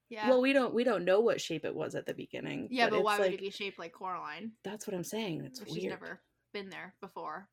Yeah. 0.08 0.28
Well, 0.28 0.40
we 0.40 0.52
don't 0.52 0.74
we 0.74 0.82
don't 0.82 1.04
know 1.04 1.20
what 1.20 1.40
shape 1.40 1.64
it 1.64 1.74
was 1.74 1.94
at 1.94 2.06
the 2.06 2.14
beginning. 2.14 2.66
yeah, 2.70 2.88
but, 2.88 2.96
it's 2.96 3.04
why 3.04 3.18
would 3.18 3.26
like, 3.26 3.34
it 3.34 3.40
be 3.40 3.50
shaped 3.50 3.78
like 3.78 3.92
Coraline? 3.92 4.52
That's 4.64 4.86
what 4.86 4.94
I'm 4.94 5.04
saying. 5.04 5.44
It's 5.44 5.60
if 5.60 5.68
weird. 5.68 5.74
she's 5.82 5.90
never 5.90 6.20
been 6.52 6.68
there 6.70 6.94
before, 7.00 7.48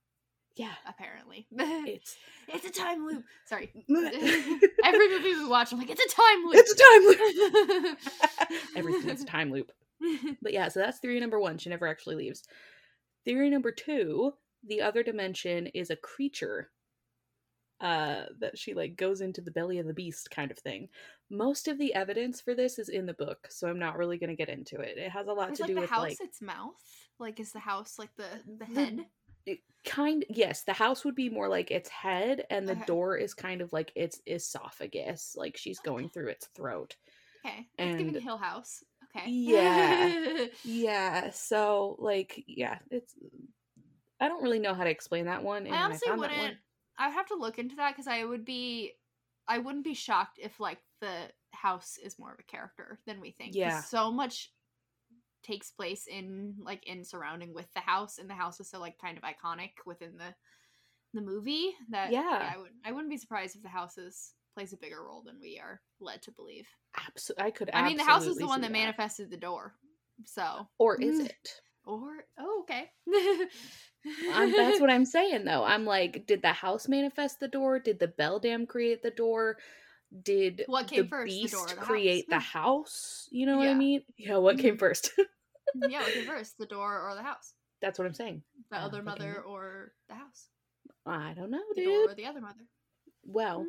Yeah, 0.57 0.73
apparently. 0.87 1.45
it's 1.51 2.15
it's 2.47 2.65
a 2.65 2.71
time 2.71 3.05
loop. 3.05 3.23
Sorry. 3.45 3.71
Every 4.83 5.09
movie 5.09 5.35
we 5.35 5.47
watch, 5.47 5.71
I'm 5.71 5.77
like, 5.79 5.89
it's 5.91 6.01
a 6.01 6.15
time 6.15 6.45
loop. 6.45 6.55
It's 6.55 6.71
a 6.71 7.75
time 7.75 7.85
loop. 7.85 7.97
Everything's 8.75 9.21
a 9.21 9.25
time 9.25 9.51
loop. 9.51 9.71
But 10.41 10.53
yeah, 10.53 10.67
so 10.69 10.79
that's 10.79 10.99
theory 10.99 11.19
number 11.19 11.39
one. 11.39 11.57
She 11.57 11.69
never 11.69 11.87
actually 11.87 12.15
leaves. 12.15 12.43
Theory 13.25 13.49
number 13.49 13.71
two: 13.71 14.33
the 14.67 14.81
other 14.81 15.03
dimension 15.03 15.67
is 15.67 15.89
a 15.89 15.95
creature. 15.95 16.69
Uh, 17.79 18.23
that 18.39 18.57
she 18.57 18.73
like 18.73 18.95
goes 18.95 19.21
into 19.21 19.39
the 19.39 19.51
belly 19.51 19.77
of 19.77 19.85
the 19.85 19.93
beast, 19.93 20.31
kind 20.31 20.49
of 20.49 20.57
thing. 20.57 20.89
Most 21.29 21.67
of 21.67 21.77
the 21.77 21.93
evidence 21.93 22.41
for 22.41 22.55
this 22.55 22.79
is 22.79 22.89
in 22.89 23.05
the 23.05 23.13
book, 23.13 23.47
so 23.51 23.67
I'm 23.67 23.77
not 23.77 23.97
really 23.99 24.17
going 24.17 24.31
to 24.31 24.35
get 24.35 24.49
into 24.49 24.79
it. 24.79 24.97
It 24.97 25.11
has 25.11 25.27
a 25.27 25.31
lot 25.33 25.51
Is 25.51 25.57
to 25.57 25.63
like 25.63 25.67
do 25.67 25.75
the 25.75 25.81
with 25.81 25.89
house 25.91 26.01
like 26.03 26.17
its 26.21 26.41
mouth? 26.41 26.73
Like 27.19 27.39
is 27.39 27.51
the 27.51 27.59
house 27.59 27.99
like 27.99 28.09
the 28.17 28.25
the 28.47 28.65
The- 28.65 28.79
head? 28.79 28.99
it 28.99 29.05
kind 29.87 30.23
yes 30.29 30.63
the 30.63 30.73
house 30.73 31.03
would 31.05 31.15
be 31.15 31.29
more 31.29 31.47
like 31.49 31.71
its 31.71 31.89
head 31.89 32.45
and 32.49 32.67
the 32.67 32.73
Okay. 32.73 32.85
door 32.85 33.17
is 33.17 33.33
kind 33.33 33.61
of 33.61 33.71
like 33.73 33.91
its 33.95 34.21
esophagus 34.27 35.33
like 35.37 35.57
she's 35.57 35.79
going 35.79 36.09
through 36.09 36.27
its 36.27 36.47
throat 36.55 36.95
Okay. 37.45 37.67
It's 37.77 37.97
giving 37.97 38.13
and- 38.15 38.23
Hill 38.23 38.37
House. 38.37 38.83
Okay. 39.15 39.29
Yeah. 39.29 40.45
yeah 40.63 41.29
so 41.31 41.95
like 41.99 42.43
yeah 42.47 42.79
it's 42.91 43.13
i 44.19 44.27
don't 44.27 44.43
really 44.43 44.59
know 44.59 44.73
how 44.73 44.83
to 44.83 44.89
explain 44.89 45.25
that 45.25 45.43
one 45.43 45.65
and 45.65 45.73
I 45.75 45.83
honestly 45.83 46.07
found 46.09 46.19
wouldn't. 46.19 46.57
I 46.99 47.07
would 47.07 47.13
have 47.15 47.27
to 47.27 47.35
look 47.35 47.57
into 47.59 47.75
that 47.77 47.91
because 47.93 48.07
I 48.07 48.25
would 48.25 48.43
be, 48.43 48.93
I 49.47 49.59
wouldn't 49.59 49.83
be 49.85 49.93
shocked 49.93 50.39
if 50.41 50.59
like 50.59 50.79
the 50.99 51.13
house 51.51 51.97
is 52.03 52.17
more 52.17 52.33
of 52.33 52.39
a 52.39 52.43
character 52.43 52.99
than 53.05 53.21
we 53.21 53.31
think 53.31 53.53
Yeah. 53.55 53.81
So 53.81 54.11
much 54.11 54.51
takes 55.47 55.71
place 55.71 56.07
in 56.07 56.55
like 56.59 56.85
in 56.87 57.03
surrounding 57.03 57.53
with 57.53 57.71
the 57.73 57.79
house, 57.81 58.17
and 58.17 58.29
the 58.29 58.33
house 58.35 58.59
is 58.59 58.69
so 58.69 58.79
like 58.79 58.97
kind 58.99 59.17
of 59.17 59.23
iconic 59.23 59.71
within 59.85 60.17
the 60.17 60.33
the 61.13 61.21
movie 61.21 61.71
that 61.89 62.11
Yeah. 62.11 62.51
I 62.53 62.57
would 62.57 62.71
I 62.85 62.91
wouldn't 62.91 63.09
be 63.09 63.17
surprised 63.17 63.55
if 63.55 63.63
the 63.63 63.69
house 63.69 63.97
is 63.97 64.33
plays 64.53 64.73
a 64.73 64.77
bigger 64.77 65.03
role 65.03 65.21
than 65.25 65.39
we 65.39 65.59
are 65.59 65.81
led 65.99 66.21
to 66.23 66.31
believe. 66.31 66.67
Absolutely, 67.07 67.45
i 67.45 67.51
could 67.51 67.69
I 67.73 67.83
mean, 67.83 67.97
the 67.97 68.03
house 68.03 68.27
is 68.27 68.37
the 68.37 68.47
one 68.47 68.59
see 68.59 68.67
that 68.67 68.71
manifested 68.71 69.29
the 69.29 69.37
door, 69.37 69.75
so. 70.25 70.67
Or 70.79 70.95
is 70.97 71.19
Mm. 71.19 71.25
it? 71.25 71.61
Or 71.85 72.25
oh 72.39 72.61
okay. 72.63 72.89
um, 74.33 74.51
that's 74.55 74.79
what 74.79 74.89
i'm 74.89 75.05
saying 75.05 75.45
though. 75.45 75.63
I'm 75.63 75.85
like 75.85 76.25
did 76.25 76.41
the 76.41 76.53
house 76.53 76.87
manifest 76.87 77.39
the 77.39 77.47
door? 77.47 77.79
Did 77.79 77.99
the 77.99 78.07
beldam 78.07 78.65
create 78.65 79.03
the 79.03 79.11
door? 79.11 79.57
Did 80.23 80.63
What 80.67 80.87
came 80.87 81.03
the 81.03 81.09
first, 81.09 81.41
the 81.41 81.47
door 81.49 81.67
or 81.67 81.75
the 81.75 81.81
create 81.81 82.29
the 82.29 82.35
house? 82.35 82.43
house? 82.43 83.27
You 83.31 83.45
know 83.45 83.57
what 83.57 83.67
i 83.67 83.73
mean? 83.73 84.03
Yeah 84.17 84.37
what 84.37 84.57
came 84.57 84.77
first 84.77 85.11
yeah, 85.75 86.09
came 86.09 86.25
first, 86.25 86.57
the 86.57 86.65
door 86.65 87.01
or 87.01 87.15
the 87.15 87.23
house? 87.23 87.53
that's 87.81 87.99
what 87.99 88.05
i'm 88.07 88.13
saying 88.13 88.41
The 88.71 88.77
other 88.77 89.03
mother 89.03 89.41
or 89.41 89.93
the 90.09 90.15
house? 90.15 90.49
I 91.05 91.33
don't 91.35 91.51
know, 91.51 91.61
The 91.75 91.83
door 91.85 92.01
dude. 92.01 92.09
or 92.11 92.15
the 92.15 92.25
other 92.25 92.41
mother? 92.41 92.65
Well, 93.23 93.65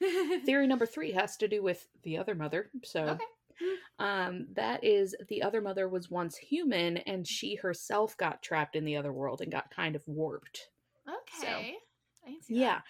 Mhm. 0.00 0.44
theory 0.46 0.66
number 0.66 0.86
three 0.86 1.12
has 1.12 1.36
to 1.38 1.48
do 1.48 1.62
with 1.62 1.86
the 2.02 2.16
other 2.18 2.34
mother. 2.34 2.70
So, 2.84 3.04
Okay. 3.06 3.24
um, 3.98 4.46
that 4.54 4.82
is 4.84 5.14
the 5.28 5.42
other 5.42 5.60
mother 5.60 5.88
was 5.88 6.10
once 6.10 6.36
human, 6.36 6.96
and 6.98 7.26
she 7.26 7.56
herself 7.56 8.16
got 8.16 8.42
trapped 8.42 8.76
in 8.76 8.84
the 8.84 8.96
other 8.96 9.12
world 9.12 9.40
and 9.40 9.50
got 9.52 9.70
kind 9.70 9.94
of 9.96 10.06
warped. 10.08 10.70
okay. 11.08 11.76
I 12.26 12.38
Yeah, 12.48 12.80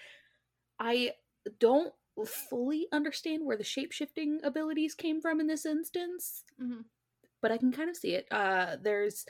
I 0.78 1.14
don't 1.58 1.94
fully 2.24 2.86
understand 2.92 3.44
where 3.44 3.56
the 3.56 3.64
shape 3.64 3.92
shifting 3.92 4.40
abilities 4.44 4.94
came 4.94 5.20
from 5.20 5.40
in 5.40 5.46
this 5.46 5.64
instance, 5.66 6.44
that. 6.60 6.82
But 7.40 7.52
I 7.52 7.58
can 7.58 7.72
kind 7.72 7.88
of 7.90 7.96
see 7.96 8.14
it. 8.14 8.26
Uh, 8.30 8.76
there's 8.80 9.26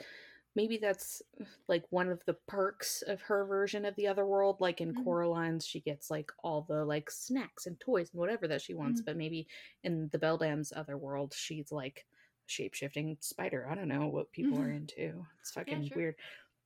maybe 0.55 0.77
that's 0.77 1.21
like 1.69 1.85
one 1.91 2.09
of 2.09 2.23
the 2.25 2.33
perks 2.33 3.01
of 3.03 3.21
her 3.21 3.45
version 3.45 3.85
of 3.85 3.95
the 3.95 4.07
other 4.07 4.25
world. 4.25 4.59
Like 4.59 4.81
in 4.81 4.93
Mhm. 4.93 5.03
Coraline's, 5.03 5.65
she 5.65 5.79
gets 5.79 6.11
like 6.11 6.31
all 6.43 6.63
the 6.63 6.83
like 6.85 7.09
snacks 7.09 7.67
and 7.67 7.79
toys 7.79 8.11
and 8.11 8.19
whatever 8.19 8.47
that 8.49 8.61
she 8.61 8.73
wants. 8.73 9.01
Mhm. 9.01 9.05
But 9.05 9.17
maybe 9.17 9.47
in 9.83 10.09
the 10.09 10.19
Beldam's 10.19 10.73
other 10.73 10.97
world, 10.97 11.33
she's 11.33 11.71
like 11.71 12.05
shape 12.47 12.73
shifting 12.73 13.17
spider. 13.21 13.67
I 13.69 13.75
don't 13.75 13.87
know 13.87 14.07
what 14.07 14.31
people 14.33 14.59
are 14.59 14.67
Mhm. 14.67 14.75
into. 14.75 15.25
It's 15.39 15.51
fucking 15.51 15.87
sure. 15.87 15.97
weird. 15.97 16.15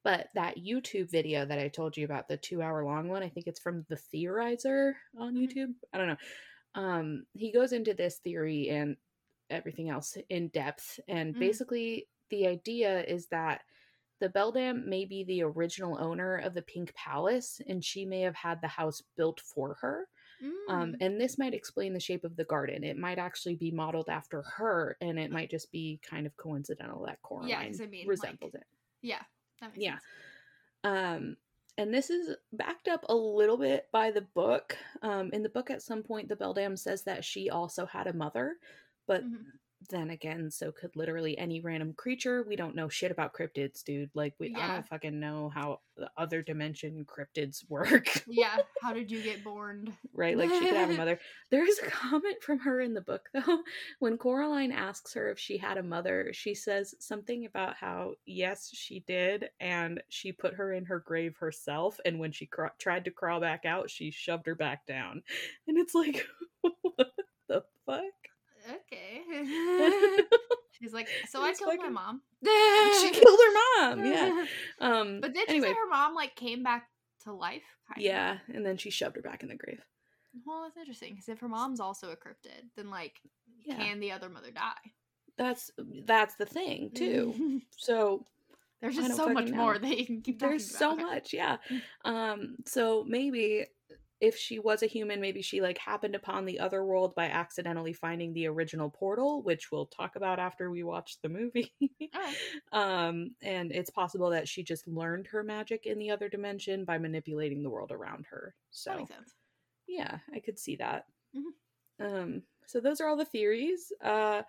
But 0.03 0.29
that 0.35 0.57
YouTube 0.57 1.09
video 1.11 1.45
that 1.45 1.59
I 1.59 1.67
told 1.67 1.97
you 1.97 2.05
about, 2.05 2.27
the 2.27 2.37
two 2.37 2.61
hour 2.61 2.83
long 2.83 3.07
one, 3.07 3.23
I 3.23 3.29
think 3.29 3.47
it's 3.47 3.59
from 3.59 3.85
the 3.89 3.95
Theorizer 3.97 4.93
on 5.17 5.35
Mhm. 5.35 5.47
YouTube. 5.47 5.75
I 5.93 5.97
don't 5.99 6.07
know. 6.07 6.17
Um, 6.75 7.27
he 7.33 7.51
goes 7.51 7.71
into 7.73 7.93
this 7.93 8.19
theory 8.19 8.69
and 8.69 8.97
everything 9.49 9.89
else 9.89 10.17
in 10.29 10.49
depth. 10.49 10.99
And 11.07 11.33
Mhm. 11.35 11.39
basically, 11.39 12.09
the 12.29 12.47
idea 12.47 13.03
is 13.03 13.27
that 13.27 13.61
the 14.19 14.29
Beldam 14.29 14.89
may 14.89 15.05
be 15.05 15.23
the 15.23 15.43
original 15.43 15.97
owner 16.01 16.37
of 16.37 16.53
the 16.53 16.61
Pink 16.61 16.93
Palace, 16.95 17.61
and 17.67 17.83
she 17.83 18.05
may 18.05 18.21
have 18.21 18.35
had 18.35 18.61
the 18.61 18.67
house 18.69 19.01
built 19.17 19.41
for 19.41 19.75
her. 19.75 20.09
Um, 20.67 20.93
Mm. 20.93 20.97
and 21.01 21.21
this 21.21 21.37
might 21.37 21.53
explain 21.53 21.93
the 21.93 21.99
shape 21.99 22.23
of 22.23 22.35
the 22.37 22.45
garden. 22.45 22.83
It 22.83 22.97
might 22.97 23.19
actually 23.19 23.55
be 23.55 23.71
modeled 23.71 24.09
after 24.09 24.41
her, 24.43 24.97
and 25.01 25.19
it 25.19 25.31
might 25.31 25.49
just 25.51 25.71
be 25.71 25.99
kind 26.03 26.25
of 26.27 26.37
coincidental 26.37 27.05
that 27.05 27.21
Coraline 27.23 27.71
'cause 27.71 27.81
I 27.81 27.85
mean, 27.87 28.07
like, 28.07 28.09
resembles 28.09 28.55
it. 28.55 28.65
yeah, 29.01 29.23
that 29.61 29.73
makes 29.73 29.83
Yeah. 29.83 29.99
Um, 30.83 31.37
and 31.77 31.93
this 31.93 32.09
is 32.09 32.37
backed 32.53 32.87
up 32.87 33.05
a 33.09 33.15
little 33.15 33.57
bit 33.57 33.89
by 33.91 34.11
the 34.11 34.21
book. 34.21 34.77
Um, 35.01 35.31
in 35.33 35.43
the 35.43 35.49
book, 35.49 35.69
at 35.69 35.81
some 35.81 36.03
point, 36.03 36.29
the 36.29 36.35
Beldam 36.35 36.77
says 36.77 37.03
that 37.03 37.25
she 37.25 37.49
also 37.49 37.85
had 37.85 38.07
a 38.07 38.13
mother, 38.13 38.59
but 39.07 39.23
Mhm. 39.23 39.45
then 39.89 40.09
again, 40.09 40.49
so 40.49 40.71
could 40.71 40.95
literally 40.95 41.37
any 41.37 41.61
random 41.61 41.93
creature. 41.93 42.41
We 42.41 42.55
don't 42.55 42.75
know 42.75 42.89
shit 42.89 43.11
about 43.11 43.33
cryptids, 43.33 43.83
dude. 43.83 44.09
Like, 44.15 44.33
we 44.39 44.55
I 44.55 44.67
don't 44.67 44.87
fucking 44.87 45.19
know 45.19 45.49
how 45.49 45.81
the 45.95 46.09
other 46.17 46.41
dimension 46.41 47.05
cryptids 47.05 47.69
work, 47.69 48.07
Yeah. 48.25 48.57
How 48.81 48.93
did 48.93 49.11
you 49.11 49.21
get 49.21 49.43
born? 49.43 49.95
right? 50.13 50.35
Like, 50.37 50.49
she 50.49 50.59
could 50.59 50.73
have 50.75 50.89
a 50.89 50.93
mother. 50.97 51.19
There 51.51 51.67
is 51.67 51.77
a 51.79 51.85
comment 51.85 52.41
from 52.41 52.59
her 52.59 52.81
in 52.81 52.95
the 52.95 53.01
book, 53.01 53.29
though. 53.33 53.61
When 53.99 54.17
Coraline 54.17 54.71
asks 54.71 55.13
her 55.13 55.29
if 55.29 55.37
she 55.37 55.57
had 55.57 55.77
a 55.77 55.83
mother, 55.83 56.31
she 56.33 56.55
says 56.55 56.95
something 56.99 57.45
about 57.45 57.75
how, 57.75 58.15
yes, 58.25 58.71
she 58.73 59.01
did, 59.01 59.49
and 59.59 60.01
she 60.09 60.31
put 60.31 60.55
her 60.55 60.73
in 60.73 60.85
her 60.85 60.99
grave 60.99 61.35
herself, 61.37 61.99
and 62.05 62.17
when 62.17 62.31
she 62.31 62.47
cra- 62.47 62.73
tried 62.79 63.05
to 63.05 63.11
crawl 63.11 63.39
back 63.39 63.65
out, 63.65 63.91
she 63.91 64.09
shoved 64.09 64.47
her 64.47 64.55
back 64.55 64.87
down. 64.87 65.21
And 65.67 65.77
it's 65.77 65.93
like, 65.93 66.25
what 66.61 67.11
the 67.47 67.63
fuck? 67.85 68.01
Okay. 68.95 70.21
She's 70.79 70.93
like, 70.93 71.07
so 71.29 71.41
I 71.41 71.53
killed 71.53 71.77
my 71.77 71.89
mom. 71.89 72.21
she 72.43 73.09
killed 73.11 73.39
her 73.39 73.53
mom. 73.95 74.05
Yeah. 74.05 74.45
Um, 74.79 75.21
But 75.21 75.33
then 75.33 75.45
she 75.47 75.53
anyway, 75.53 75.67
said 75.69 75.75
her 75.77 75.89
mom 75.89 76.13
like 76.15 76.35
came 76.35 76.63
back 76.63 76.87
to 77.23 77.33
life. 77.33 77.63
Kind 77.87 78.01
yeah, 78.03 78.37
and 78.53 78.65
then 78.65 78.77
she 78.77 78.89
shoved 78.89 79.15
her 79.15 79.21
back 79.21 79.43
in 79.43 79.49
the 79.49 79.55
grave. 79.55 79.81
Well, 80.45 80.63
that's 80.63 80.75
interesting 80.77 81.13
because 81.13 81.29
if 81.29 81.39
her 81.39 81.47
mom's 81.47 81.79
also 81.79 82.11
a 82.11 82.15
cryptid, 82.15 82.65
then 82.75 82.89
like, 82.89 83.21
Yeah, 83.65 83.77
can 83.77 83.99
the 83.99 84.11
other 84.11 84.29
mother 84.29 84.51
die? 84.51 84.91
that's 85.37 85.69
that's 86.05 86.35
the 86.35 86.45
thing 86.45 86.91
too. 86.95 87.61
So 87.77 88.25
There's 88.81 88.95
just 88.95 89.15
so 89.15 89.27
much 89.29 89.45
fucking 89.45 89.57
more 89.57 89.77
that 89.77 89.97
you 89.97 90.05
can 90.05 90.21
keep 90.21 90.39
talking 90.39 90.49
there's 90.51 90.77
so 90.77 90.95
much, 90.95 91.33
yeah. 91.33 91.57
Um, 92.05 92.55
so 92.65 93.05
maybe 93.07 93.65
if 94.21 94.37
she 94.37 94.59
was 94.59 94.81
a 94.81 94.87
human, 94.87 95.19
maybe 95.21 95.41
she 95.41 95.61
like 95.61 95.77
happened 95.77 96.15
upon 96.15 96.45
the 96.45 96.59
other 96.59 96.83
world 96.83 97.15
by 97.15 97.25
accidentally 97.25 97.93
finding 97.93 98.33
the 98.33 98.47
original 98.47 98.89
portal, 98.89 99.43
which 99.43 99.71
we'll 99.71 99.87
talk 99.87 100.15
about 100.15 100.39
after 100.39 100.69
we 100.71 100.83
watch 100.83 101.19
the 101.21 101.29
movie. 101.29 101.73
Alright. 102.15 102.37
um, 102.71 103.35
and 103.41 103.71
it's 103.71 103.89
possible 103.89 104.29
that 104.31 104.47
she 104.47 104.63
just 104.63 104.87
learned 104.87 105.27
her 105.27 105.43
magic 105.43 105.85
in 105.85 105.99
the 105.99 106.11
other 106.11 106.29
dimension 106.29 106.85
by 106.85 106.97
manipulating 106.97 107.61
the 107.63 107.69
world 107.69 107.91
around 107.91 108.25
her. 108.27 108.55
So 108.71 109.09
yeah, 109.87 110.19
I 110.33 110.39
could 110.39 110.59
see 110.59 110.77
that. 110.77 111.05
Mhm. 111.35 111.53
Um, 111.99 112.43
so 112.65 112.79
those 112.79 113.01
are 113.01 113.07
all 113.07 113.17
the 113.17 113.25
theories. 113.25 113.91
Uh, 114.01 114.43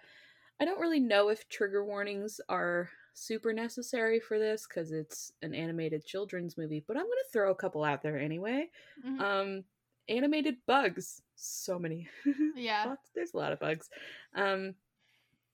I 0.61 0.65
don't 0.65 0.81
really 0.81 1.01
know 1.01 1.29
if 1.29 1.49
trigger 1.49 1.85
warnings 1.85 2.41
are 2.49 2.91
super 3.19 3.53
necessary 3.53 4.21
for 4.21 4.39
this 4.39 4.67
because 4.69 4.93
it's 4.93 5.33
an 5.43 5.55
animated 5.55 6.05
children's 6.05 6.59
movie, 6.59 6.85
but 6.87 6.97
I'm 6.97 7.05
gonna 7.05 7.31
throw 7.33 7.51
a 7.51 7.55
couple 7.55 7.83
out 7.83 8.03
there 8.03 8.19
anyway. 8.19 8.69
Mhm. 9.05 9.21
Um, 9.21 9.65
animated 10.09 10.57
bugs, 10.67 11.23
so 11.35 11.79
many. 11.79 12.09
yeah. 12.57 12.85
Lots- 12.87 13.11
there's 13.15 13.33
a 13.35 13.39
lot 13.39 13.53
of 13.53 13.59
bugs. 13.59 13.89
Um, 14.35 14.75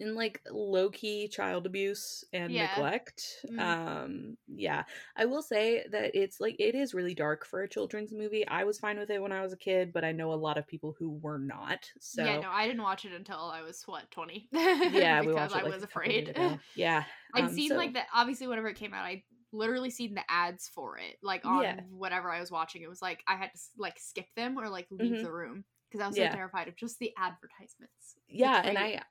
and 0.00 0.14
like 0.16 0.40
low 0.50 0.90
key 0.90 1.28
child 1.28 1.66
abuse 1.66 2.24
and 2.32 2.52
Yeah. 2.52 2.68
neglect. 2.74 3.44
Mm. 3.46 3.60
Um, 3.60 4.36
yeah, 4.48 4.84
I 5.16 5.26
will 5.26 5.42
say 5.42 5.84
that 5.92 6.14
it's 6.14 6.40
like 6.40 6.56
it 6.58 6.74
is 6.74 6.92
really 6.94 7.14
dark 7.14 7.44
for 7.46 7.62
a 7.62 7.68
children's 7.68 8.12
movie. 8.12 8.46
I 8.48 8.64
was 8.64 8.78
fine 8.78 8.98
with 8.98 9.10
it 9.10 9.22
when 9.22 9.32
I 9.32 9.42
was 9.42 9.52
a 9.52 9.56
kid, 9.56 9.92
but 9.92 10.04
I 10.04 10.12
know 10.12 10.32
a 10.32 10.34
lot 10.34 10.58
of 10.58 10.66
people 10.66 10.94
who 10.98 11.10
were 11.22 11.38
not. 11.38 11.88
So 12.00 12.24
Yeah, 12.24 12.40
no, 12.40 12.50
I 12.50 12.66
didn't 12.66 12.82
watch 12.82 13.04
it 13.04 13.12
until 13.12 13.38
I 13.38 13.62
was 13.62 13.82
what 13.86 14.10
twenty. 14.10 14.48
yeah, 14.52 15.20
we 15.20 15.28
because 15.28 15.52
watched 15.52 15.56
it 15.56 15.60
I 15.66 15.74
was 15.74 15.82
a 15.82 15.86
couple 15.86 16.10
years 16.10 16.28
afraid. 16.30 16.58
Yeah, 16.74 17.04
I'd 17.34 17.44
um, 17.44 17.54
seen 17.54 17.68
so- 17.70 17.76
like 17.76 17.94
that. 17.94 18.06
obviously 18.14 18.46
whenever 18.48 18.68
it 18.68 18.76
came 18.76 18.94
out, 18.94 19.04
I 19.04 19.22
literally 19.52 19.90
seen 19.90 20.14
the 20.14 20.22
ads 20.30 20.68
for 20.74 20.96
it, 20.98 21.18
like 21.22 21.44
on 21.44 21.62
Yeah. 21.62 21.80
whatever 21.90 22.30
I 22.30 22.40
was 22.40 22.50
watching. 22.50 22.80
It 22.82 22.88
was 22.88 23.02
like 23.02 23.22
I 23.28 23.36
had 23.36 23.50
to 23.54 23.60
like 23.76 23.98
skip 24.00 24.26
them 24.34 24.58
or 24.58 24.68
like 24.70 24.86
leave 24.90 25.12
Mhm. 25.18 25.22
the 25.22 25.30
room 25.32 25.64
because 25.92 26.02
I 26.04 26.08
was 26.08 26.16
Yeah. 26.16 26.30
so 26.30 26.36
terrified 26.36 26.68
of 26.68 26.76
just 26.76 26.98
the 26.98 27.12
advertisements. 27.18 28.16
Yeah, 28.28 28.62
and 28.64 28.78
I 28.78 29.02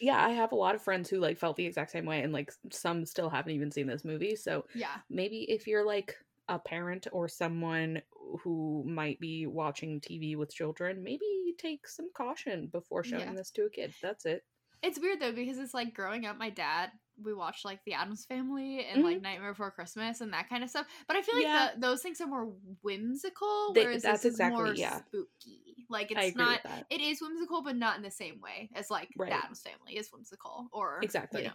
yeah 0.00 0.24
I 0.24 0.30
have 0.30 0.52
a 0.52 0.56
lot 0.56 0.74
of 0.74 0.82
friends 0.82 1.08
who 1.08 1.18
like 1.20 1.38
felt 1.38 1.56
the 1.56 1.66
exact 1.66 1.90
same 1.92 2.04
way, 2.06 2.22
and 2.22 2.32
like 2.32 2.52
some 2.72 3.04
still 3.06 3.30
haven't 3.30 3.52
even 3.52 3.70
seen 3.70 3.86
this 3.86 4.04
movie. 4.04 4.36
So 4.36 4.66
yeah, 4.74 5.00
maybe 5.08 5.50
if 5.50 5.66
you're 5.66 5.86
like 5.86 6.16
a 6.48 6.58
parent 6.58 7.06
or 7.12 7.28
someone 7.28 8.02
who 8.42 8.84
might 8.86 9.20
be 9.20 9.46
watching 9.46 10.00
TV 10.00 10.36
with 10.36 10.52
children, 10.54 11.02
maybe 11.02 11.54
take 11.58 11.86
some 11.88 12.10
caution 12.12 12.66
before 12.68 13.04
showing 13.04 13.26
Yeah. 13.26 13.34
this 13.34 13.50
to 13.52 13.64
a 13.64 13.70
kid. 13.70 13.94
That's 14.02 14.26
it. 14.26 14.44
it's 14.82 14.98
weird 15.00 15.20
though 15.20 15.32
because 15.32 15.58
it's 15.58 15.74
like 15.74 15.94
growing 15.94 16.26
up. 16.26 16.36
My 16.36 16.50
dad, 16.50 16.92
we 17.22 17.32
watched 17.34 17.64
like 17.64 17.80
The 17.86 17.94
Addams 17.94 18.24
Family 18.26 18.84
and 18.84 19.02
like 19.04 19.22
Nightmare 19.22 19.52
Before 19.52 19.70
Christmas 19.70 20.20
and 20.20 20.32
that 20.32 20.48
kind 20.48 20.62
of 20.62 20.70
stuff. 20.70 20.86
But 21.08 21.16
I 21.16 21.22
feel 21.22 21.34
like 21.36 21.46
Mm-hmm. 21.46 21.54
Yeah. 21.54 21.70
the, 21.74 21.80
those 21.80 22.02
things 22.02 22.20
are 22.20 22.26
more 22.26 22.52
whimsical, 22.82 23.72
They- 23.74 23.84
whereas 23.84 24.02
that's 24.02 24.22
this 24.22 24.34
is 24.34 24.40
more 24.40 24.74
yeah. 24.74 24.98
spooky. 24.98 25.86
Like 25.88 26.10
it's 26.10 26.36
not. 26.36 26.60
It 26.90 27.00
is 27.00 27.20
whimsical, 27.20 27.62
but 27.62 27.76
not 27.76 27.96
in 27.96 28.02
the 28.02 28.10
same 28.10 28.40
way 28.40 28.70
as 28.74 28.90
like 28.90 29.08
Right. 29.16 29.30
The 29.30 29.36
Addams 29.36 29.62
Family 29.62 29.96
is 29.96 30.08
whimsical, 30.12 30.68
or 30.72 30.98
Exactly. 31.02 31.42
You 31.42 31.48
know, 31.48 31.54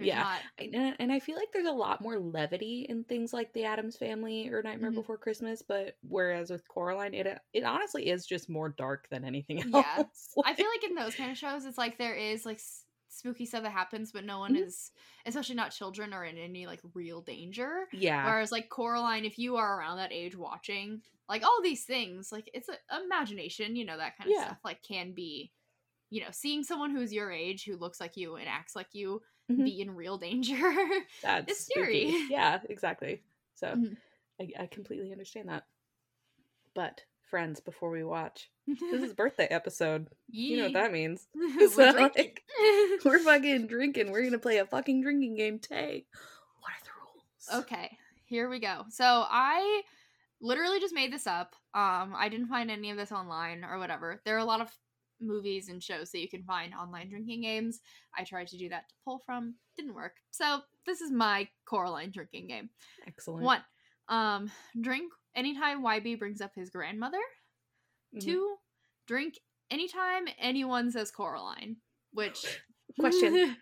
Yeah. 0.00 0.38
not- 0.58 0.96
And 0.98 1.12
I 1.12 1.20
feel 1.20 1.36
like 1.36 1.52
there's 1.52 1.66
a 1.66 1.72
lot 1.72 2.00
more 2.00 2.18
levity 2.18 2.86
in 2.88 3.04
things 3.04 3.32
like 3.32 3.52
The 3.52 3.64
Addams 3.64 3.96
Family 3.96 4.48
or 4.48 4.62
Nightmare 4.62 4.90
Mhm. 4.90 4.96
Before 4.96 5.16
Christmas, 5.16 5.62
but 5.62 5.96
whereas 6.02 6.50
with 6.50 6.66
Coraline, 6.68 7.14
it 7.14 7.38
it 7.52 7.62
honestly 7.64 8.08
is 8.08 8.26
just 8.26 8.48
more 8.50 8.68
dark 8.70 9.08
than 9.10 9.24
anything 9.24 9.58
else. 9.74 9.74
Yeah. 10.36 10.42
I 10.44 10.54
feel 10.54 10.66
like 10.68 10.84
in 10.84 10.94
those 10.96 11.14
kind 11.14 11.30
of 11.30 11.38
shows, 11.38 11.64
it's 11.66 11.78
like 11.78 11.98
there 11.98 12.14
is 12.16 12.44
like 12.44 12.56
s- 12.56 12.84
spooky 13.16 13.46
stuff 13.46 13.62
that 13.62 13.70
happens, 13.70 14.12
but 14.12 14.24
no 14.24 14.38
one 14.38 14.54
Mhm. 14.54 14.68
is, 14.68 14.92
especially 15.26 15.54
not 15.56 15.70
children, 15.72 16.12
are 16.12 16.24
in 16.24 16.38
any 16.38 16.66
like 16.66 16.80
real 16.94 17.22
danger. 17.22 17.86
yeah, 17.90 18.34
Whereas 18.36 18.52
like 18.52 18.68
Coraline, 18.68 19.24
if 19.24 19.38
you 19.38 19.56
are 19.56 19.78
around 19.78 19.98
that 19.98 20.12
age 20.12 20.36
watching, 20.36 21.02
like 21.28 21.44
all 21.44 21.60
these 21.62 21.84
things, 21.84 22.30
like 22.32 22.50
it's 22.54 22.68
a 22.68 22.78
imagination, 23.04 23.76
you 23.76 23.84
know, 23.84 23.96
that 23.98 24.16
kind 24.16 24.30
of 24.30 24.36
Yeah. 24.36 24.38
stuff, 24.38 24.58
like 24.64 24.82
can 24.82 25.12
be, 25.12 25.52
you 26.10 26.22
know, 26.22 26.30
seeing 26.32 26.64
someone 26.64 26.90
who's 26.90 27.12
your 27.12 27.30
age 27.32 27.64
who 27.64 27.76
looks 27.76 28.00
like 28.00 28.16
you 28.16 28.36
and 28.36 28.48
acts 28.48 28.76
like 28.76 28.88
you 28.94 29.22
Mhm. 29.48 29.70
be 29.70 29.80
in 29.80 29.90
real 29.94 30.18
danger. 30.18 30.56
that's 31.22 31.54
it's 31.56 31.64
spooky. 31.64 32.14
scary. 32.14 32.16
Yeah, 32.28 32.60
exactly. 32.68 33.24
So 33.54 33.76
Mhm. 33.76 33.96
I, 34.40 34.52
I 34.58 34.66
completely 34.66 35.12
understand 35.12 35.48
that. 35.48 35.66
But 36.74 37.06
friends, 37.30 37.60
before 37.60 37.90
we 37.90 38.04
watch, 38.04 38.50
this 38.66 39.02
is 39.02 39.12
birthday 39.14 39.46
episode. 39.50 40.08
You 40.30 40.58
know 40.58 40.62
what 40.64 40.72
that 40.74 40.92
means. 40.92 41.26
We're 41.34 41.68
So, 41.68 41.92
drinking. 41.92 42.32
We're 43.04 43.18
fucking 43.18 43.66
drinking. 43.66 44.10
We're 44.10 44.24
gonna 44.24 44.38
play 44.38 44.58
a 44.58 44.66
fucking 44.66 45.02
drinking 45.02 45.36
game 45.36 45.58
today. 45.58 46.06
What 46.60 46.72
are 46.72 46.84
the 46.84 46.90
rules? 47.54 47.64
Okay, 47.64 47.96
here 48.24 48.48
we 48.48 48.60
go. 48.60 48.84
So 48.90 49.04
I 49.04 49.82
literally 50.40 50.80
just 50.80 50.94
made 50.94 51.12
this 51.12 51.26
up. 51.26 51.54
Um, 51.74 52.14
I 52.16 52.28
didn't 52.30 52.48
find 52.48 52.70
any 52.70 52.90
of 52.90 52.96
this 52.96 53.12
online 53.12 53.64
or 53.64 53.78
whatever. 53.78 54.20
There 54.24 54.36
are 54.36 54.40
a 54.40 54.44
lot 54.44 54.60
of 54.60 54.70
movies 55.20 55.68
and 55.68 55.82
shows 55.82 56.10
that 56.10 56.20
you 56.20 56.28
can 56.28 56.42
find 56.42 56.74
online 56.74 57.08
drinking 57.08 57.42
games. 57.42 57.80
I 58.16 58.24
tried 58.24 58.48
to 58.48 58.58
do 58.58 58.68
that 58.68 58.88
to 58.88 58.94
pull 59.04 59.20
from, 59.24 59.54
didn't 59.76 59.94
work. 59.94 60.12
So 60.30 60.60
this 60.86 61.00
is 61.00 61.10
my 61.10 61.48
Coraline 61.64 62.10
drinking 62.10 62.48
game. 62.48 62.70
Excellent. 63.06 63.44
One, 63.44 63.62
um, 64.08 64.50
drink 64.80 65.12
anytime 65.36 65.82
Wybie 65.84 66.18
brings 66.18 66.40
up 66.40 66.52
his 66.56 66.70
grandmother. 66.70 67.20
Mhm. 68.16 68.22
Two, 68.22 68.56
drink 69.06 69.34
anytime 69.70 70.24
anyone 70.38 70.90
says 70.90 71.10
Coraline. 71.12 71.76
Which 72.12 72.44
Question. 73.00 73.56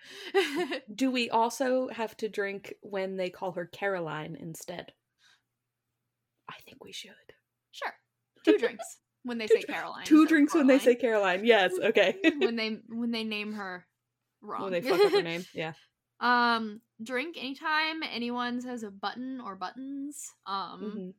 Do 0.95 1.11
we 1.11 1.29
also 1.31 1.89
have 1.89 2.17
to 2.19 2.29
drink 2.29 2.75
when 2.83 3.17
they 3.17 3.31
call 3.31 3.53
her 3.53 3.67
Caroline 3.67 4.37
instead? 4.39 4.93
I 6.49 6.55
think 6.67 6.85
we 6.85 6.93
should. 6.93 7.11
sure, 7.73 7.95
two 8.45 8.59
drinks 8.59 8.99
when 9.25 9.39
they 9.39 9.47
Two 9.49 9.55
say 9.55 9.61
dr- 9.63 9.79
Caroline. 9.79 10.05
Two 10.05 10.27
drinks 10.27 10.55
when 10.55 10.67
they 10.67 10.79
say 10.79 10.95
Caroline. 10.95 11.45
Yes, 11.45 11.73
okay. 11.83 12.17
when 12.39 12.55
they 12.57 12.79
when 12.89 13.11
they 13.11 13.25
name 13.25 13.55
her 13.55 13.87
wrong. 14.43 14.63
when 14.65 14.73
they 14.73 14.83
fuck 14.83 15.01
up 15.01 15.13
her 15.13 15.23
name. 15.23 15.45
Yeah. 15.55 15.73
um, 16.21 16.81
drink 17.03 17.37
anytime 17.39 18.03
anyone 18.09 18.61
says 18.61 18.83
a 18.83 18.91
button 18.91 19.41
or 19.41 19.57
buttons. 19.57 20.23
Um, 20.47 20.83
Mhm. 20.83 21.15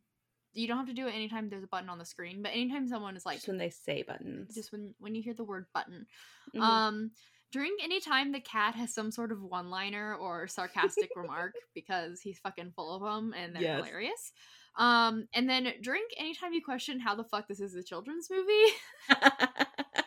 You 0.55 0.67
don't 0.67 0.77
have 0.77 0.87
to 0.87 0.93
do 0.93 1.07
it 1.07 1.11
anytime 1.13 1.49
there's 1.49 1.63
a 1.63 1.67
button 1.67 1.89
on 1.89 1.97
the 1.99 2.05
screen, 2.05 2.41
but 2.41 2.49
anytime 2.53 2.87
someone 2.87 3.15
is 3.15 3.25
like 3.25 3.37
Just 3.37 3.47
when 3.47 3.57
they 3.57 3.69
say 3.69 4.01
buttons. 4.03 4.55
just 4.55 4.71
when 4.71 4.93
when 4.99 5.13
you 5.15 5.21
hear 5.21 5.33
the 5.33 5.43
word 5.43 5.65
button. 5.73 6.07
Mhm. 6.55 6.61
Um, 6.61 7.11
drink 7.51 7.81
anytime 7.83 8.31
the 8.31 8.39
cat 8.41 8.75
has 8.75 8.93
some 8.93 9.11
sort 9.11 9.31
of 9.31 9.41
one-liner 9.41 10.15
or 10.15 10.47
sarcastic 10.47 11.09
remark 11.15 11.53
because 11.73 12.19
he's 12.21 12.39
fucking 12.39 12.71
full 12.75 12.95
of 12.95 13.01
them 13.01 13.33
and 13.37 13.55
they're 13.55 13.61
Yes. 13.61 13.77
hilarious. 13.85 14.31
Um, 14.77 15.27
and 15.33 15.47
then 15.49 15.71
drink 15.81 16.11
anytime 16.17 16.51
you 16.53 16.61
question 16.63 16.99
how 16.99 17.15
the 17.15 17.23
fuck 17.23 17.47
this 17.47 17.61
is 17.61 17.75
a 17.75 17.83
children's 17.83 18.29
movie. 18.29 18.73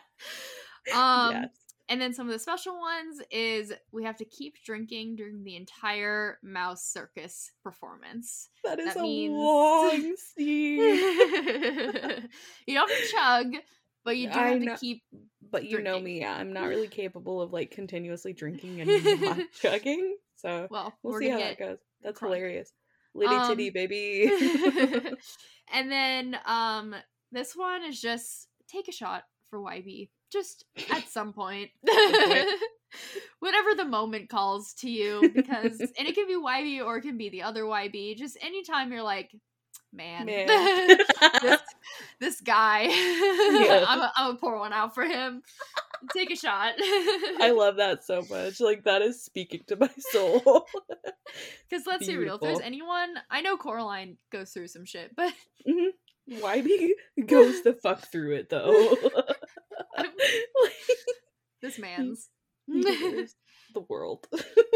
Um, 0.95 1.31
yes. 1.31 1.49
And 1.89 1.99
then 1.99 2.13
some 2.13 2.27
of 2.27 2.33
the 2.33 2.39
special 2.39 2.77
ones 2.79 3.19
is 3.31 3.73
we 3.91 4.03
have 4.03 4.17
to 4.17 4.25
keep 4.25 4.55
drinking 4.63 5.15
during 5.15 5.43
the 5.43 5.55
entire 5.55 6.37
mouse 6.43 6.85
circus 6.85 7.51
performance. 7.63 8.49
That 8.63 8.79
is 8.79 8.93
that 8.93 8.99
a 8.99 9.01
means- 9.01 9.33
long 9.33 10.15
scene. 10.37 10.77
you 12.67 12.75
don't 12.75 12.89
have 12.89 12.99
to 12.99 13.07
chug, 13.11 13.53
but 14.05 14.17
you 14.17 14.31
do 14.31 14.37
I 14.39 14.47
have 14.49 14.59
to 14.59 14.65
know- 14.65 14.75
keep 14.77 15.01
But 15.51 15.65
you 15.65 15.77
know 15.81 15.93
drinking. 15.99 16.03
me, 16.03 16.25
I'm 16.25 16.53
not 16.53 16.67
really 16.67 16.87
capable 17.01 17.41
of 17.41 17.51
like 17.51 17.71
continuously 17.71 18.33
drinking 18.33 18.81
and 18.81 19.21
not 19.21 19.39
chugging. 19.61 20.15
So 20.35 20.67
well, 20.69 20.93
we'll 21.03 21.17
see 21.19 21.29
how 21.29 21.39
that 21.39 21.57
goes. 21.59 21.79
That's 22.03 22.19
crunk. 22.19 22.27
hilarious. 22.27 22.71
Litty 23.15 23.33
Um, 23.35 23.47
titty 23.49 23.71
baby. 23.71 24.31
and 25.73 25.91
then 25.91 26.37
um 26.45 26.93
this 27.31 27.55
one 27.55 27.83
is 27.83 27.99
just 27.99 28.47
take 28.67 28.87
a 28.87 28.91
shot 28.91 29.23
for 29.49 29.59
Wybie 29.59 30.09
just 30.31 30.65
at 30.91 31.07
some 31.09 31.33
point. 31.33 31.69
Whatever 33.39 33.75
the 33.75 33.85
moment 33.85 34.29
calls 34.29 34.73
to 34.79 34.89
you 34.89 35.31
because 35.33 35.79
and 35.79 36.07
it 36.07 36.15
can 36.15 36.27
be 36.27 36.35
Wybie 36.35 36.83
or 36.83 36.97
it 36.97 37.01
can 37.01 37.17
be 37.17 37.29
the 37.29 37.43
other 37.43 37.63
Wybie. 37.63 38.17
Just 38.17 38.37
anytime 38.41 38.91
you're 38.91 39.03
like, 39.03 39.31
man, 39.93 40.25
Man. 40.25 40.47
this 41.41 41.61
this 42.19 42.41
guy. 42.41 42.87
I'm 42.89 43.99
a, 43.99 44.11
I'm 44.15 44.31
a 44.31 44.37
pour 44.37 44.57
one 44.57 44.73
out 44.73 44.95
for 44.95 45.03
him. 45.03 45.43
Take 46.13 46.31
a 46.31 46.35
shot. 46.35 46.73
I 46.79 47.53
love 47.55 47.75
that 47.75 48.03
so 48.03 48.23
much. 48.29 48.59
Like 48.59 48.85
that 48.85 49.01
is 49.03 49.23
speaking 49.23 49.61
to 49.67 49.75
my 49.75 49.89
soul. 50.11 50.65
Because 51.69 51.85
let's 51.85 52.07
be 52.07 52.17
real, 52.17 52.35
if 52.35 52.41
there's 52.41 52.59
anyone, 52.59 53.13
I 53.29 53.41
know 53.41 53.55
Coraline 53.55 54.17
goes 54.31 54.49
through 54.51 54.67
some 54.67 54.85
shit, 54.85 55.15
but 55.15 55.31
mm-hmm. 55.67 56.39
Wybie 56.43 56.91
goes 57.27 57.61
the 57.61 57.73
fuck 57.73 58.11
through 58.11 58.35
it 58.35 58.49
though. 58.49 58.95
Like, 59.97 60.11
this 61.61 61.79
man's 61.79 62.29
the 62.67 63.81
world. 63.87 64.27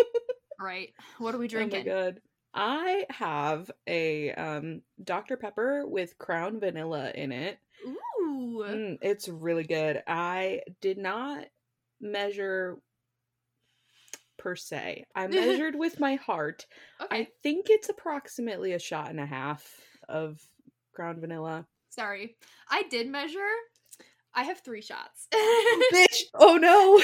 right. 0.59 0.93
What 1.17 1.35
are 1.35 1.37
we 1.37 1.47
drinking? 1.47 1.87
Oh 1.87 1.95
my 1.95 2.01
god. 2.03 2.21
I 2.55 3.05
have 3.09 3.71
a 3.87 4.31
um 4.33 4.81
Dr. 5.03 5.37
Pepper 5.37 5.87
with 5.87 6.17
crown 6.17 6.59
vanilla 6.59 7.11
in 7.13 7.31
it. 7.31 7.57
Ooh. 7.85 8.63
Mm, 8.67 8.97
it's 9.01 9.27
really 9.27 9.63
good. 9.63 10.03
I 10.07 10.61
did 10.81 10.97
not 10.97 11.45
measure 11.99 12.77
per 14.37 14.55
se. 14.55 15.05
I 15.15 15.27
measured 15.27 15.75
with 15.75 15.99
my 15.99 16.15
heart. 16.15 16.67
I 16.99 17.27
think 17.41 17.67
it's 17.69 17.89
approximately 17.89 18.73
a 18.73 18.79
shot 18.79 19.09
and 19.09 19.19
a 19.19 19.25
half 19.25 19.65
of 20.07 20.39
ground 20.93 21.19
vanilla. 21.19 21.65
Sorry. 21.89 22.35
I 22.69 22.83
did 22.83 23.07
measure. 23.07 23.39
I 24.35 24.43
have 24.43 24.59
three 24.59 24.81
shots. 24.81 25.27
Bitch. 25.93 26.21
Oh 26.35 26.57
no. 26.57 26.99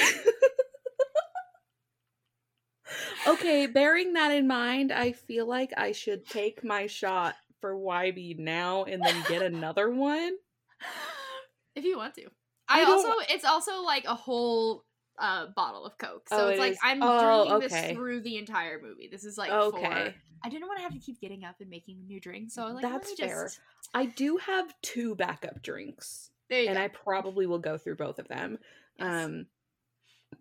okay, 3.32 3.66
bearing 3.66 4.14
that 4.14 4.32
in 4.32 4.46
mind, 4.48 4.92
I 4.92 5.12
feel 5.12 5.46
like 5.46 5.72
I 5.76 5.92
should 5.92 6.26
take 6.26 6.64
my 6.64 6.86
shot 6.86 7.34
for 7.60 7.74
YB 7.74 8.38
now 8.38 8.84
and 8.84 9.02
then 9.04 9.22
get 9.28 9.42
another 9.42 9.90
one. 9.90 10.32
if 11.76 11.84
you 11.84 11.96
want 11.96 12.14
to. 12.14 12.26
I, 12.68 12.82
I 12.82 12.84
also 12.84 13.12
it's 13.28 13.44
also 13.44 13.82
like 13.82 14.04
a 14.06 14.14
whole 14.14 14.84
uh 15.18 15.46
bottle 15.54 15.84
of 15.86 15.98
Coke. 15.98 16.28
So 16.28 16.46
Oh, 16.46 16.48
it's 16.48 16.58
it 16.58 16.60
like 16.60 16.72
is? 16.72 16.78
I'm 16.82 17.02
Oh, 17.02 17.44
drinking 17.44 17.66
okay. 17.68 17.86
this 17.88 17.96
through 17.96 18.20
the 18.22 18.38
entire 18.38 18.80
movie. 18.80 19.08
This 19.10 19.24
is 19.24 19.36
like 19.38 19.50
Okay. 19.50 19.80
for 19.82 20.14
I 20.42 20.48
didn't 20.48 20.66
want 20.68 20.78
to 20.78 20.82
have 20.82 20.92
to 20.94 20.98
keep 20.98 21.20
getting 21.20 21.44
up 21.44 21.56
and 21.60 21.68
making 21.68 22.06
new 22.06 22.18
drinks. 22.20 22.54
So 22.54 22.62
I 22.64 22.70
like, 22.72 22.82
That's 22.82 23.12
fair. 23.12 23.44
just 23.44 23.60
I 23.94 24.06
do 24.06 24.38
have 24.38 24.72
two 24.82 25.14
backup 25.14 25.62
drinks, 25.62 26.30
and 26.50 26.76
go. 26.76 26.82
I 26.82 26.88
probably 26.88 27.46
will 27.46 27.58
go 27.58 27.78
through 27.78 27.96
both 27.96 28.18
of 28.18 28.28
them. 28.28 28.58
Yes. 28.98 29.24
Um, 29.24 29.46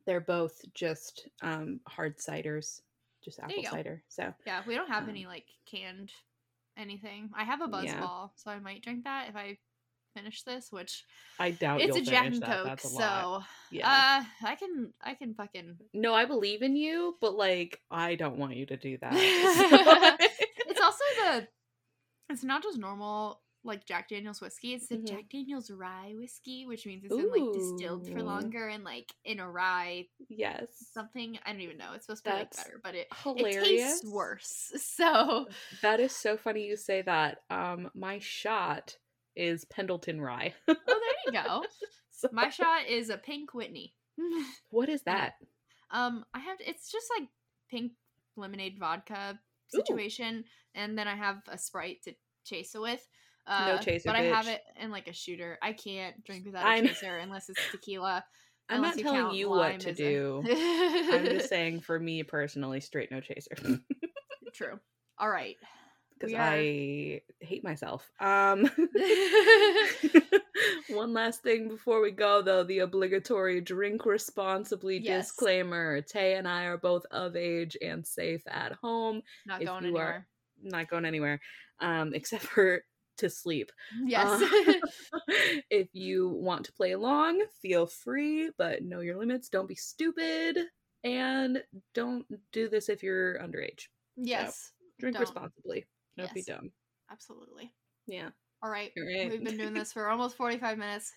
they're 0.06 0.22
both 0.22 0.62
just 0.74 1.28
um 1.42 1.80
hard 1.88 2.18
ciders, 2.20 2.82
just 3.24 3.40
apple 3.40 3.64
cider. 3.64 4.04
So 4.10 4.34
yeah, 4.46 4.62
we 4.68 4.76
don't 4.76 4.90
have 4.90 5.04
um, 5.04 5.10
any 5.10 5.26
like 5.26 5.46
canned 5.70 6.12
anything. 6.78 7.30
I 7.36 7.44
have 7.44 7.62
a 7.62 7.68
buzz 7.68 7.86
Yeah. 7.86 8.00
ball, 8.00 8.34
so 8.36 8.52
I 8.52 8.60
might 8.60 8.82
drink 8.84 9.04
that 9.04 9.30
if 9.30 9.36
I 9.36 9.58
finish 10.16 10.44
this, 10.44 10.72
which 10.72 11.06
I 11.40 11.52
doubt 11.52 11.82
it's 11.82 11.90
you'll 11.90 11.98
a 11.98 12.02
Jack 12.02 12.26
and. 12.26 12.44
Coke, 12.44 12.80
so. 12.80 13.44
Yeah. 13.72 13.88
uh 13.90 14.48
I 14.48 14.56
can 14.56 14.94
I 15.02 15.14
can 15.14 15.34
fucking 15.34 15.78
no, 15.94 16.14
I 16.14 16.26
believe 16.26 16.62
in 16.62 16.76
you, 16.76 17.16
but 17.22 17.36
like 17.36 17.80
I 17.92 18.16
don't 18.16 18.38
want 18.38 18.56
you 18.56 18.66
to 18.68 18.78
do 18.78 18.98
that. 19.00 19.14
it's 20.68 20.82
also 20.82 21.04
the 21.24 21.48
it's 22.30 22.44
not 22.44 22.64
just 22.64 22.78
normal 22.78 23.42
like 23.64 23.86
Jack 23.86 24.10
Daniels 24.10 24.40
whiskey. 24.42 24.74
It's 24.74 24.88
the 24.88 24.98
Mhm. 24.98 25.08
Jack 25.08 25.30
Daniels 25.30 25.70
rye 25.70 26.14
whiskey, 26.16 26.66
which 26.66 26.86
means 26.86 27.04
it's 27.04 27.16
been 27.16 27.30
like 27.30 27.54
distilled 27.54 28.08
for 28.10 28.24
longer 28.24 28.68
and 28.70 28.84
like 28.84 29.14
in 29.26 29.40
a 29.40 29.50
rye 29.52 30.08
yes. 30.30 30.68
something. 30.94 31.38
I 31.46 31.52
don't 31.52 31.62
even 31.62 31.78
know. 31.78 31.92
It's 31.94 32.06
supposed 32.06 32.24
to 32.24 32.30
be 32.32 32.36
like 32.38 32.56
better, 32.56 32.80
but 32.84 32.96
it 32.96 33.08
Hilarious. 33.24 33.56
it 33.58 33.64
tastes 33.66 34.06
worse. 34.06 34.72
So 34.78 35.48
That 35.82 36.00
is 36.00 36.16
so 36.16 36.38
funny 36.38 36.66
you 36.68 36.78
say 36.78 37.02
that. 37.02 37.44
Um, 37.50 37.92
my 37.94 38.20
shot 38.20 38.98
is 39.36 39.66
Pendleton 39.66 40.22
Rye. 40.22 40.54
oh, 40.68 40.76
there 40.86 40.98
you 41.26 41.32
go. 41.34 41.66
So- 42.12 42.30
My 42.32 42.50
shot 42.50 42.88
is 42.88 43.10
a 43.10 43.18
pink 43.18 43.54
Whitney. 43.54 43.94
What 44.70 44.90
is 44.90 45.02
that? 45.04 45.34
Um, 45.92 46.26
I 46.34 46.40
have 46.40 46.58
it's 46.62 46.92
just 46.92 47.10
like 47.18 47.28
pink 47.70 47.94
lemonade 48.36 48.78
vodka 48.80 49.40
Ooh. 49.76 49.78
situation, 49.78 50.46
and 50.76 50.98
then 50.98 51.08
I 51.08 51.16
have 51.16 51.42
a 51.48 51.58
sprite 51.58 52.04
to 52.04 52.14
chase 52.46 52.76
it 52.76 52.82
with. 52.82 53.08
Uh, 53.50 53.66
No 53.76 53.78
chaser, 53.80 54.08
but 54.10 54.16
I 54.16 54.24
have 54.26 54.48
it 54.48 54.62
in 54.80 54.92
like 54.92 55.08
a 55.08 55.14
shooter. 55.14 55.58
I 55.62 55.74
can't 55.74 56.24
drink 56.24 56.46
without 56.46 56.66
I 56.66 56.76
a 56.78 56.82
chaser 56.88 57.18
unless 57.18 57.50
it's 57.50 57.60
tequila. 57.72 58.24
I'm 58.70 58.82
not 58.84 58.98
telling 58.98 59.36
you 59.36 59.50
what 59.50 59.80
to 59.80 59.94
do. 59.94 60.44
I'm 60.46 61.26
just 61.26 61.50
saying 61.56 61.82
for 61.82 62.00
me 62.00 62.22
personally, 62.24 62.80
straight 62.82 63.10
no 63.12 63.20
chaser. 63.22 63.56
True. 64.54 64.80
All 65.18 65.30
right. 65.30 65.56
Because 66.20 66.34
are- 66.34 66.40
I 66.42 67.22
hate 67.42 67.64
myself. 67.64 68.08
Um 68.20 68.70
one 70.90 71.14
last 71.14 71.42
thing 71.44 71.68
before 71.70 72.02
we 72.02 72.12
go 72.12 72.42
though, 72.42 72.64
the 72.64 72.80
obligatory 72.80 73.62
drink 73.62 74.06
responsibly 74.06 75.00
Yes. 75.00 75.28
disclaimer. 75.28 76.02
Tay 76.02 76.36
and 76.36 76.48
I 76.48 76.66
are 76.66 76.78
both 76.78 77.06
of 77.12 77.36
age 77.36 77.78
and 77.82 78.06
safe 78.06 78.42
at 78.48 78.74
home. 78.74 79.22
Not 79.46 79.62
If 79.62 79.68
going 79.68 79.86
you 79.86 79.98
are- 79.98 80.02
anywhere. 80.02 80.28
Not 80.62 80.90
going 80.90 81.06
anywhere. 81.06 81.40
Um, 81.80 82.14
except 82.14 82.44
for 82.44 82.84
to 83.20 83.30
sleep. 83.30 83.72
Yes. 84.06 84.42
Uh, 84.42 84.74
if 85.70 85.88
you 85.94 86.30
want 86.30 86.66
to 86.66 86.74
play 86.74 86.92
along, 86.92 87.42
feel 87.62 87.86
free, 87.88 88.50
but 88.58 88.84
know 88.84 89.00
your 89.02 89.18
limits. 89.18 89.50
Don't 89.50 89.68
be 89.68 89.76
stupid. 89.76 90.58
And 91.04 91.64
don't 91.94 92.26
do 92.52 92.68
this 92.68 92.90
if 92.90 93.04
you're 93.04 93.40
underage. 93.40 93.88
yes. 94.18 94.72
Drink 95.00 95.16
Don't. 95.16 95.22
responsibly. 95.22 95.86
Don't 96.18 96.34
be 96.34 96.44
dumb. 96.44 96.72
Absolutely. 97.10 97.72
Yeah. 98.06 98.30
All 98.62 98.70
right. 98.70 98.92
All 98.98 99.04
right. 99.06 99.32
We've 99.32 99.42
been 99.44 99.58
doing 99.58 99.74
this 99.74 99.94
for 99.94 100.10
almost 100.10 100.36
45 100.36 100.78
minutes. 100.78 101.14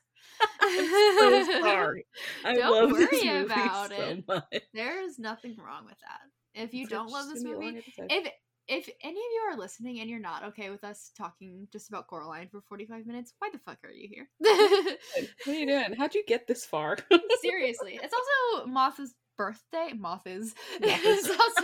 I'm 0.61 1.45
so 1.45 1.45
sorry. 1.61 2.07
I 2.45 2.55
Don't 2.55 2.71
love 2.71 2.97
this 2.97 3.11
worry 3.11 3.29
movie 3.41 3.45
about 3.53 3.89
so 3.89 3.95
it. 3.97 4.25
much. 4.29 4.63
There 4.73 5.03
is 5.05 5.19
nothing 5.19 5.57
wrong 5.59 5.85
with 5.85 5.97
that. 5.99 6.63
If 6.63 6.73
you 6.75 6.83
It's 6.83 6.91
don't 6.91 7.11
love 7.11 7.29
this 7.29 7.43
gonna 7.43 7.59
be 7.59 7.67
a 7.69 7.73
movie, 7.73 7.85
if 8.09 8.33
if 8.69 8.89
any 9.03 9.13
of 9.13 9.17
you 9.17 9.43
are 9.51 9.59
listening 9.59 10.01
and 10.01 10.09
you're 10.09 10.21
not 10.21 10.45
okay 10.45 10.71
with 10.71 10.85
us 10.85 11.11
talking 11.17 11.67
just 11.73 11.89
about 11.89 12.07
Coraline 12.07 12.49
for 12.49 12.61
45 12.69 13.07
minutes, 13.07 13.35
why 13.39 13.51
the 13.53 13.59
fuck 13.59 13.79
are 13.85 13.91
you 13.91 14.09
here? 14.09 14.29
What 15.45 15.57
are 15.57 15.59
you 15.59 15.67
doing? 15.67 15.95
How'd 15.99 16.15
you 16.15 16.25
get 16.27 16.47
this 16.47 16.65
far? 16.65 16.97
Seriously. 17.43 17.99
It's 18.03 18.15
also 18.15 18.67
Moth's 18.67 19.15
birthday. 19.37 19.93
Moth 19.97 20.27
is. 20.27 20.55
It's 20.81 21.29
is. 21.29 21.31
also 21.31 21.63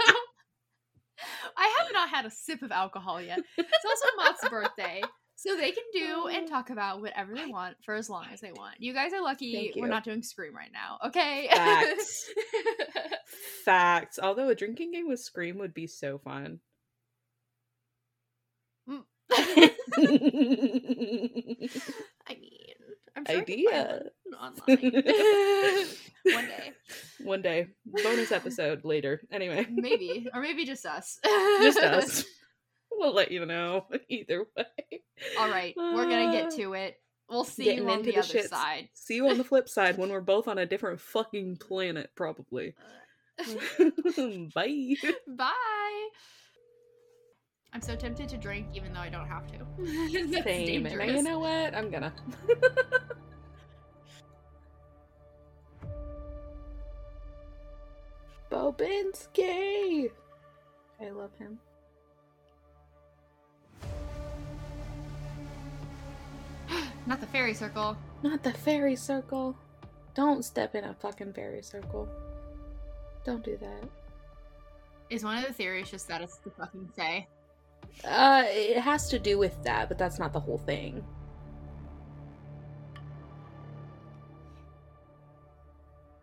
I 1.57 1.74
have 1.78 1.92
not 1.92 2.09
had 2.11 2.26
a 2.26 2.30
sip 2.30 2.62
of 2.62 2.70
alcohol 2.70 3.20
yet. 3.20 3.40
It's 3.57 3.84
also 3.84 4.07
Moth's 4.16 4.49
birthday. 4.49 5.03
So 5.36 5.57
they 5.57 5.70
can 5.70 5.84
do 5.92 6.26
and 6.26 6.46
oh. 6.46 6.51
talk 6.51 6.70
about 6.70 7.01
whatever 7.01 7.32
they 7.32 7.46
want 7.46 7.76
for 7.84 7.94
as 7.94 8.11
long 8.11 8.26
as 8.32 8.40
they 8.40 8.51
want. 8.51 8.74
You 8.80 8.92
guys 8.92 9.12
are 9.12 9.22
lucky 9.22 9.72
we're 9.76 9.86
not 9.86 10.03
doing 10.03 10.20
Scream 10.20 10.55
right 10.55 10.72
now, 10.72 10.99
okay? 11.07 11.49
Facts. 11.53 12.24
Facts. 13.64 14.18
Although 14.20 14.49
a 14.49 14.57
drinking 14.57 14.90
game 14.90 15.07
with 15.07 15.20
Scream 15.20 15.59
would 15.59 15.74
be 15.74 15.86
so 15.86 16.18
fun. 16.18 16.59
I 19.30 19.70
mean, 22.30 22.74
I'm 23.16 23.24
sure 23.26 23.40
Idea. 23.40 24.02
one 24.24 24.34
online. 24.40 25.86
One 26.24 26.46
day. 26.46 26.72
One 27.24 27.42
day. 27.42 27.66
Bonus 27.86 28.32
episode 28.32 28.84
later. 28.84 29.20
Anyway, 29.32 29.66
Maybe. 29.70 30.28
Or 30.34 30.40
maybe 30.40 30.64
just 30.64 30.84
us. 30.86 31.18
just 31.24 31.78
us. 31.78 32.24
We'll 32.90 33.14
let 33.14 33.30
you 33.30 33.46
know 33.46 33.86
either 34.08 34.44
way. 34.56 35.02
All 35.38 35.48
right, 35.48 35.72
we're 35.76 36.08
gonna 36.08 36.32
get 36.32 36.50
to 36.56 36.72
it. 36.72 36.96
We'll 37.30 37.44
see 37.44 37.64
getting 37.64 37.84
you 37.84 37.90
on 37.90 38.02
the, 38.02 38.10
the 38.10 38.18
other 38.18 38.26
shits. 38.26 38.48
side. 38.48 38.88
See 38.94 39.14
you 39.14 39.28
on 39.28 39.38
the 39.38 39.44
flip 39.44 39.68
side 39.68 39.98
when 39.98 40.10
we're 40.10 40.20
both 40.20 40.48
on 40.48 40.58
a 40.58 40.66
different 40.66 41.00
fucking 41.00 41.58
planet, 41.58 42.10
probably. 42.16 42.74
Bye. 44.54 44.94
Bye. 45.28 46.08
I'm 47.72 47.82
so 47.82 47.94
tempted 47.94 48.28
to 48.30 48.36
drink, 48.36 48.66
even 48.74 48.92
though 48.92 49.00
I 49.00 49.08
don't 49.08 49.26
have 49.26 49.46
to. 49.52 49.58
Same. 50.42 50.86
And 50.86 51.16
you 51.16 51.22
know 51.22 51.38
what? 51.38 51.74
I'm 51.74 51.90
gonna. 51.90 52.12
Bobinski! 58.50 60.10
I 61.00 61.10
love 61.10 61.30
him. 61.38 61.58
Not 67.06 67.20
the 67.20 67.26
fairy 67.26 67.54
circle. 67.54 67.96
Not 68.22 68.42
the 68.42 68.52
fairy 68.52 68.96
circle. 68.96 69.54
Don't 70.14 70.44
step 70.44 70.74
in 70.74 70.84
a 70.84 70.94
fucking 70.94 71.34
fairy 71.34 71.62
circle. 71.62 72.08
Don't 73.24 73.44
do 73.44 73.56
that. 73.58 73.88
Is 75.10 75.22
one 75.22 75.38
of 75.38 75.46
the 75.46 75.52
theories 75.52 75.90
just 75.90 76.08
that 76.08 76.22
it's 76.22 76.38
the 76.38 76.50
fucking 76.50 76.88
say? 76.96 77.28
Uh, 78.04 78.44
it 78.46 78.78
has 78.78 79.08
to 79.10 79.18
do 79.18 79.38
with 79.38 79.62
that, 79.64 79.88
but 79.88 79.98
that's 79.98 80.18
not 80.18 80.32
the 80.32 80.40
whole 80.40 80.58
thing. 80.58 81.04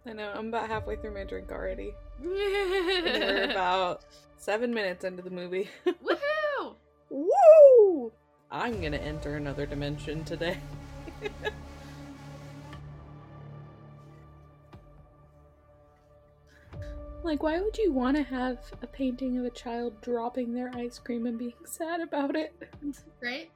I 0.07 0.13
know, 0.13 0.31
I'm 0.35 0.49
about 0.49 0.67
halfway 0.69 0.95
through 0.97 1.15
my 1.15 1.23
drink 1.23 1.51
already. 1.51 1.93
We're 2.23 3.49
about 3.49 4.05
seven 4.37 4.73
minutes 4.73 5.03
into 5.03 5.23
the 5.23 5.31
movie. 5.31 5.69
Woohoo! 5.85 6.75
Woo! 7.09 8.11
I'm 8.51 8.81
gonna 8.81 8.97
enter 8.97 9.35
another 9.35 9.65
dimension 9.65 10.23
today. 10.23 10.59
like, 17.25 17.41
why 17.41 17.59
would 17.59 17.77
you 17.77 17.91
want 17.91 18.15
to 18.15 18.23
have 18.23 18.59
a 18.83 18.87
painting 18.87 19.37
of 19.37 19.45
a 19.45 19.49
child 19.49 19.99
dropping 20.01 20.53
their 20.53 20.71
ice 20.75 20.99
cream 20.99 21.25
and 21.25 21.37
being 21.37 21.53
sad 21.65 21.99
about 21.99 22.35
it? 22.35 22.53
Right? 23.21 23.49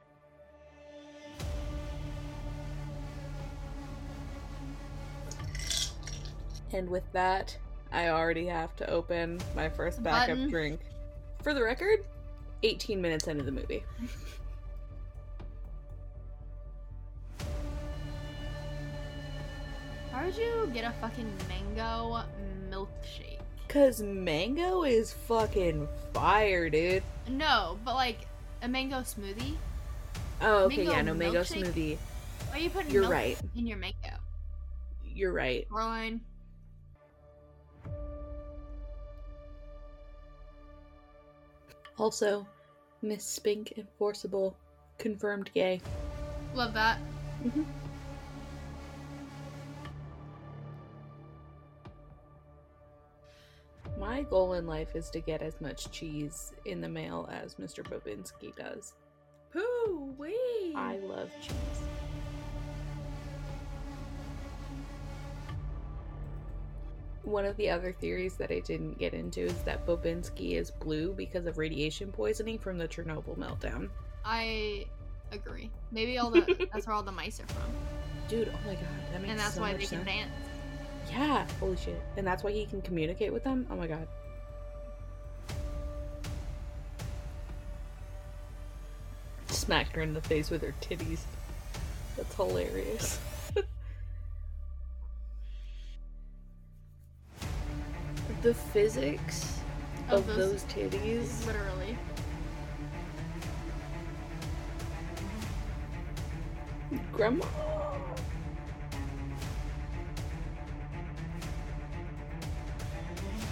And 6.72 6.88
with 6.88 7.04
that, 7.12 7.56
I 7.92 8.08
already 8.08 8.46
have 8.46 8.74
to 8.76 8.90
open 8.90 9.40
my 9.56 9.68
first 9.68 10.02
backup 10.02 10.36
Button. 10.36 10.50
drink. 10.50 10.80
For 11.42 11.54
the 11.54 11.62
record, 11.62 12.04
18 12.62 13.00
minutes 13.00 13.26
into 13.26 13.42
the 13.42 13.52
movie. 13.52 13.82
How 20.12 20.24
would 20.24 20.36
you 20.36 20.70
get 20.72 20.84
a 20.84 20.92
fucking 21.00 21.32
mango 21.48 22.22
milkshake? 22.70 23.39
Cause 23.70 24.02
mango 24.02 24.82
is 24.82 25.12
fucking 25.12 25.86
fire, 26.12 26.68
dude. 26.68 27.04
No, 27.28 27.78
but 27.84 27.94
like 27.94 28.26
a 28.62 28.68
mango 28.68 28.96
smoothie. 28.96 29.54
Oh, 30.40 30.64
okay, 30.64 30.78
Mango 30.78 30.90
yeah, 30.90 31.02
no 31.02 31.14
mango 31.14 31.40
milkshake? 31.42 31.66
smoothie. 31.66 31.96
Why 32.48 32.56
are 32.56 32.58
you 32.58 32.70
putting 32.70 32.90
You're 32.90 33.02
milk 33.02 33.12
right. 33.12 33.38
in 33.54 33.68
your 33.68 33.76
mango? 33.78 33.96
You're 35.06 35.32
right. 35.32 35.68
Caroline. 35.70 36.20
Also, 41.96 42.44
Miss 43.02 43.24
Spink 43.24 43.74
and 43.76 43.86
Forcible 43.98 44.56
confirmed 44.98 45.50
gay. 45.54 45.80
Love 46.54 46.74
that. 46.74 46.98
Mhm. 47.44 47.64
My 54.00 54.22
goal 54.22 54.54
in 54.54 54.66
life 54.66 54.96
is 54.96 55.10
to 55.10 55.20
get 55.20 55.42
as 55.42 55.60
much 55.60 55.90
cheese 55.90 56.54
in 56.64 56.80
the 56.80 56.88
mail 56.88 57.28
as 57.30 57.56
Mr. 57.56 57.84
Bobinski 57.84 58.56
does. 58.56 58.94
Pooh 59.52 60.14
wee. 60.16 60.72
I 60.74 60.96
love 61.02 61.30
cheese. 61.42 61.52
One 67.24 67.44
of 67.44 67.58
the 67.58 67.68
other 67.68 67.92
theories 67.92 68.36
that 68.36 68.50
I 68.50 68.60
didn't 68.60 68.98
get 68.98 69.12
into 69.12 69.42
is 69.42 69.62
that 69.64 69.86
Bobinski 69.86 70.52
is 70.52 70.70
blue 70.70 71.12
because 71.12 71.44
of 71.44 71.58
radiation 71.58 72.10
poisoning 72.10 72.58
from 72.58 72.78
the 72.78 72.88
Chernobyl 72.88 73.36
meltdown. 73.36 73.90
I 74.24 74.86
agree. 75.30 75.70
Maybe 75.92 76.16
all 76.16 76.30
the 76.30 76.40
that's 76.72 76.86
where 76.86 76.96
all 76.96 77.02
the 77.02 77.12
mice 77.12 77.38
are 77.38 77.46
from, 77.48 77.70
Dude, 78.28 78.48
oh 78.48 78.66
my 78.66 78.74
god, 78.74 78.84
that 79.12 79.20
makes 79.20 79.30
and 79.30 79.38
that's 79.38 79.54
so 79.56 79.60
why 79.60 79.74
they 79.74 79.84
can 79.84 80.04
dance. 80.06 80.30
Yeah, 81.08 81.46
holy 81.58 81.76
shit. 81.76 82.00
And 82.16 82.26
that's 82.26 82.42
why 82.42 82.50
he 82.52 82.66
can 82.66 82.82
communicate 82.82 83.32
with 83.32 83.44
them? 83.44 83.66
Oh 83.70 83.76
my 83.76 83.86
god. 83.86 84.06
Smacked 89.48 89.94
her 89.96 90.02
in 90.02 90.14
the 90.14 90.20
face 90.22 90.50
with 90.50 90.62
her 90.62 90.74
titties. 90.80 91.20
That's 92.16 92.34
hilarious. 92.34 93.18
the 98.42 98.54
physics 98.54 99.58
Of 100.08 100.20
of, 100.20 100.26
those- 100.36 100.36
those 100.36 100.64
titties. 100.64 101.46
Literally. 101.46 101.96
Grandma. 107.12 107.44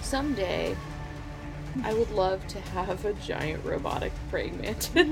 Someday, 0.09 0.75
I 1.83 1.93
would 1.93 2.09
love 2.09 2.45
to 2.47 2.59
have 2.59 3.05
a 3.05 3.13
giant 3.13 3.63
robotic 3.63 4.11
praying 4.31 4.59
mantis. 4.59 4.95
I 4.95 5.03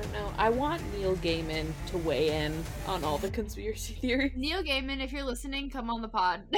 don't 0.00 0.12
know. 0.12 0.32
I 0.36 0.50
want 0.50 0.82
Neil 0.92 1.14
Gaiman 1.18 1.66
to 1.86 1.98
weigh 1.98 2.30
in 2.30 2.64
on 2.88 3.04
all 3.04 3.18
the 3.18 3.30
conspiracy 3.30 3.94
theories. 4.00 4.32
Neil 4.34 4.64
Gaiman, 4.64 5.00
if 5.00 5.12
you're 5.12 5.22
listening, 5.22 5.70
come 5.70 5.88
on 5.88 6.02
the 6.02 6.08
pod. 6.08 6.40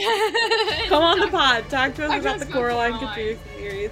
Come 0.88 1.02
on 1.02 1.20
the 1.20 1.28
pod. 1.28 1.68
Talk 1.68 1.96
to 1.96 2.06
us 2.06 2.18
about 2.20 2.38
the 2.38 2.46
Coraline 2.46 2.92
Coraline. 2.92 2.98
conspiracy 2.98 3.40
theories. 3.58 3.90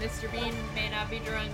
Mr. 0.00 0.30
Bean 0.32 0.54
may 0.74 0.90
not 0.90 1.08
be 1.08 1.20
drunk, 1.20 1.50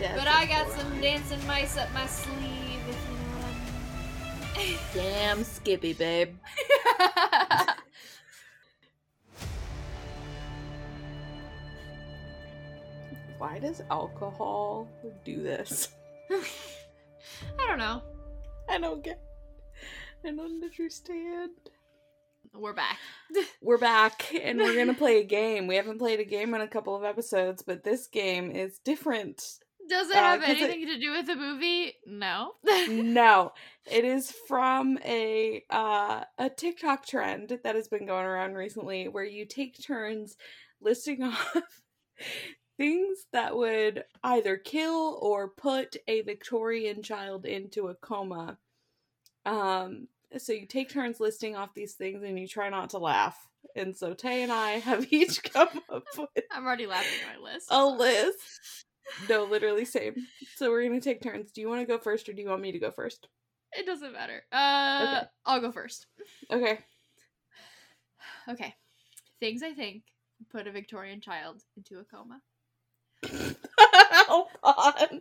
But 0.00 0.28
I 0.28 0.46
got 0.46 0.70
some 0.70 0.98
dancing 1.00 1.46
mice 1.46 1.76
up 1.76 1.92
my 1.92 2.06
sleeve. 2.06 2.80
If 2.88 2.96
you 3.10 3.16
know 3.18 3.36
what 3.36 3.52
I 4.56 4.64
mean. 4.64 4.78
Damn 4.94 5.44
Skippy, 5.44 5.92
babe. 5.92 6.36
Why 13.36 13.58
does 13.58 13.82
alcohol 13.90 14.88
do 15.24 15.42
this? 15.42 15.88
I 16.30 17.66
don't 17.66 17.78
know. 17.78 18.02
I 18.70 18.78
don't 18.78 19.04
get. 19.04 19.20
I 20.24 20.30
don't 20.30 20.64
understand. 20.64 21.50
We're 22.54 22.72
back. 22.72 22.98
We're 23.62 23.76
back 23.78 24.34
and 24.34 24.58
we're 24.58 24.74
gonna 24.74 24.94
play 24.94 25.20
a 25.20 25.24
game. 25.24 25.66
We 25.66 25.76
haven't 25.76 25.98
played 25.98 26.20
a 26.20 26.24
game 26.24 26.54
in 26.54 26.62
a 26.62 26.66
couple 26.66 26.96
of 26.96 27.04
episodes, 27.04 27.62
but 27.62 27.84
this 27.84 28.06
game 28.06 28.50
is 28.50 28.78
different. 28.78 29.60
Does 29.90 30.08
it 30.08 30.16
Uh, 30.16 30.20
have 30.20 30.40
'cause 30.40 30.50
it- 30.56 30.62
anything 30.62 30.86
to 30.86 30.98
do 30.98 31.10
with 31.10 31.26
the 31.26 31.36
movie? 31.36 31.94
No. 32.06 32.54
no, 32.88 33.52
it 33.90 34.04
is 34.04 34.32
from 34.48 34.98
a 35.04 35.64
uh, 35.68 36.24
a 36.38 36.48
TikTok 36.48 37.04
trend 37.04 37.58
that 37.64 37.74
has 37.74 37.88
been 37.88 38.06
going 38.06 38.24
around 38.24 38.54
recently, 38.54 39.08
where 39.08 39.24
you 39.24 39.44
take 39.44 39.82
turns 39.82 40.36
listing 40.80 41.22
off 41.24 41.56
things 42.78 43.26
that 43.32 43.54
would 43.56 44.04
either 44.24 44.56
kill 44.56 45.18
or 45.20 45.48
put 45.48 45.96
a 46.08 46.22
Victorian 46.22 47.02
child 47.02 47.44
into 47.44 47.88
a 47.88 47.94
coma. 47.96 48.56
Um, 49.44 50.08
so 50.38 50.52
you 50.52 50.66
take 50.66 50.88
turns 50.90 51.20
listing 51.20 51.56
off 51.56 51.74
these 51.74 51.94
things, 51.94 52.22
and 52.22 52.38
you 52.38 52.46
try 52.48 52.68
not 52.70 52.90
to 52.90 52.98
laugh. 52.98 53.36
And 53.76 53.96
so 53.96 54.14
Tay 54.14 54.42
and 54.42 54.52
I 54.52 54.78
have 54.78 55.06
each 55.12 55.42
come 55.42 55.68
up 55.90 56.04
with 56.16 56.44
I'm 56.52 56.64
already 56.64 56.86
laughing 56.86 57.18
at 57.28 57.38
my 57.40 57.52
list. 57.52 57.66
a 57.70 57.84
list. 57.86 58.86
No, 59.28 59.44
literally 59.44 59.84
same. 59.84 60.14
So 60.56 60.70
we're 60.70 60.86
gonna 60.88 61.00
take 61.00 61.20
turns. 61.22 61.52
Do 61.52 61.60
you 61.60 61.68
want 61.68 61.80
to 61.80 61.86
go 61.86 61.98
first, 61.98 62.28
or 62.28 62.32
do 62.32 62.42
you 62.42 62.48
want 62.48 62.62
me 62.62 62.72
to 62.72 62.78
go 62.78 62.90
first? 62.90 63.28
It 63.72 63.86
doesn't 63.86 64.12
matter. 64.12 64.42
Uh, 64.52 65.04
Okay. 65.18 65.26
I'll 65.46 65.60
go 65.60 65.72
first. 65.72 66.06
Okay. 66.50 66.78
Okay. 68.48 68.74
Things 69.40 69.62
I 69.62 69.72
think 69.72 70.02
put 70.50 70.66
a 70.66 70.72
Victorian 70.72 71.20
child 71.20 71.62
into 71.76 71.98
a 72.00 72.04
coma. 72.04 72.40
Hold 74.28 74.48
on. 74.62 75.20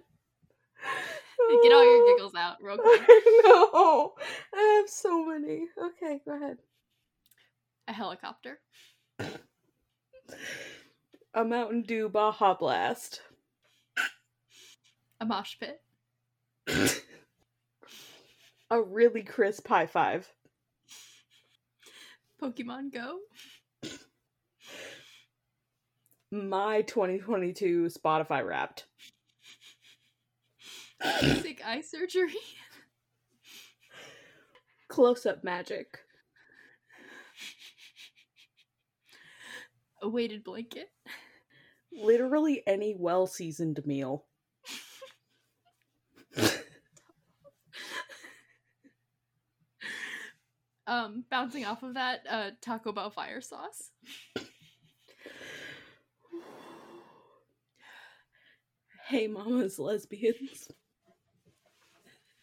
Get 1.64 1.72
all 1.74 1.84
your 1.86 2.16
giggles 2.16 2.36
out 2.36 2.58
real 2.62 2.78
quick. 2.80 3.02
no, 3.44 4.14
I 4.54 4.78
have 4.80 4.90
so 4.90 5.26
many. 5.26 5.66
Okay, 5.78 6.22
go 6.26 6.36
ahead. 6.36 6.58
A 7.88 7.94
helicopter. 7.94 8.60
A 11.34 11.44
Mountain 11.44 11.84
Dew 11.84 12.10
Baja 12.10 12.54
Blast. 12.56 13.22
A 15.22 15.26
mosh 15.26 15.58
pit. 15.60 15.82
A 18.72 18.82
really 18.82 19.24
crisp 19.24 19.68
high 19.68 19.88
five. 19.88 20.32
Pokemon 22.42 22.94
Go. 22.94 23.20
My 26.32 26.84
2022 26.84 27.88
Spotify 27.88 28.46
Wrapped. 28.46 28.86
Basic 31.02 31.62
eye 31.66 31.82
surgery. 31.82 32.36
Close 34.88 35.26
up 35.26 35.44
magic. 35.44 35.98
A 40.02 40.08
weighted 40.08 40.44
blanket. 40.44 40.92
Literally 41.92 42.64
any 42.68 42.96
well 42.98 43.28
seasoned 43.28 43.82
meal. 43.86 44.26
Um, 50.90 51.24
bouncing 51.30 51.66
off 51.66 51.84
of 51.84 51.94
that, 51.94 52.22
uh, 52.28 52.50
Taco 52.62 52.92
Bell 52.92 53.12
fire 53.12 53.42
sauce. 53.42 53.92
Hey, 59.08 59.28
mamas, 59.28 59.78
lesbians. 59.78 60.72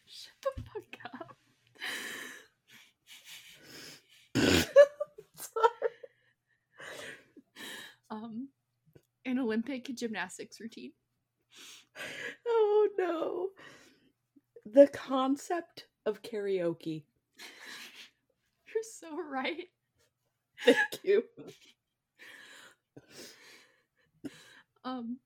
Shut 0.07 0.35
the 0.45 0.63
fuck 0.63 0.97
up. 1.15 1.37
Um, 8.09 8.51
an 9.25 9.41
Olympic 9.41 9.93
gymnastics 9.97 10.61
routine. 10.61 10.93
oh 12.47 12.89
no. 12.97 13.49
The 14.65 14.87
concept 14.87 15.87
of 16.07 16.23
karaoke. 16.23 17.03
You're 18.75 18.85
so 18.99 19.19
right. 19.31 19.69
Thank 20.65 21.05
you. 21.05 21.25
Um, 24.85 25.19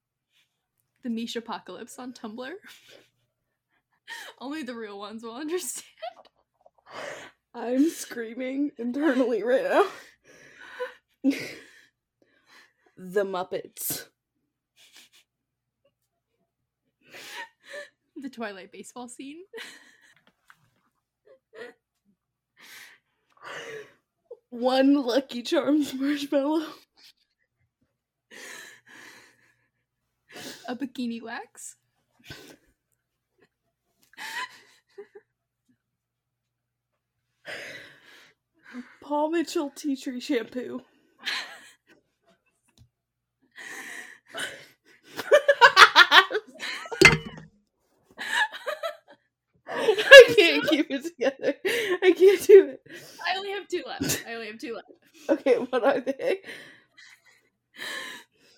the 1.03 1.11
Mishapocalypse 1.11 1.99
on 1.99 2.13
Tumblr. 2.13 2.51
Only 4.41 4.63
the 4.63 4.75
real 4.75 4.99
ones 4.99 5.23
will 5.23 5.37
understand. 5.37 5.85
I'm 7.55 7.89
screaming 7.91 8.71
internally 8.79 9.43
right 9.43 9.65
now. 9.65 9.85
the 12.97 13.25
Muppets. 13.25 14.07
The 18.17 18.31
Twilight 18.31 18.73
baseball 18.73 19.09
scene. 19.09 19.39
One 24.51 24.95
Lucky 24.95 25.43
Charms 25.43 25.95
marshmallow. 25.95 26.67
A 30.69 30.77
bikini 30.77 31.23
wax. 31.23 31.77
Paul 39.03 39.31
Mitchell 39.31 39.71
tea 39.71 39.97
tree 39.97 40.21
shampoo. 40.21 40.83
I 50.29 50.35
can't 50.37 50.69
keep 50.69 50.91
it 50.91 51.05
together. 51.05 51.55
I 52.03 52.13
can't 52.17 52.43
do 52.47 52.69
it. 52.69 52.81
I 53.27 53.37
only 53.37 53.51
have 53.53 53.69
two 53.69 53.83
left. 53.87 54.25
I 54.29 54.35
only 54.35 54.47
have 54.49 54.59
two 54.59 54.75
left. 54.75 54.91
Okay, 55.41 55.55
what 55.57 55.85
are 55.85 56.01
they? 56.01 56.41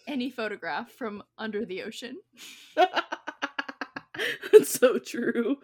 Any 0.07 0.31
photograph 0.31 0.91
from 0.91 1.23
under 1.39 1.65
the 1.65 1.83
ocean. 1.83 2.17
That's 2.77 4.71
so 4.79 4.99
true. 4.99 5.57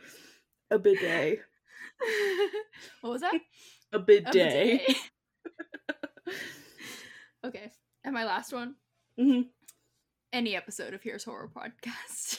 A 0.71 0.79
bidet. 0.79 1.41
what 3.01 3.11
was 3.11 3.21
that? 3.23 3.35
A 3.93 3.97
A 3.97 3.99
bidet. 3.99 4.33
bidet. 4.33 4.97
okay. 7.45 7.73
And 8.05 8.15
my 8.15 8.25
last 8.25 8.53
one. 8.53 8.75
Mhm. 9.19 9.47
Any 10.33 10.55
episode 10.57 10.95
of 10.95 11.03
Here's 11.03 11.25
Horror 11.25 11.49
Podcast. 11.55 12.39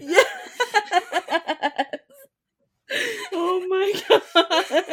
yes. 0.00 0.26
Oh 3.32 3.66
my 3.68 3.92
god. 4.08 4.84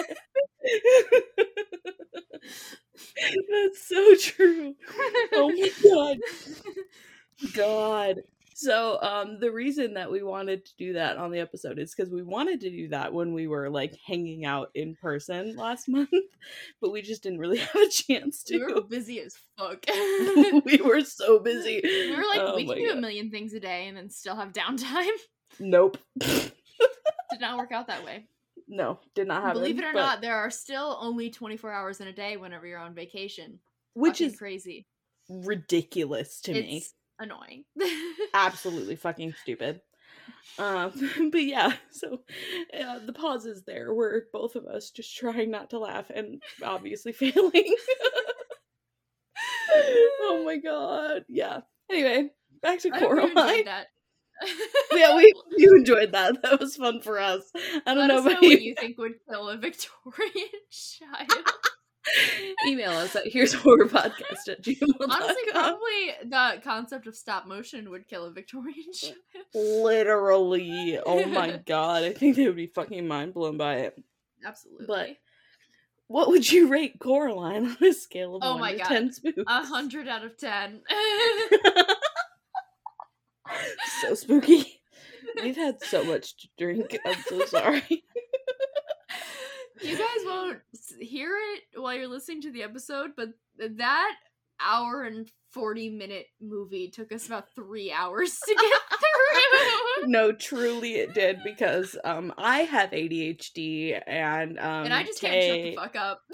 That's 3.51 3.87
so 3.87 4.15
true. 4.15 4.75
Oh 5.33 5.49
my 5.49 5.71
god. 5.83 6.17
God. 7.55 8.21
So 8.55 8.99
um 9.01 9.39
the 9.39 9.51
reason 9.51 9.95
that 9.95 10.11
we 10.11 10.23
wanted 10.23 10.65
to 10.65 10.71
do 10.77 10.93
that 10.93 11.17
on 11.17 11.31
the 11.31 11.39
episode 11.39 11.79
is 11.79 11.93
because 11.93 12.11
we 12.11 12.21
wanted 12.21 12.61
to 12.61 12.69
do 12.69 12.87
that 12.89 13.11
when 13.13 13.33
we 13.33 13.47
were 13.47 13.69
like 13.69 13.97
hanging 14.05 14.45
out 14.45 14.69
in 14.75 14.95
person 14.95 15.55
last 15.55 15.87
month, 15.89 16.09
but 16.81 16.91
we 16.91 17.01
just 17.01 17.23
didn't 17.23 17.39
really 17.39 17.57
have 17.73 17.75
a 17.75 17.89
chance 17.89 18.43
to. 18.43 18.57
we 18.57 18.63
were 18.63 18.81
to. 18.81 18.81
busy 18.81 19.19
as 19.21 19.35
fuck. 19.57 19.83
we 20.65 20.79
were 20.83 21.01
so 21.01 21.39
busy. 21.39 21.81
we 21.83 22.15
were 22.15 22.23
like, 22.23 22.41
Oh 22.41 22.55
we 22.55 22.65
my 22.65 22.75
can 22.75 22.83
do 22.83 22.91
a 22.91 23.01
million 23.01 23.29
things 23.29 23.53
a 23.53 23.59
day 23.59 23.87
and 23.87 23.97
then 23.97 24.09
still 24.09 24.35
have 24.35 24.53
downtime. 24.53 25.09
Nope. 25.59 25.97
Did 26.19 27.41
not 27.41 27.57
work 27.57 27.71
out 27.71 27.87
that 27.87 28.05
way. 28.05 28.25
no, 28.67 28.99
did 29.15 29.27
not 29.27 29.41
happen. 29.43 29.61
Believe 29.61 29.79
it 29.79 29.85
or 29.85 29.93
but- 29.93 29.99
not, 29.99 30.21
there 30.21 30.35
are 30.37 30.51
still 30.51 30.97
only 31.01 31.29
24 31.31 31.71
hours 31.71 31.99
in 31.99 32.07
a 32.07 32.13
day 32.13 32.37
whenever 32.37 32.67
you're 32.67 32.79
on 32.79 32.93
vacation. 32.93 33.59
which 33.93 34.13
Fucking 34.19 34.27
is 34.27 34.37
crazy. 34.37 34.87
ridiculous 35.29 36.41
to 36.41 36.53
me. 36.53 36.83
Annoying. 37.19 37.63
absolutely 38.33 38.95
fucking 38.95 39.33
stupid. 39.41 39.81
Um, 40.59 40.91
but 41.31 41.43
yeah, 41.43 41.73
so 41.91 42.19
uh, 42.79 42.99
the 43.05 43.13
pauses 43.13 43.63
there 43.65 43.93
were 43.93 44.27
both 44.31 44.55
of 44.55 44.65
us 44.65 44.91
just 44.91 45.15
trying 45.17 45.49
not 45.51 45.71
to 45.71 45.79
laugh 45.79 46.09
and 46.13 46.41
obviously 46.63 47.11
failing. 47.13 47.75
oh 50.21 50.43
my 50.45 50.57
god, 50.57 51.25
yeah. 51.27 51.61
Anyway, 51.91 52.29
back 52.61 52.79
to 52.79 52.89
Coraline. 52.91 53.65
Yeah, 54.93 55.15
we 55.15 55.33
you 55.57 55.75
enjoyed 55.75 56.11
that. 56.11 56.37
That 56.43 56.59
was 56.59 56.75
fun 56.75 57.01
for 57.01 57.19
us. 57.19 57.51
I 57.55 57.93
don't 57.93 57.97
Let 57.97 58.07
know 58.07 58.17
us 58.19 58.25
know 58.25 58.31
what 58.33 58.61
you. 58.61 58.75
think 58.75 58.97
would 58.97 59.13
kill 59.29 59.49
a 59.49 59.57
Victorian 59.57 60.49
child. 60.71 61.31
Email 62.67 62.91
us 62.91 63.15
at 63.15 63.25
here's 63.27 63.53
horror 63.53 63.85
podcast 63.87 64.49
at 64.49 64.61
gmail.com. 64.61 65.09
Honestly, 65.09 65.41
probably 65.51 66.11
the 66.25 66.61
concept 66.61 67.07
of 67.07 67.15
stop 67.15 67.47
motion 67.47 67.89
would 67.91 68.07
kill 68.09 68.25
a 68.25 68.31
Victorian 68.31 68.91
child. 68.93 69.15
Literally, 69.53 70.99
oh 71.05 71.25
my 71.25 71.61
god, 71.65 72.03
I 72.03 72.11
think 72.11 72.35
they 72.35 72.45
would 72.45 72.57
be 72.57 72.67
fucking 72.67 73.07
mind 73.07 73.33
blown 73.33 73.55
by 73.57 73.75
it. 73.75 74.03
Absolutely. 74.45 74.85
But 74.87 75.09
what 76.07 76.27
would 76.27 76.51
you 76.51 76.67
rate 76.67 76.99
Coraline 76.99 77.67
on 77.67 77.77
a 77.81 77.93
scale 77.93 78.35
of 78.35 78.41
Oh 78.43 78.51
one 78.53 78.59
my 78.61 78.71
to 78.73 78.77
God. 78.79 78.87
ten 78.89 79.13
spooks? 79.13 79.43
A 79.47 79.65
hundred 79.65 80.09
out 80.09 80.25
of 80.25 80.37
ten. 80.37 80.81
So 84.01 84.15
spooky. 84.15 84.81
We've 85.41 85.55
had 85.55 85.81
so 85.81 86.03
much 86.03 86.37
to 86.37 86.47
drink. 86.57 86.97
I'm 87.05 87.21
so 87.27 87.45
sorry. 87.45 88.03
you 89.81 89.97
guys 89.97 90.25
won't 90.25 90.59
hear 90.99 91.35
it 91.55 91.79
while 91.79 91.93
you're 91.95 92.07
listening 92.07 92.41
to 92.41 92.51
the 92.51 92.63
episode, 92.63 93.11
but 93.15 93.29
that 93.57 94.15
hour 94.61 95.03
and 95.03 95.29
40 95.51 95.89
minute 95.89 96.27
movie 96.41 96.89
took 96.89 97.11
us 97.11 97.25
about 97.27 97.53
three 97.55 97.91
hours 97.91 98.37
to 98.47 98.55
get 98.55 98.81
through. 98.89 100.07
no, 100.09 100.31
truly 100.31 100.95
it 100.95 101.13
did 101.13 101.39
because 101.43 101.97
um 102.03 102.33
I 102.37 102.59
have 102.59 102.91
ADHD 102.91 104.01
and 104.05 104.57
um 104.59 104.85
and 104.85 104.93
I 104.93 105.03
just 105.03 105.21
can't 105.21 105.43
shut 105.43 105.63
the 105.63 105.75
fuck 105.75 105.95
up. 105.95 106.21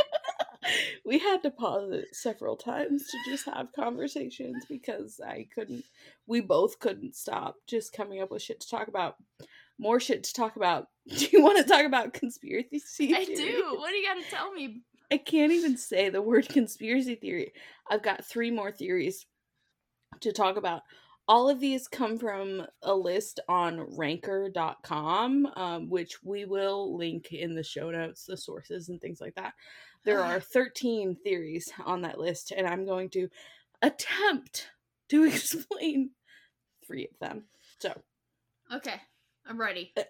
we 1.06 1.20
had 1.20 1.44
to 1.44 1.52
pause 1.52 1.92
it 1.92 2.08
several 2.14 2.56
times 2.56 3.08
to 3.08 3.18
just 3.32 3.46
have 3.46 3.68
conversations 3.76 4.66
because 4.70 5.20
I 5.26 5.48
couldn't 5.54 5.84
we 6.28 6.42
both 6.42 6.80
couldn't 6.80 7.16
stop 7.16 7.56
just 7.68 7.94
coming 7.94 8.22
up 8.22 8.32
with 8.32 8.42
shit 8.42 8.60
to 8.62 8.70
talk 8.70 8.88
about. 8.88 9.16
More 9.80 10.00
shit 10.00 10.24
to 10.24 10.34
talk 10.34 10.56
about. 10.56 10.88
Do 11.18 11.28
you 11.32 11.44
want 11.44 11.58
to 11.58 11.64
talk 11.64 11.86
about 11.86 12.14
conspiracy 12.14 13.14
I 13.16 13.26
do. 13.26 13.76
What 13.78 13.90
do 13.90 13.98
you 13.98 14.08
gotta 14.08 14.30
tell 14.30 14.52
me? 14.54 14.82
I 15.12 15.18
can't 15.18 15.52
even 15.52 15.78
say 15.78 16.10
the 16.10 16.22
word 16.22 16.48
conspiracy 16.50 17.16
theory. 17.16 17.52
I've 17.90 18.04
got 18.04 18.26
three 18.26 18.52
more 18.52 18.72
theories 18.72 19.26
to 20.22 20.32
talk 20.32 20.58
about. 20.58 20.82
All 21.28 21.50
of 21.50 21.60
these 21.60 21.88
come 21.88 22.18
from 22.18 22.66
a 22.82 22.94
list 22.94 23.40
on 23.48 23.96
ranker.com, 23.98 25.48
um, 25.56 25.90
which 25.90 26.22
we 26.24 26.46
will 26.46 26.98
link 26.98 27.32
in 27.32 27.56
the 27.56 27.64
show 27.64 27.92
notes, 27.92 28.26
the 28.26 28.36
sources 28.36 28.90
and 28.90 29.00
things 29.00 29.22
like 29.22 29.36
that. 29.36 29.54
There 30.06 30.20
oh. 30.20 30.24
are 30.24 30.40
13 30.40 31.18
theories 31.24 31.72
on 31.86 32.02
that 32.02 32.20
list, 32.20 32.52
and 32.56 32.68
I'm 32.68 32.86
going 32.86 33.10
to 33.12 33.30
attempt 33.82 34.70
to 35.10 35.24
explain 35.26 36.12
three 36.86 37.08
of 37.12 37.20
them. 37.20 37.46
So, 37.80 37.94
Okay, 38.72 38.96
I'm 39.46 39.60
ready. 39.60 39.92
Uh, 39.96 40.04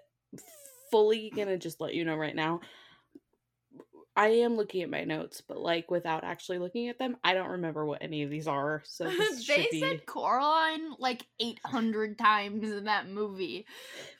fully 0.91 1.31
gonna 1.35 1.57
just 1.57 1.81
let 1.81 1.93
you 1.93 2.05
know 2.05 2.15
right 2.15 2.35
now. 2.35 2.61
I 4.15 4.27
am 4.27 4.55
looking 4.57 4.83
at 4.83 4.91
my 4.91 5.03
notes, 5.05 5.41
but 5.41 5.57
like 5.59 5.89
without 5.89 6.23
actually 6.23 6.59
looking 6.59 6.87
at 6.87 6.99
them, 6.99 7.17
I 7.23 7.33
don't 7.33 7.49
remember 7.49 7.83
what 7.83 8.03
any 8.03 8.21
of 8.21 8.29
these 8.29 8.47
are. 8.47 8.83
So 8.85 9.05
they 9.47 9.67
be. 9.71 9.79
said 9.79 10.05
Coraline 10.05 10.93
like 10.99 11.25
800 11.39 12.17
times 12.19 12.71
in 12.71 12.83
that 12.83 13.09
movie. 13.09 13.65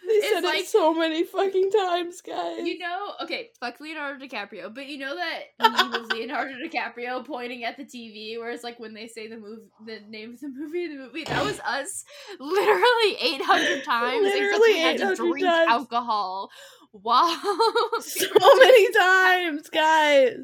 they 0.08 0.14
it's 0.14 0.30
said 0.34 0.44
like- 0.44 0.62
it 0.62 0.68
so 0.68 0.96
many 0.96 1.24
fucking 1.24 1.70
times, 1.70 2.22
guys. 2.22 2.66
You 2.66 2.80
know, 2.80 3.14
okay, 3.22 3.52
fuck 3.60 3.80
Leonardo 3.80 4.26
DiCaprio, 4.26 4.74
but 4.74 4.88
you 4.88 4.98
know 4.98 5.16
that 5.16 5.44
of 5.96 6.12
Leonardo 6.12 6.56
DiCaprio 6.56 7.24
pointing 7.24 7.64
at 7.64 7.78
the 7.78 7.86
TV, 7.86 8.40
whereas 8.40 8.64
like 8.64 8.80
when 8.80 8.96
they 8.96 9.08
say 9.08 9.28
the 9.28 9.38
move, 9.38 9.60
the 9.86 10.00
name 10.10 10.34
of 10.34 10.40
the 10.40 10.50
movie, 10.50 10.88
the 10.88 10.96
movie 10.96 11.24
that 11.26 11.46
was 11.46 11.60
us, 11.60 12.04
literally 12.40 13.16
eight 13.22 13.42
hundred 13.44 13.84
times. 13.86 14.24
Literally 14.24 14.74
we 14.74 14.80
had 14.80 14.98
to 14.98 15.04
800 15.12 15.18
drink 15.18 15.46
times. 15.46 15.70
alcohol. 15.70 16.50
Wow, 16.94 17.28
so 18.00 18.28
many 18.60 18.92
times, 18.94 19.70
guys. 19.70 20.38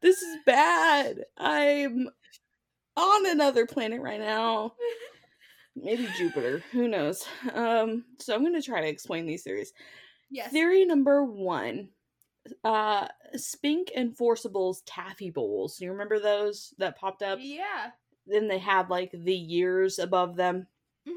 This 0.00 0.22
is 0.22 0.36
bad. 0.46 1.24
I'm 1.36 2.08
on 2.96 3.26
another 3.30 3.66
planet 3.66 4.00
right 4.00 4.20
now. 4.20 4.72
Maybe 5.76 6.08
Jupiter. 6.16 6.62
Who 6.72 6.88
knows? 6.88 7.24
Um, 7.54 8.04
so 8.18 8.34
I'm 8.34 8.42
gonna 8.42 8.62
try 8.62 8.80
to 8.80 8.88
explain 8.88 9.26
these 9.26 9.42
theories. 9.42 9.72
yes, 10.30 10.50
Theory 10.50 10.84
number 10.84 11.22
one. 11.24 11.88
Uh 12.64 13.06
Spink 13.36 13.92
and 13.94 14.16
Forcible's 14.16 14.80
taffy 14.86 15.30
bowls. 15.30 15.80
You 15.80 15.92
remember 15.92 16.18
those 16.18 16.72
that 16.78 16.98
popped 16.98 17.22
up? 17.22 17.38
yeah, 17.42 17.90
Then 18.26 18.48
they 18.48 18.58
had 18.58 18.88
like 18.88 19.10
the 19.12 19.34
years 19.36 19.98
above 19.98 20.36
them. 20.36 20.66
Mhm. 21.06 21.12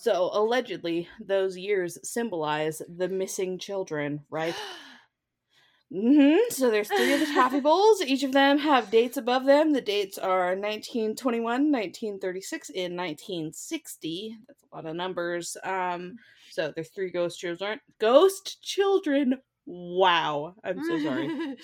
So 0.00 0.30
allegedly, 0.32 1.08
those 1.20 1.58
years 1.58 1.98
symbolize 2.08 2.80
the 2.88 3.08
missing 3.08 3.58
children, 3.58 4.24
right? 4.30 4.54
hmm 5.92 6.36
So 6.50 6.70
there's 6.70 6.86
three 6.86 7.12
of 7.14 7.18
the 7.18 7.26
taffy 7.26 7.58
bowls. 7.58 8.00
Each 8.00 8.22
of 8.22 8.30
them 8.30 8.58
have 8.58 8.92
dates 8.92 9.16
above 9.16 9.44
them. 9.44 9.72
The 9.72 9.80
dates 9.80 10.16
are 10.16 10.54
1921, 10.54 11.42
1936, 11.72 12.70
and 12.76 12.96
1960. 12.96 14.36
That's 14.46 14.62
a 14.62 14.76
lot 14.76 14.86
of 14.86 14.94
numbers. 14.94 15.56
Um, 15.64 16.16
so 16.48 16.72
there's 16.72 16.90
three 16.90 17.10
ghost 17.10 17.40
children. 17.40 17.80
Ghost 17.98 18.62
children. 18.62 19.40
Wow. 19.66 20.54
I'm 20.62 20.80
so 20.84 20.96
sorry. 21.00 21.26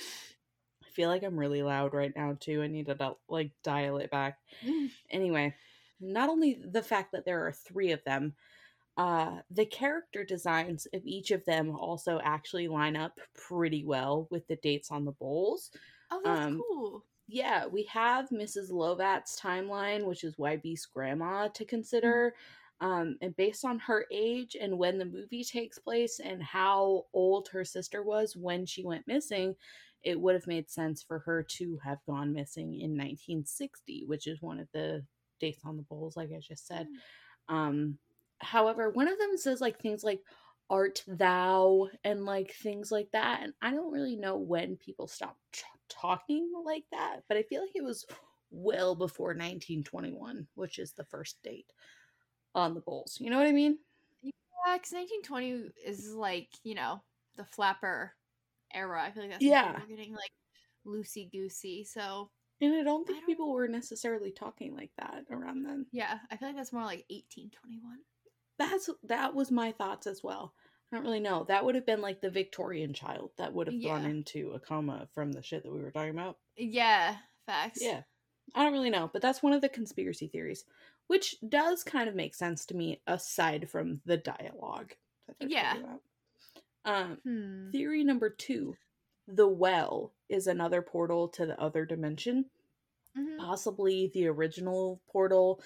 I 0.82 0.90
feel 0.92 1.08
like 1.08 1.22
I'm 1.22 1.38
really 1.38 1.62
loud 1.62 1.94
right 1.94 2.12
now 2.16 2.36
too. 2.40 2.62
I 2.62 2.66
need 2.66 2.86
to 2.86 3.14
like 3.28 3.52
dial 3.62 3.98
it 3.98 4.10
back. 4.10 4.38
Anyway, 5.08 5.54
not 6.12 6.28
only 6.28 6.60
the 6.64 6.82
fact 6.82 7.12
that 7.12 7.24
there 7.24 7.46
are 7.46 7.52
three 7.52 7.92
of 7.92 8.02
them, 8.04 8.34
uh, 8.96 9.40
the 9.50 9.66
character 9.66 10.24
designs 10.24 10.86
of 10.94 11.02
each 11.04 11.30
of 11.30 11.44
them 11.46 11.76
also 11.76 12.20
actually 12.22 12.68
line 12.68 12.96
up 12.96 13.18
pretty 13.34 13.84
well 13.84 14.28
with 14.30 14.46
the 14.48 14.56
dates 14.56 14.90
on 14.90 15.04
the 15.04 15.12
bowls. 15.12 15.70
Oh, 16.10 16.22
that's 16.24 16.46
Um, 16.46 16.56
cool. 16.56 17.04
Yeah, 17.26 17.66
we 17.66 17.84
have 17.84 18.30
Mrs. 18.30 18.70
Lovat's 18.70 19.40
timeline, 19.40 20.04
which 20.04 20.24
is 20.24 20.36
Wybie's 20.36 20.86
grandma, 20.86 21.48
to 21.48 21.64
consider. 21.64 22.34
Um, 22.80 23.16
and 23.22 23.34
based 23.36 23.64
on 23.64 23.78
her 23.80 24.06
age 24.10 24.56
and 24.60 24.78
when 24.78 24.98
the 24.98 25.04
movie 25.06 25.44
takes 25.44 25.78
place 25.78 26.20
and 26.20 26.42
how 26.42 27.06
old 27.14 27.48
her 27.48 27.64
sister 27.64 28.02
was 28.02 28.36
when 28.36 28.66
she 28.66 28.84
went 28.84 29.06
missing, 29.06 29.56
it 30.02 30.20
would 30.20 30.34
have 30.34 30.46
made 30.46 30.68
sense 30.70 31.02
for 31.02 31.20
her 31.20 31.42
to 31.42 31.78
have 31.78 32.04
gone 32.04 32.32
missing 32.34 32.78
in 32.80 32.96
1960, 32.96 34.04
which 34.06 34.26
is 34.26 34.42
one 34.42 34.58
of 34.60 34.68
the 34.72 35.06
dates 35.44 35.64
on 35.64 35.76
the 35.76 35.82
bowls, 35.82 36.16
like 36.16 36.30
I 36.32 36.40
just 36.40 36.66
said. 36.66 36.88
Um, 37.48 37.98
however, 38.38 38.90
one 38.90 39.08
of 39.08 39.18
them 39.18 39.36
says 39.36 39.60
like 39.60 39.78
things 39.80 40.04
like 40.04 40.22
art 40.70 41.04
thou 41.06 41.88
and 42.04 42.24
like 42.24 42.52
things 42.52 42.90
like 42.90 43.10
that. 43.12 43.42
And 43.42 43.52
I 43.62 43.70
don't 43.72 43.92
really 43.92 44.16
know 44.16 44.36
when 44.38 44.76
people 44.76 45.06
stopped 45.06 45.40
t- 45.52 45.62
talking 45.88 46.52
like 46.64 46.84
that, 46.90 47.20
but 47.28 47.36
I 47.36 47.42
feel 47.42 47.60
like 47.62 47.76
it 47.76 47.84
was 47.84 48.06
well 48.50 48.94
before 48.94 49.34
1921, 49.34 50.46
which 50.54 50.78
is 50.78 50.92
the 50.92 51.04
first 51.04 51.42
date 51.42 51.72
on 52.54 52.74
the 52.74 52.80
bowls. 52.80 53.18
You 53.20 53.30
know 53.30 53.38
what 53.38 53.46
I 53.46 53.52
mean? 53.52 53.78
Yeah, 54.22 54.76
because 54.76 54.92
1920 54.92 55.70
is 55.84 56.14
like, 56.14 56.48
you 56.62 56.74
know, 56.74 57.02
the 57.36 57.44
flapper 57.44 58.14
era. 58.72 59.02
I 59.02 59.10
feel 59.12 59.22
like 59.24 59.32
that's 59.32 59.44
when 59.44 59.50
Yeah. 59.50 59.72
were 59.80 59.86
getting 59.86 60.12
like 60.14 60.32
loosey 60.86 61.30
goosey. 61.30 61.84
So 61.84 62.30
And 62.64 62.74
I 62.74 62.82
don't 62.82 63.06
think 63.06 63.18
I 63.18 63.20
don't- 63.20 63.26
people 63.26 63.52
were 63.52 63.68
necessarily 63.68 64.30
talking 64.32 64.74
like 64.74 64.90
that 64.96 65.24
around 65.30 65.64
then. 65.64 65.86
yeah, 65.92 66.18
I 66.30 66.36
feel 66.36 66.48
like 66.48 66.56
that's 66.56 66.72
more 66.72 66.82
like 66.84 67.04
1821. 67.10 67.98
That's 68.58 68.88
that 69.04 69.34
was 69.34 69.50
my 69.50 69.72
thoughts 69.72 70.06
as 70.06 70.22
well. 70.22 70.54
I 70.92 70.96
don't 70.96 71.04
really 71.04 71.20
know. 71.20 71.44
That 71.44 71.64
would 71.64 71.74
have 71.74 71.86
been 71.86 72.00
like 72.00 72.20
the 72.20 72.30
Victorian 72.30 72.92
child 72.92 73.30
that 73.36 73.52
would 73.52 73.66
have 73.66 73.82
gone 73.82 74.04
into 74.04 74.52
a 74.52 74.60
coma 74.60 75.08
from 75.12 75.32
the 75.32 75.42
shit 75.42 75.64
that 75.64 75.72
we 75.72 75.82
were 75.82 75.90
talking 75.90 76.10
about. 76.10 76.38
Yeah, 76.56 77.16
facts. 77.46 77.80
Yeah. 77.82 78.02
I 78.54 78.62
don't 78.62 78.72
really 78.74 78.90
know, 78.90 79.10
but 79.12 79.22
that's 79.22 79.42
one 79.42 79.52
of 79.54 79.60
the 79.62 79.68
conspiracy 79.68 80.28
theories, 80.28 80.64
which 81.08 81.34
does 81.48 81.82
kind 81.82 82.08
of 82.08 82.14
make 82.14 82.34
sense 82.34 82.64
to 82.66 82.76
me 82.76 83.00
aside 83.06 83.68
from 83.70 84.02
the 84.04 84.16
dialogue 84.18 84.94
Yeah. 85.40 85.96
Um, 86.84 87.16
Hmm. 87.24 87.70
theory 87.70 88.04
number 88.04 88.28
two 88.30 88.76
the 89.26 89.48
well 89.48 90.12
is 90.28 90.46
another 90.46 90.82
portal 90.82 91.28
to 91.28 91.46
the 91.46 91.58
other 91.58 91.86
dimension, 91.86 92.50
Mhm. 93.14 93.44
possibly 93.46 94.10
the 94.14 94.26
original 94.28 95.02
portal. 95.10 95.62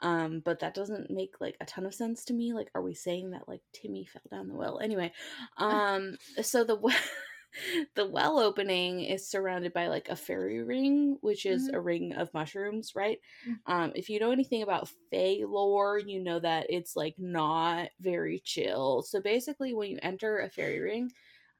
Um, 0.00 0.40
but 0.40 0.60
that 0.60 0.74
doesn't 0.74 1.10
make 1.10 1.40
like 1.40 1.56
a 1.60 1.66
ton 1.66 1.86
of 1.86 1.94
sense 1.94 2.24
to 2.26 2.34
me. 2.34 2.52
Like, 2.52 2.70
are 2.74 2.82
we 2.82 2.94
saying 2.94 3.30
that 3.30 3.48
like 3.48 3.62
Timmy 3.72 4.04
fell 4.06 4.22
down 4.30 4.48
the 4.48 4.54
well? 4.54 4.80
Anyway, 4.80 5.12
um, 5.56 6.18
so 6.42 6.64
the 6.64 6.76
well, 6.76 6.98
the 7.94 8.06
well 8.06 8.38
opening 8.38 9.00
is 9.00 9.28
surrounded 9.28 9.72
by 9.72 9.86
like 9.88 10.08
a 10.08 10.16
fairy 10.16 10.62
ring, 10.62 11.16
which 11.20 11.46
is 11.46 11.68
Mhm. 11.68 11.74
a 11.74 11.80
ring 11.80 12.12
of 12.14 12.32
mushrooms, 12.34 12.94
right? 12.94 13.18
Mm. 13.46 13.60
Um, 13.66 13.92
if 13.94 14.08
you 14.08 14.18
know 14.18 14.32
anything 14.32 14.62
about 14.62 14.88
Fey 15.10 15.44
lore, 15.44 15.98
you 15.98 16.20
know 16.20 16.40
that 16.40 16.66
it's 16.70 16.96
like 16.96 17.14
not 17.18 17.90
very 18.00 18.40
chill. 18.40 19.02
So 19.02 19.20
basically, 19.20 19.74
when 19.74 19.90
you 19.90 19.98
enter 20.02 20.38
a 20.40 20.50
fairy 20.50 20.80
ring, 20.80 21.10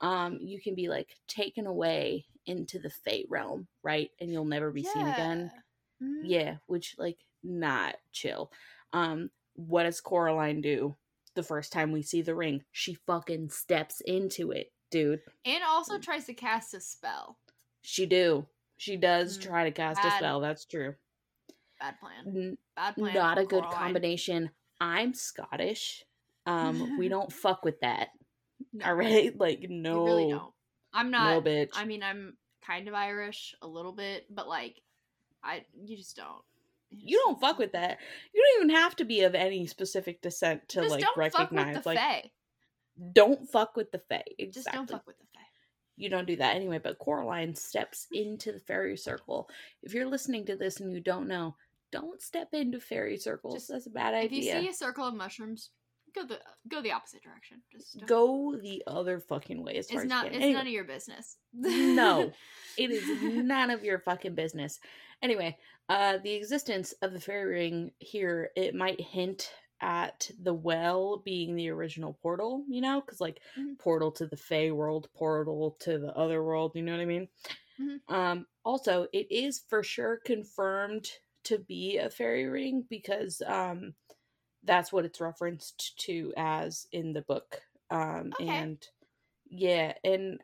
um, 0.00 0.38
you 0.40 0.60
can 0.60 0.74
be 0.74 0.88
like 0.88 1.16
taken 1.28 1.66
away 1.66 2.26
into 2.46 2.78
the 2.78 2.90
fate 2.90 3.26
realm, 3.28 3.66
right? 3.82 4.10
And 4.20 4.30
you'll 4.32 4.44
never 4.44 4.70
be 4.70 4.82
seen 4.84 5.06
again. 5.06 5.50
Yeah. 6.00 6.06
Mhm. 6.06 6.20
Yeah, 6.24 6.56
which 6.66 6.96
like 6.98 7.18
not 7.42 7.96
chill. 8.12 8.50
Um, 8.92 9.30
what 9.54 9.84
does 9.84 10.00
Coraline 10.00 10.60
do 10.60 10.96
the 11.34 11.42
first 11.42 11.72
time 11.72 11.92
we 11.92 12.02
see 12.02 12.22
the 12.22 12.34
ring? 12.34 12.64
She 12.72 12.94
fucking 12.94 13.50
steps 13.50 14.00
into 14.02 14.50
it, 14.50 14.72
dude. 14.90 15.22
And 15.44 15.62
also 15.64 15.98
tries 15.98 16.26
to 16.26 16.34
cast 16.34 16.74
a 16.74 16.80
spell. 16.80 17.38
She 17.82 18.06
do. 18.06 18.46
She 18.76 18.96
does 18.96 19.38
Mm, 19.38 19.42
try 19.42 19.64
to 19.64 19.70
cast 19.70 20.04
a 20.04 20.10
spell. 20.10 20.40
That's 20.40 20.64
true. 20.64 20.94
Bad 21.80 21.98
plan. 22.00 22.56
Bad 22.76 22.94
plan. 22.96 23.14
not 23.14 23.38
a 23.38 23.44
good 23.44 23.64
combination. 23.64 24.50
I'm 24.80 25.14
Scottish. 25.14 26.04
Um, 26.46 26.98
we 26.98 27.08
don't 27.08 27.32
fuck 27.32 27.64
with 27.64 27.80
that. 27.80 28.10
No, 28.74 28.84
All 28.84 28.94
right, 28.94 29.34
like 29.40 29.64
no, 29.70 30.04
really 30.04 30.28
don't. 30.28 30.53
I'm 30.94 31.10
not. 31.10 31.44
no, 31.44 31.50
bitch. 31.50 31.70
I 31.74 31.84
mean, 31.84 32.02
I'm 32.02 32.36
kind 32.66 32.88
of 32.88 32.94
Irish, 32.94 33.54
a 33.60 33.66
little 33.66 33.92
bit, 33.92 34.26
but 34.34 34.48
like, 34.48 34.80
I 35.42 35.64
you 35.84 35.96
just 35.96 36.16
don't. 36.16 36.42
you 36.90 37.18
don't 37.18 37.38
fuck 37.40 37.58
with 37.58 37.72
that. 37.72 37.98
You 38.32 38.42
don't 38.42 38.64
even 38.64 38.76
have 38.76 38.96
to 38.96 39.04
be 39.04 39.22
of 39.22 39.34
any 39.34 39.66
specific 39.66 40.22
descent 40.22 40.66
to 40.70 40.80
Just 40.82 40.90
like 40.92 41.00
don't 41.02 41.14
fuck 41.14 41.18
recognize. 41.52 41.74
with 41.74 41.82
the 41.84 41.88
like, 41.90 41.98
Fae. 41.98 42.30
don't 43.12 43.48
fuck 43.50 43.76
with 43.76 43.90
the 43.90 43.98
Fae. 44.08 44.22
Exactly. 44.38 44.50
Just 44.52 44.72
don't 44.72 44.88
fuck 44.88 45.06
with 45.06 45.18
the 45.18 45.24
Fae. 45.34 45.40
you 45.96 46.08
don't 46.08 46.26
do 46.26 46.36
that 46.36 46.54
anyway. 46.56 46.78
But 46.82 46.98
Coraline 46.98 47.54
steps 47.54 48.06
into 48.12 48.52
the 48.52 48.60
fairy 48.60 48.96
circle. 48.96 49.48
If 49.82 49.92
you're 49.92 50.06
listening 50.06 50.46
to 50.46 50.56
this 50.56 50.80
and 50.80 50.92
you 50.92 51.00
don't 51.00 51.28
know, 51.28 51.56
don't 51.92 52.22
step 52.22 52.48
into 52.54 52.80
fairy 52.80 53.16
circles. 53.18 53.54
Just- 53.54 53.68
That's 53.68 53.86
a 53.86 53.90
bad 53.90 54.14
idea. 54.14 54.56
If 54.56 54.62
you 54.62 54.62
see 54.62 54.68
a 54.70 54.74
circle 54.74 55.06
of 55.06 55.14
mushrooms, 55.14 55.70
go 56.14 56.24
the 56.26 56.38
go 56.68 56.80
the 56.82 56.92
opposite 56.92 57.22
direction. 57.22 57.60
Just. 57.72 58.04
Go 58.06 58.56
the 58.56 58.82
other 58.86 59.20
fucking 59.20 59.62
way 59.62 59.76
as 59.76 59.88
far 59.90 59.96
It's 59.98 60.04
as 60.04 60.08
not. 60.10 60.24
you 60.26 60.30
It's. 60.30 60.36
Anyway, 60.36 60.52
none 60.54 60.66
of 60.66 60.72
your 60.72 60.84
business. 60.84 61.36
no, 61.52 62.32
it 62.78 62.90
is 62.90 63.04
none 63.22 63.70
of 63.70 63.84
your 63.84 63.98
fucking 63.98 64.34
business. 64.34 64.80
Anyway, 65.22 65.56
uh, 65.88 66.18
the 66.22 66.32
existence 66.32 66.92
of 67.02 67.12
the 67.12 67.20
fairy 67.20 67.50
ring 67.52 67.90
here 67.98 68.50
it 68.56 68.74
might 68.74 69.00
hint 69.00 69.50
at 69.80 70.30
the 70.42 70.54
well 70.54 71.18
being 71.24 71.54
the 71.56 71.68
original 71.68 72.16
portal. 72.22 72.64
You 72.68 72.80
know, 72.80 73.00
because 73.00 73.20
like 73.20 73.40
Mhm. 73.58 73.78
portal 73.78 74.12
to 74.12 74.26
the 74.26 74.36
Fey 74.36 74.70
world, 74.70 75.08
portal 75.14 75.76
to 75.80 75.98
the 75.98 76.14
other 76.16 76.42
world. 76.44 76.72
You 76.74 76.82
know 76.82 76.92
what 76.92 77.00
I 77.00 77.04
mean? 77.06 77.28
Mhm. 77.80 77.98
Um, 78.08 78.46
also, 78.64 79.08
it 79.12 79.26
is 79.30 79.58
for 79.68 79.82
sure 79.82 80.18
confirmed 80.24 81.08
to 81.44 81.58
be 81.58 81.98
a 81.98 82.08
fairy 82.08 82.46
ring 82.46 82.86
because 82.88 83.42
um, 83.46 83.94
that's 84.64 84.92
what 84.92 85.04
it's 85.04 85.20
referenced 85.20 85.98
to 85.98 86.32
as 86.36 86.86
in 86.92 87.12
the 87.12 87.22
book. 87.22 87.60
Um, 87.90 88.32
Okay. 88.40 88.48
and 88.48 88.86
yeah, 89.48 89.94
and 90.02 90.40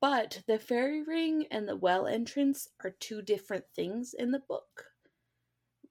but 0.00 0.42
the 0.46 0.58
fairy 0.58 1.02
ring 1.02 1.46
and 1.50 1.68
the 1.68 1.76
well 1.76 2.06
entrance 2.06 2.68
are 2.84 2.90
two 2.90 3.22
different 3.22 3.64
things 3.74 4.14
in 4.14 4.30
the 4.30 4.42
book. 4.48 4.86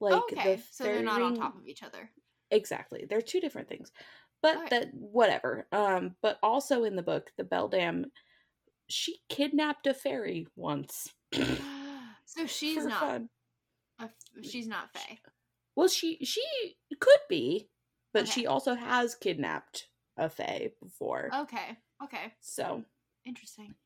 Like 0.00 0.22
okay, 0.32 0.56
the 0.56 0.62
so 0.70 0.84
they're 0.84 1.02
not 1.02 1.22
on 1.22 1.34
top 1.34 1.56
of 1.56 1.66
each 1.66 1.82
other. 1.82 2.10
Exactly. 2.50 3.06
They're 3.08 3.20
two 3.20 3.40
different 3.40 3.68
things. 3.68 3.92
But 4.42 4.56
Alright. 4.56 4.70
that 4.70 4.88
whatever. 4.94 5.66
Um 5.72 6.16
but 6.22 6.38
also 6.42 6.84
in 6.84 6.96
the 6.96 7.02
book, 7.02 7.30
the 7.36 7.44
Beldam 7.44 8.06
she 8.88 9.18
kidnapped 9.28 9.86
a 9.86 9.94
fairy 9.94 10.46
once. 10.56 11.08
so 11.32 12.46
she's 12.46 12.84
not. 12.84 13.22
A, 14.00 14.08
she's 14.42 14.66
not 14.66 14.92
Fae. 14.92 15.18
Well, 15.76 15.88
she 15.88 16.18
she 16.24 16.42
could 16.98 17.20
be, 17.28 17.68
but 18.12 18.28
Okay. 18.28 18.28
she 18.28 18.46
also 18.46 18.74
has 18.74 19.14
kidnapped 19.16 19.88
a 20.16 20.28
fae 20.30 20.72
before. 20.80 21.34
Okay. 21.34 21.76
Okay. 22.02 22.34
So, 22.40 22.84
Interesting. 23.24 23.76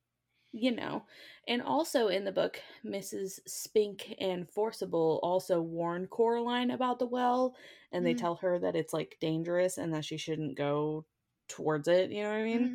you 0.52 0.70
know. 0.70 1.06
And 1.48 1.62
also 1.62 2.08
in 2.08 2.24
the 2.24 2.32
book, 2.32 2.60
Mrs. 2.84 3.40
Spink 3.46 4.14
and 4.18 4.48
Forcible 4.48 5.18
also 5.22 5.60
warn 5.60 6.06
Coraline 6.06 6.70
about 6.70 6.98
the 6.98 7.06
well 7.06 7.56
and 7.92 8.06
they 8.06 8.14
Mhm. 8.14 8.14
tell 8.14 8.36
her 8.36 8.58
that 8.60 8.76
it's 8.76 8.92
like 8.92 9.16
dangerous 9.20 9.78
and 9.78 9.92
that 9.94 10.04
she 10.04 10.16
shouldn't 10.16 10.56
go 10.56 11.06
towards 11.48 11.88
it, 11.88 12.10
you 12.10 12.22
know 12.22 12.30
what 12.30 12.36
I 12.38 12.44
mean? 12.44 12.70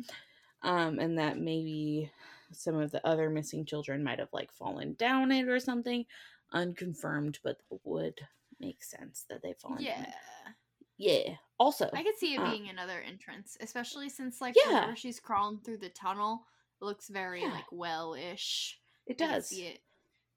Um 0.62 0.98
and 1.00 1.18
that 1.18 1.38
maybe 1.38 2.12
some 2.52 2.76
of 2.76 2.92
the 2.92 3.06
other 3.06 3.30
missing 3.30 3.66
children 3.66 4.04
might 4.04 4.18
have 4.20 4.32
like 4.32 4.52
fallen 4.52 4.94
down 4.94 5.32
it 5.32 5.48
or 5.48 5.60
something 5.60 6.06
unconfirmed, 6.52 7.40
but 7.44 7.60
would 7.84 8.20
make 8.60 8.84
sense 8.84 9.24
that 9.30 9.42
they've 9.42 9.58
fallen 9.58 9.86
down 9.86 10.06
Yeah. 10.06 10.54
Yeah. 11.00 11.36
Also, 11.58 11.90
I 11.92 12.02
could 12.02 12.16
see 12.18 12.34
it 12.34 12.38
uh, 12.40 12.50
being 12.50 12.68
another 12.68 13.00
entrance, 13.00 13.56
especially 13.60 14.08
since 14.08 14.40
like 14.40 14.54
Yeah. 14.56 14.72
whenever 14.74 14.96
she's 14.96 15.18
crawling 15.20 15.58
through 15.60 15.78
the 15.78 15.88
tunnel, 15.90 16.46
it 16.80 16.84
looks 16.84 17.08
very 17.08 17.42
Yeah. 17.42 17.52
like 17.52 17.70
well-ish. 17.72 18.78
it 19.06 19.20
I 19.20 19.26
does. 19.26 19.48
see 19.48 19.66
it 19.66 19.80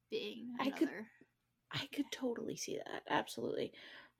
being 0.10 0.56
I 0.60 0.70
could- 0.72 0.90
I 1.72 1.86
could 1.94 2.06
totally 2.12 2.56
see 2.56 2.78
that. 2.78 3.04
Absolutely. 3.10 3.74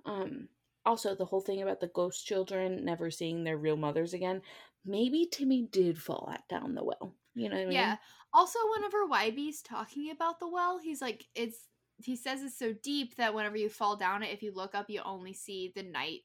Um 0.06 0.50
also 0.86 1.16
the 1.16 1.26
whole 1.26 1.42
thing 1.42 1.62
about 1.62 1.80
the 1.80 1.88
ghost 1.88 2.26
children 2.26 2.84
never 2.84 3.10
seeing 3.10 3.44
their 3.44 3.58
real 3.58 3.78
mothers 3.78 4.14
again. 4.14 4.42
Maybe 4.86 5.26
Timmy 5.32 5.64
did 5.64 6.02
fall 6.02 6.30
at 6.34 6.48
down 6.50 6.76
the 6.76 6.84
well. 6.84 7.16
You 7.36 7.50
know 7.50 7.56
what 7.56 7.62
I 7.62 7.66
mean? 7.66 7.74
Yeah. 7.74 7.98
Also, 8.34 8.60
whenever 8.74 9.08
Wybie's 9.08 9.62
talking 9.62 10.12
about 10.12 10.40
the 10.40 10.48
well, 10.48 10.78
he's 10.80 11.02
like, 11.02 11.28
it's. 11.36 11.68
He 12.04 12.16
says 12.16 12.42
it's 12.42 12.58
so 12.58 12.74
deep 12.74 13.16
that 13.16 13.34
whenever 13.34 13.56
you 13.56 13.70
fall 13.70 13.96
down 13.96 14.24
it, 14.24 14.34
if 14.34 14.42
you 14.44 14.52
look 14.52 14.74
up, 14.76 14.90
you 14.90 15.02
only 15.04 15.32
see 15.32 15.72
the 15.76 15.84
night 15.84 16.22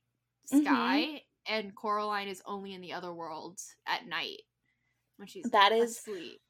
Mhm. 0.52 0.62
sky, 0.62 1.24
and 1.46 1.74
Coraline 1.76 2.28
is 2.28 2.42
only 2.46 2.74
in 2.74 2.80
the 2.80 2.92
other 2.92 3.12
world 3.14 3.60
at 3.86 4.06
night 4.06 4.42
when 5.16 5.28
she's 5.28 5.52
That 5.52 5.72
is- 5.72 5.98
asleep. 5.98 6.40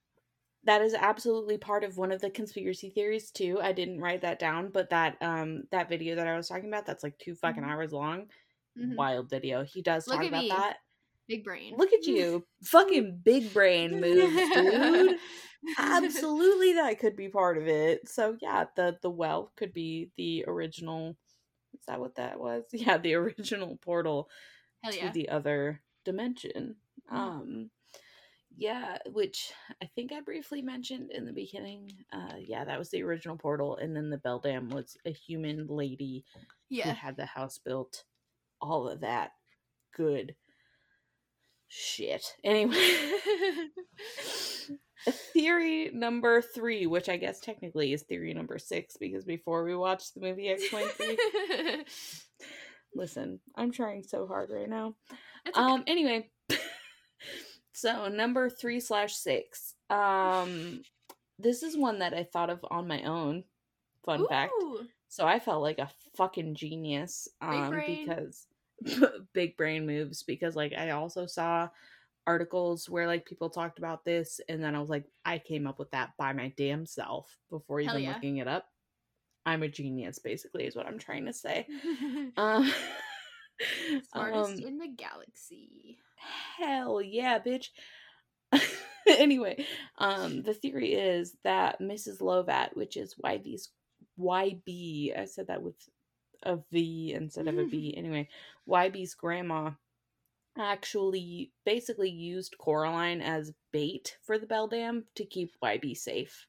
That 0.64 0.82
is 0.82 0.94
absolutely 0.94 1.56
part 1.58 1.84
of 1.84 1.96
one 1.98 2.12
of 2.12 2.20
the 2.20 2.30
conspiracy 2.30 2.90
theories 2.90 3.30
too. 3.30 3.60
I 3.60 3.72
didn't 3.72 4.00
write 4.00 4.22
that 4.22 4.38
down, 4.38 4.70
but 4.70 4.90
that 4.90 5.16
um 5.22 5.64
that 5.70 5.88
video 5.88 6.16
that 6.16 6.26
I 6.26 6.36
was 6.36 6.48
talking 6.48 6.68
about 6.68 6.84
that's 6.86 7.02
like 7.04 7.18
2 7.18 7.34
fucking 7.36 7.62
Mhm. 7.62 7.70
hours 7.70 7.92
long 7.92 8.30
Mhm. 8.76 8.96
wild 8.96 9.30
video. 9.30 9.64
He 9.64 9.82
does 9.82 10.06
Look 10.06 10.18
talk 10.18 10.26
about 10.26 10.42
me. 10.42 10.48
that. 10.48 10.78
Big 11.28 11.44
brain. 11.44 11.74
Look 11.76 11.92
at 11.92 12.06
you, 12.06 12.46
fucking 12.64 13.20
big 13.24 13.52
brain 13.52 14.00
moves, 14.00 14.50
dude. 14.52 15.20
Absolutely, 15.78 16.74
that 16.74 16.98
could 16.98 17.16
be 17.16 17.28
part 17.28 17.58
of 17.58 17.66
it. 17.68 18.08
So 18.08 18.36
yeah, 18.40 18.66
the 18.76 18.98
the 19.02 19.10
well 19.10 19.52
could 19.56 19.72
be 19.72 20.12
the 20.16 20.44
original. 20.48 21.16
That 21.88 22.00
what 22.00 22.14
that 22.16 22.38
was? 22.38 22.64
Yeah, 22.72 22.98
the 22.98 23.14
original 23.14 23.76
portal 23.82 24.28
Hell 24.82 24.92
to 24.92 24.98
yeah. 24.98 25.12
the 25.12 25.28
other 25.30 25.80
dimension. 26.04 26.76
Mhm. 27.10 27.16
Um, 27.16 27.70
yeah, 28.56 28.98
which 29.12 29.52
I 29.82 29.86
think 29.86 30.12
I 30.12 30.20
briefly 30.20 30.62
mentioned 30.62 31.10
in 31.10 31.24
the 31.24 31.32
beginning. 31.32 31.90
Uh, 32.12 32.34
yeah, 32.38 32.64
that 32.64 32.78
was 32.78 32.90
the 32.90 33.02
original 33.02 33.36
portal, 33.36 33.76
and 33.76 33.94
then 33.96 34.10
the 34.10 34.18
Beldam 34.18 34.70
was 34.70 34.96
a 35.04 35.12
human 35.12 35.66
lady 35.66 36.24
who 36.68 36.76
yeah. 36.76 36.92
had 36.92 37.16
the 37.16 37.26
house 37.26 37.58
built. 37.58 38.04
All 38.60 38.88
of 38.88 39.00
that 39.00 39.30
good 39.96 40.34
shit. 41.68 42.34
Anyway, 42.42 42.74
theory 45.32 45.90
number 45.92 46.42
three, 46.42 46.86
which 46.86 47.08
I 47.08 47.16
guess 47.16 47.40
technically 47.40 47.92
is 47.92 48.02
theory 48.02 48.34
number 48.34 48.58
six, 48.58 48.96
because 48.96 49.24
before 49.24 49.64
we 49.64 49.76
watched 49.76 50.14
the 50.14 50.20
movie 50.20 50.48
X 50.48 50.68
twenty 50.68 50.88
three, 50.88 51.18
listen, 52.94 53.40
I'm 53.56 53.72
trying 53.72 54.02
so 54.02 54.26
hard 54.26 54.50
right 54.50 54.68
now. 54.68 54.94
Okay. 55.48 55.60
Um. 55.60 55.84
Anyway, 55.86 56.30
so 57.72 58.08
number 58.08 58.50
three 58.50 58.80
slash 58.80 59.14
six. 59.14 59.74
Um, 59.90 60.82
this 61.38 61.62
is 61.62 61.76
one 61.76 62.00
that 62.00 62.14
I 62.14 62.24
thought 62.24 62.50
of 62.50 62.64
on 62.70 62.88
my 62.88 63.02
own. 63.02 63.44
Fun 64.04 64.26
fact. 64.28 64.52
So 65.08 65.26
I 65.26 65.38
felt 65.38 65.62
like 65.62 65.78
a 65.78 65.90
fucking 66.16 66.54
genius 66.54 67.28
um 67.40 67.70
because 67.70 68.46
big 69.32 69.56
brain 69.56 69.86
moves 69.86 70.22
because 70.22 70.56
like 70.56 70.72
I 70.76 70.90
also 70.90 71.26
saw 71.26 71.68
articles 72.28 72.90
where 72.90 73.06
like 73.06 73.24
people 73.24 73.48
talked 73.48 73.78
about 73.78 74.04
this 74.04 74.38
and 74.50 74.62
then 74.62 74.74
I 74.74 74.80
was 74.80 74.90
like 74.90 75.06
I 75.24 75.38
came 75.38 75.66
up 75.66 75.78
with 75.78 75.90
that 75.92 76.10
by 76.18 76.34
my 76.34 76.52
damn 76.58 76.84
self 76.84 77.34
before 77.50 77.80
Hell 77.80 77.94
even 77.94 78.02
yeah. 78.04 78.14
looking 78.14 78.36
it 78.36 78.46
up. 78.46 78.66
I'm 79.46 79.62
a 79.62 79.68
genius 79.68 80.18
basically 80.18 80.66
is 80.66 80.76
what 80.76 80.86
I'm 80.86 80.98
trying 80.98 81.24
to 81.26 81.32
say. 81.32 81.66
Um 82.36 82.70
Smartest 84.12 84.62
um, 84.62 84.68
in 84.68 84.78
the 84.78 84.88
galaxy. 84.88 85.98
hell 86.58 87.00
yeah, 87.02 87.38
bitch. 87.38 87.68
anyway, 89.08 89.64
um, 89.98 90.42
the 90.42 90.54
theory 90.54 90.94
is 90.94 91.36
that 91.42 91.80
Mrs. 91.80 92.20
Lovat, 92.20 92.76
which 92.76 92.96
is 92.96 93.16
YB's 93.24 93.70
YB, 94.20 95.18
I 95.18 95.24
said 95.24 95.48
that 95.48 95.62
with 95.62 95.74
a 96.44 96.58
V 96.70 97.14
instead 97.14 97.48
of 97.48 97.58
a 97.58 97.64
B. 97.64 97.94
Anyway, 97.96 98.28
Wybie's 98.68 99.14
grandma 99.14 99.70
actually 100.58 101.52
basically 101.64 102.10
used 102.10 102.58
Coraline 102.58 103.20
as 103.20 103.52
bait 103.72 104.18
for 104.22 104.38
the 104.38 104.46
Beldam 104.46 105.04
to 105.14 105.24
keep 105.24 105.52
Wybie 105.62 105.96
safe. 105.96 106.46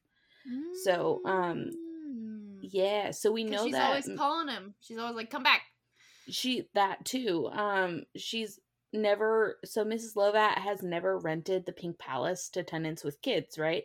So, 0.84 1.20
um, 1.24 1.70
Mm. 1.70 2.58
Yeah, 2.62 3.10
so 3.12 3.30
we 3.32 3.44
know 3.44 3.64
she's 3.64 3.72
that 3.72 3.86
always 3.86 4.10
calling 4.16 4.48
him. 4.48 4.74
She's 4.80 4.98
always 4.98 5.16
like, 5.16 5.30
"Come 5.30 5.42
back." 5.42 5.62
she 6.28 6.68
that 6.74 7.04
too 7.04 7.48
um 7.52 8.04
she's 8.16 8.60
never 8.92 9.58
so 9.64 9.84
mrs 9.84 10.14
lovat 10.14 10.58
has 10.58 10.82
never 10.82 11.18
rented 11.18 11.64
the 11.66 11.72
pink 11.72 11.98
palace 11.98 12.48
to 12.48 12.62
tenants 12.62 13.02
with 13.02 13.20
kids 13.22 13.58
right 13.58 13.84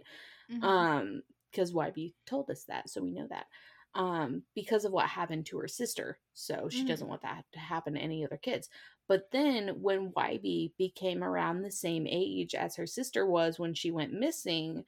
Mhm. 0.52 0.64
um 0.64 1.24
because 1.50 1.72
Wybie 1.72 2.14
told 2.26 2.50
us 2.52 2.66
that 2.66 2.90
so 2.90 3.02
we 3.02 3.12
know 3.12 3.26
that 3.30 3.48
um 3.96 4.44
because 4.56 4.86
of 4.86 4.92
what 4.92 5.08
happened 5.08 5.46
to 5.46 5.58
her 5.58 5.68
sister 5.68 6.20
so 6.34 6.70
she 6.70 6.84
Mhm. 6.84 6.88
doesn't 6.88 7.08
want 7.08 7.22
that 7.24 7.46
to 7.54 7.60
happen 7.60 7.94
to 7.94 8.00
any 8.00 8.24
other 8.26 8.38
kids 8.38 8.70
but 9.08 9.32
then 9.32 9.82
when 9.82 10.12
Wybie 10.12 10.74
became 10.78 11.24
around 11.24 11.62
the 11.62 11.72
same 11.72 12.06
age 12.08 12.56
as 12.56 12.76
her 12.76 12.88
sister 12.88 13.26
was 13.26 13.60
when 13.60 13.74
she 13.74 13.92
went 13.92 14.14
missing 14.14 14.86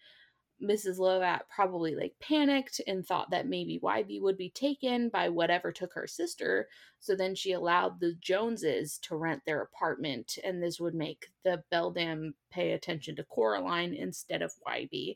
Mrs. 0.62 0.98
Lovat 0.98 1.42
probably 1.54 1.96
like 1.96 2.16
panicked 2.20 2.82
and 2.88 3.06
thought 3.06 3.30
that 3.30 3.48
maybe 3.48 3.80
Wybie 3.84 4.22
would 4.22 4.38
be 4.38 4.50
taken 4.50 5.10
by 5.10 5.30
whatever 5.30 5.72
took 5.72 5.94
her 5.94 6.08
sister. 6.08 6.68
So 7.00 7.16
then 7.16 7.36
she 7.36 7.52
allowed 7.52 8.00
the 8.00 8.16
Joneses 8.20 8.98
to 9.04 9.16
rent 9.16 9.44
their 9.46 9.62
apartment, 9.62 10.38
and 10.44 10.62
this 10.62 10.80
would 10.80 10.96
make 10.96 11.28
the 11.44 11.64
Beldam 11.70 12.34
pay 12.50 12.72
attention 12.72 13.16
to 13.18 13.24
Coraline 13.24 13.94
instead 13.94 14.42
of 14.42 14.52
Wybie. 14.68 15.16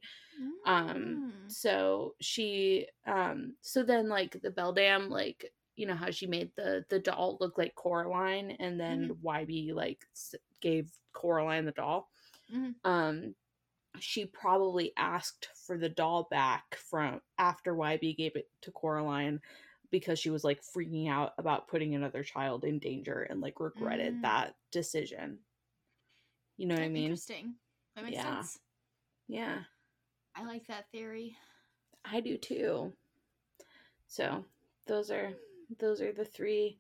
Um, 0.66 1.34
Mm. 1.48 1.52
so 1.52 2.16
she, 2.22 2.88
um, 3.08 3.56
so 3.62 3.84
then 3.84 4.10
like 4.10 4.40
the 4.42 4.52
Beldam, 4.52 5.10
like 5.10 5.52
you 5.76 5.88
know 5.88 5.96
how 5.96 6.12
she 6.12 6.28
made 6.28 6.52
the 6.56 6.86
the 6.90 7.00
doll 7.00 7.38
look 7.40 7.58
like 7.58 7.74
Coraline, 7.76 8.52
and 8.60 8.80
then 8.80 9.18
Wybie 9.24 9.74
like 9.74 10.06
gave 10.60 10.92
Coraline 11.14 11.66
the 11.66 11.72
doll. 11.72 12.10
Mhm. 12.54 12.76
Um, 12.84 13.36
she 14.00 14.26
probably 14.26 14.94
asked 14.98 15.50
for 15.66 15.78
the 15.78 15.90
doll 15.90 16.28
back 16.32 16.76
from 16.90 17.22
after 17.38 17.76
Wybie 17.76 18.18
gave 18.18 18.36
it 18.36 18.50
to 18.62 18.72
Coraline 18.72 19.42
because 19.92 20.18
she 20.20 20.30
was 20.30 20.44
like 20.44 20.62
freaking 20.62 21.10
out 21.10 21.34
about 21.38 21.68
putting 21.68 21.94
another 21.96 22.24
child 22.24 22.64
in 22.64 22.80
danger 22.80 23.24
and 23.24 23.42
like 23.42 23.60
regretted 23.60 24.16
Mm. 24.16 24.22
that 24.22 24.56
decision. 24.72 25.40
You 26.58 26.68
know 26.68 26.76
what 26.76 26.84
I 26.84 26.90
mean? 26.90 27.06
Interesting. 27.06 27.56
That 27.96 28.06
makes 28.06 28.18
Yeah. 28.18 28.36
sense. 28.38 28.60
Yeah, 29.28 29.64
I 30.36 30.46
like 30.46 30.68
that 30.68 30.90
theory. 30.92 31.38
I 32.06 32.22
do 32.22 32.38
too. 32.38 32.94
So, 34.08 34.46
those 34.88 35.12
are 35.12 35.34
those 35.80 36.02
are 36.02 36.12
the 36.12 36.26
three 36.26 36.80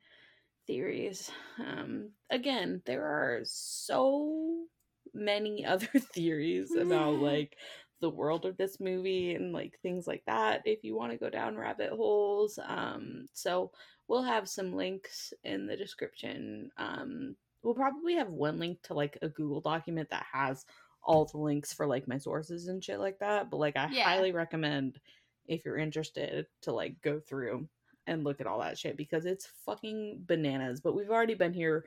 theories. 0.67 1.31
Um 1.59 2.11
again, 2.29 2.81
there 2.85 3.05
are 3.05 3.41
so 3.43 4.67
many 5.13 5.65
other 5.65 5.87
theories 5.87 6.75
about 6.75 7.15
like 7.15 7.57
the 7.99 8.09
world 8.09 8.45
of 8.45 8.57
this 8.57 8.79
movie 8.79 9.35
and 9.35 9.53
like 9.53 9.77
things 9.81 10.07
like 10.07 10.23
that 10.25 10.61
if 10.65 10.83
you 10.83 10.95
want 10.95 11.11
to 11.11 11.17
go 11.17 11.29
down 11.29 11.55
rabbit 11.55 11.91
holes. 11.91 12.57
Um 12.65 13.27
so 13.33 13.71
we'll 14.07 14.23
have 14.23 14.49
some 14.49 14.73
links 14.75 15.33
in 15.43 15.67
the 15.67 15.77
description. 15.77 16.71
Um 16.77 17.35
we'll 17.63 17.75
probably 17.75 18.15
have 18.15 18.29
one 18.29 18.59
link 18.59 18.81
to 18.83 18.93
like 18.93 19.17
a 19.21 19.29
Google 19.29 19.61
document 19.61 20.09
that 20.09 20.25
has 20.31 20.65
all 21.03 21.25
the 21.25 21.37
links 21.37 21.73
for 21.73 21.85
like 21.85 22.07
my 22.07 22.17
sources 22.17 22.67
and 22.67 22.83
shit 22.83 22.99
like 22.99 23.19
that, 23.19 23.49
but 23.49 23.57
like 23.57 23.75
I 23.77 23.87
Yeah. 23.87 24.03
highly 24.09 24.31
recommend 24.31 24.99
if 25.47 25.65
you're 25.65 25.77
interested 25.77 26.47
to 26.61 26.71
like 26.71 27.01
go 27.01 27.19
through 27.19 27.67
and 28.07 28.23
look 28.23 28.41
at 28.41 28.47
all 28.47 28.59
that 28.59 28.77
shit 28.77 28.97
because 28.97 29.25
it's 29.25 29.47
fucking 29.65 30.23
bananas. 30.25 30.81
But 30.81 30.95
we've 30.95 31.09
already 31.09 31.35
been 31.35 31.53
here 31.53 31.85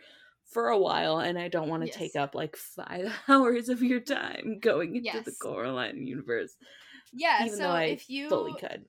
for 0.50 0.68
a 0.68 0.78
while 0.78 1.18
and 1.18 1.38
I 1.38 1.48
don't 1.48 1.68
want 1.68 1.84
to 1.84 1.90
take 1.90 2.14
up 2.16 2.34
like 2.34 2.56
five 2.56 3.12
hours 3.28 3.68
of 3.68 3.82
your 3.82 4.00
time 4.00 4.58
going 4.60 4.96
into 4.96 5.10
the 5.20 5.30
Yes. 5.30 5.38
Coraline 5.38 6.06
universe. 6.06 6.54
Yeah. 7.12 7.44
even 7.46 7.56
so 7.58 7.62
though 7.64 7.70
I 7.70 7.84
if 7.84 8.08
you 8.10 8.28
fully 8.28 8.54
could. 8.58 8.84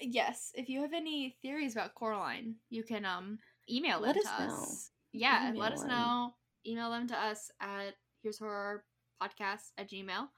yes, 0.00 0.52
if 0.54 0.68
you 0.68 0.82
have 0.82 0.92
any 0.92 1.36
theories 1.42 1.72
about 1.72 1.94
Coraline, 1.94 2.56
you 2.70 2.82
can 2.82 3.04
um 3.04 3.38
email 3.70 4.00
them 4.00 4.08
Let 4.14 4.22
to 4.22 4.28
us 4.28 4.52
us. 4.52 4.90
Yeah, 5.12 5.52
let 5.54 5.72
us 5.72 5.82
Email 5.84 5.88
know. 5.96 6.34
Email 6.66 6.90
them 6.90 7.06
to 7.08 7.16
us 7.16 7.50
at 7.60 7.94
here's 8.22 8.38
horror 8.38 8.84
podcast 9.22 9.70
at 9.78 9.88
gmail. 9.90 10.28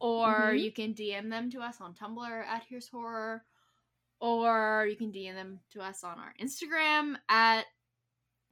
Or 0.00 0.28
Mhm. 0.52 0.62
you 0.62 0.72
can 0.72 0.94
DM 0.94 1.28
them 1.30 1.50
to 1.50 1.60
us 1.60 1.80
on 1.80 1.94
Tumblr 1.94 2.46
at 2.46 2.64
here's 2.68 2.88
horror. 2.88 3.44
Or 4.20 4.86
you 4.88 4.96
can 4.96 5.12
DM 5.12 5.34
them 5.34 5.60
to 5.72 5.80
us 5.82 6.02
on 6.04 6.18
our 6.18 6.32
Instagram 6.40 7.16
at 7.28 7.66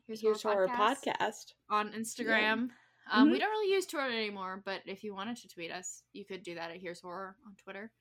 here's, 0.06 0.20
Here's 0.20 0.42
horror, 0.42 0.68
our 0.68 0.76
podcast, 0.76 1.16
podcast. 1.20 1.52
on 1.70 1.92
Instagram. 1.92 2.70
Um, 3.10 3.30
We 3.30 3.36
Mhm. 3.36 3.40
don't 3.40 3.50
really 3.50 3.72
use 3.72 3.86
Twitter 3.86 4.08
anymore, 4.10 4.62
but 4.64 4.82
if 4.86 5.04
you 5.04 5.14
wanted 5.14 5.36
to 5.38 5.48
tweet 5.48 5.70
us, 5.70 6.02
you 6.12 6.24
could 6.24 6.42
do 6.42 6.54
that 6.54 6.70
at 6.70 6.78
Here's 6.78 7.00
Horror 7.00 7.36
on 7.46 7.54
Twitter. 7.56 7.92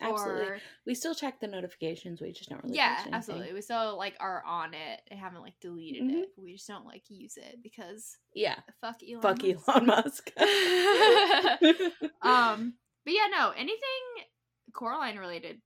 Absolutely. 0.00 0.46
Or, 0.46 0.60
We 0.86 0.94
still 0.94 1.14
check 1.14 1.38
the 1.40 1.46
notifications. 1.46 2.20
We 2.20 2.32
just 2.32 2.48
don't 2.50 2.62
really. 2.64 2.76
yeah, 2.76 3.04
absolutely. 3.12 3.52
We 3.52 3.60
still 3.60 3.96
like 3.96 4.16
are 4.20 4.42
on 4.44 4.74
it. 4.74 5.00
I 5.10 5.14
haven't 5.14 5.42
like 5.42 5.58
deleted 5.60 6.02
Mhm. 6.02 6.22
it. 6.22 6.28
We 6.36 6.54
just 6.54 6.66
don't 6.66 6.86
like 6.86 7.04
use 7.08 7.36
it 7.36 7.62
because 7.62 8.18
Yeah. 8.34 8.60
fuck 8.80 9.00
Elon. 9.02 9.22
Fuck 9.22 9.42
Musk. 9.42 9.68
Elon 9.68 9.86
Musk. 9.86 10.30
um, 12.22 12.74
but 13.04 13.14
yeah, 13.14 13.26
no, 13.30 13.50
anything 13.50 14.26
Coraline 14.72 15.18
related, 15.18 15.60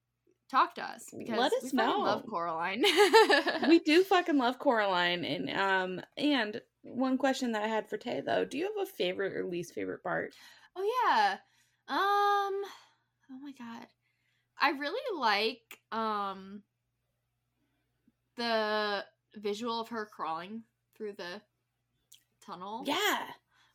talk 0.51 0.75
to 0.77 0.83
us 0.83 1.05
because 1.17 1.39
Let 1.39 1.53
we 1.63 1.69
us 1.69 1.75
love 1.75 2.25
know. 2.25 2.31
Coraline. 2.31 2.85
we 3.69 3.79
do 3.85 4.03
fucking 4.05 4.39
love 4.39 4.59
Coraline, 4.59 5.25
and 5.25 5.51
um, 5.51 6.01
and 6.17 6.61
one 6.83 7.19
question 7.19 7.53
that 7.53 7.65
I 7.65 7.69
had 7.69 7.89
for 7.89 7.97
Tay 7.97 8.23
though, 8.25 8.45
do 8.45 8.59
you 8.59 8.65
have 8.65 8.89
a 8.89 8.91
favorite 8.91 9.35
or 9.35 9.45
least 9.45 9.75
favorite 9.75 10.03
part? 10.03 10.35
Oh 10.77 11.05
yeah. 11.07 11.37
Um 11.89 12.63
oh 13.31 13.39
my 13.43 13.53
god. 13.59 13.87
I 14.61 14.71
really 14.71 15.21
like 15.21 15.79
um 15.93 16.63
the 18.37 19.05
visual 19.37 19.81
of 19.81 19.89
her 19.89 20.07
crawling 20.07 20.63
through 20.97 21.13
the 21.15 21.41
tunnel. 22.45 22.85
Yeah, 22.87 23.27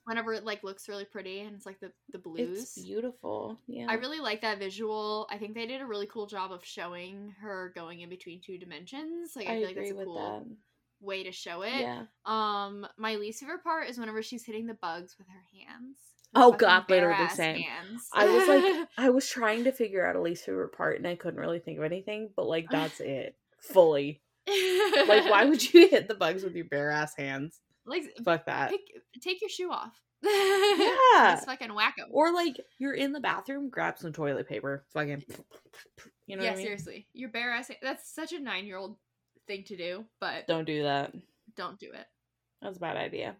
Whenever 0.05 0.33
it 0.33 0.43
like 0.43 0.63
looks 0.63 0.89
really 0.89 1.05
pretty 1.05 1.41
and 1.41 1.55
it's 1.55 1.65
like 1.65 1.79
the 1.79 1.91
the 2.11 2.17
blues. 2.17 2.59
it's 2.59 2.81
beautiful. 2.81 3.59
Yeah, 3.67 3.85
I 3.87 3.93
really 3.95 4.19
like 4.19 4.41
that 4.41 4.59
visual. 4.59 5.27
I 5.29 5.37
think 5.37 5.53
they 5.53 5.67
did 5.67 5.81
a 5.81 5.85
really 5.85 6.07
cool 6.07 6.25
job 6.25 6.51
of 6.51 6.65
showing 6.65 7.35
her 7.39 7.71
going 7.75 8.01
in 8.01 8.09
between 8.09 8.41
two 8.41 8.57
dimensions. 8.57 9.31
Like 9.35 9.47
I, 9.47 9.51
I 9.51 9.57
feel 9.57 9.67
like 9.67 9.75
that's 9.75 9.91
a 9.91 10.05
cool 10.05 10.15
that. 10.41 11.05
way 11.05 11.23
to 11.23 11.31
show 11.31 11.61
it. 11.61 11.81
Yeah. 11.81 12.03
Um, 12.25 12.87
my 12.97 13.15
least 13.15 13.41
favorite 13.41 13.63
part 13.63 13.89
is 13.89 13.99
whenever 13.99 14.23
she's 14.23 14.43
hitting 14.43 14.65
the 14.65 14.73
bugs 14.73 15.15
with 15.17 15.27
her 15.27 15.43
hands. 15.53 15.97
Oh, 16.33 16.53
God, 16.53 16.85
literally 16.89 17.15
bare-ass 17.15 17.35
same. 17.35 17.61
hands. 17.61 18.07
I 18.13 18.25
was 18.25 18.47
like, 18.47 18.87
I 18.97 19.09
was 19.09 19.27
trying 19.27 19.65
to 19.65 19.71
figure 19.71 20.05
out 20.05 20.15
a 20.15 20.21
least 20.21 20.45
favorite 20.45 20.71
part, 20.71 20.97
and 20.97 21.07
I 21.07 21.15
couldn't 21.15 21.39
really 21.39 21.59
think 21.59 21.77
of 21.77 21.83
anything. 21.83 22.29
But 22.35 22.47
like, 22.47 22.67
that's 22.71 22.99
it, 23.01 23.35
fully. 23.59 24.21
Like, 24.47 25.29
why 25.29 25.45
would 25.49 25.73
you 25.73 25.89
hit 25.89 26.07
the 26.07 26.15
bugs 26.15 26.43
with 26.43 26.55
your 26.55 26.65
bare 26.65 26.89
ass 26.89 27.15
hands? 27.15 27.59
Like 27.85 28.03
Fuck 28.23 28.45
that. 28.45 28.69
pick, 28.71 28.81
take 29.21 29.41
your 29.41 29.49
shoe 29.49 29.71
off? 29.71 29.93
Yeah. 30.23 31.33
just 31.35 31.45
fucking 31.47 31.73
whack 31.73 31.95
them. 31.97 32.07
Or 32.11 32.31
like, 32.33 32.55
you're 32.79 32.93
in 32.93 33.11
the 33.11 33.19
bathroom, 33.19 33.69
grab 33.69 33.97
some 33.97 34.13
toilet 34.13 34.47
paper, 34.47 34.85
fucking. 34.93 35.23
You 36.27 36.37
know 36.37 36.43
yeah, 36.43 36.51
what 36.51 36.53
I 36.53 36.57
mean? 36.57 36.65
seriously, 36.65 37.07
your 37.13 37.29
bare 37.29 37.51
ass. 37.51 37.69
That's 37.81 38.13
such 38.15 38.31
a 38.31 38.39
nine 38.39 38.65
year 38.65 38.77
old 38.77 38.95
thing 39.47 39.63
to 39.65 39.75
do, 39.75 40.05
but 40.21 40.47
Don't 40.47 40.63
do 40.65 40.83
that. 40.83 41.13
don't 41.57 41.77
do 41.77 41.87
it. 41.91 42.05
That's 42.61 42.77
a 42.77 42.79
bad 42.79 42.95
idea. 42.95 43.35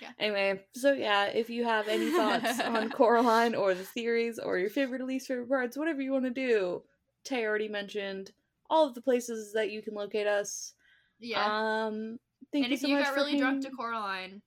Yeah. 0.00 0.08
Anyway, 0.18 0.64
so 0.74 0.92
yeah, 0.94 1.26
if 1.26 1.48
you 1.48 1.64
have 1.64 1.86
any 1.86 2.10
thoughts 2.10 2.58
on 2.60 2.90
Coraline 2.90 3.54
or 3.54 3.74
the 3.74 3.84
series 3.84 4.40
or 4.40 4.58
your 4.58 4.70
favorite 4.70 5.00
or 5.00 5.04
least 5.04 5.28
favorite 5.28 5.48
parts, 5.48 5.76
whatever 5.76 6.02
you 6.02 6.10
want 6.10 6.24
to 6.24 6.30
do, 6.30 6.82
Tay 7.24 7.44
already 7.46 7.68
mentioned 7.68 8.32
all 8.68 8.84
of 8.88 8.94
the 8.94 9.02
places 9.02 9.52
that 9.52 9.70
you 9.70 9.80
can 9.80 9.94
locate 9.94 10.26
us. 10.26 10.72
Yeah. 11.20 11.44
Um, 11.86 12.18
thank 12.54 12.64
and 12.64 12.70
you 12.70 12.74
if 12.74 12.80
so 12.80 12.86
you 12.86 12.98
got 12.98 13.14
really 13.14 13.38
drunk 13.38 13.62
to 13.64 13.70
Coraline, 13.70 14.40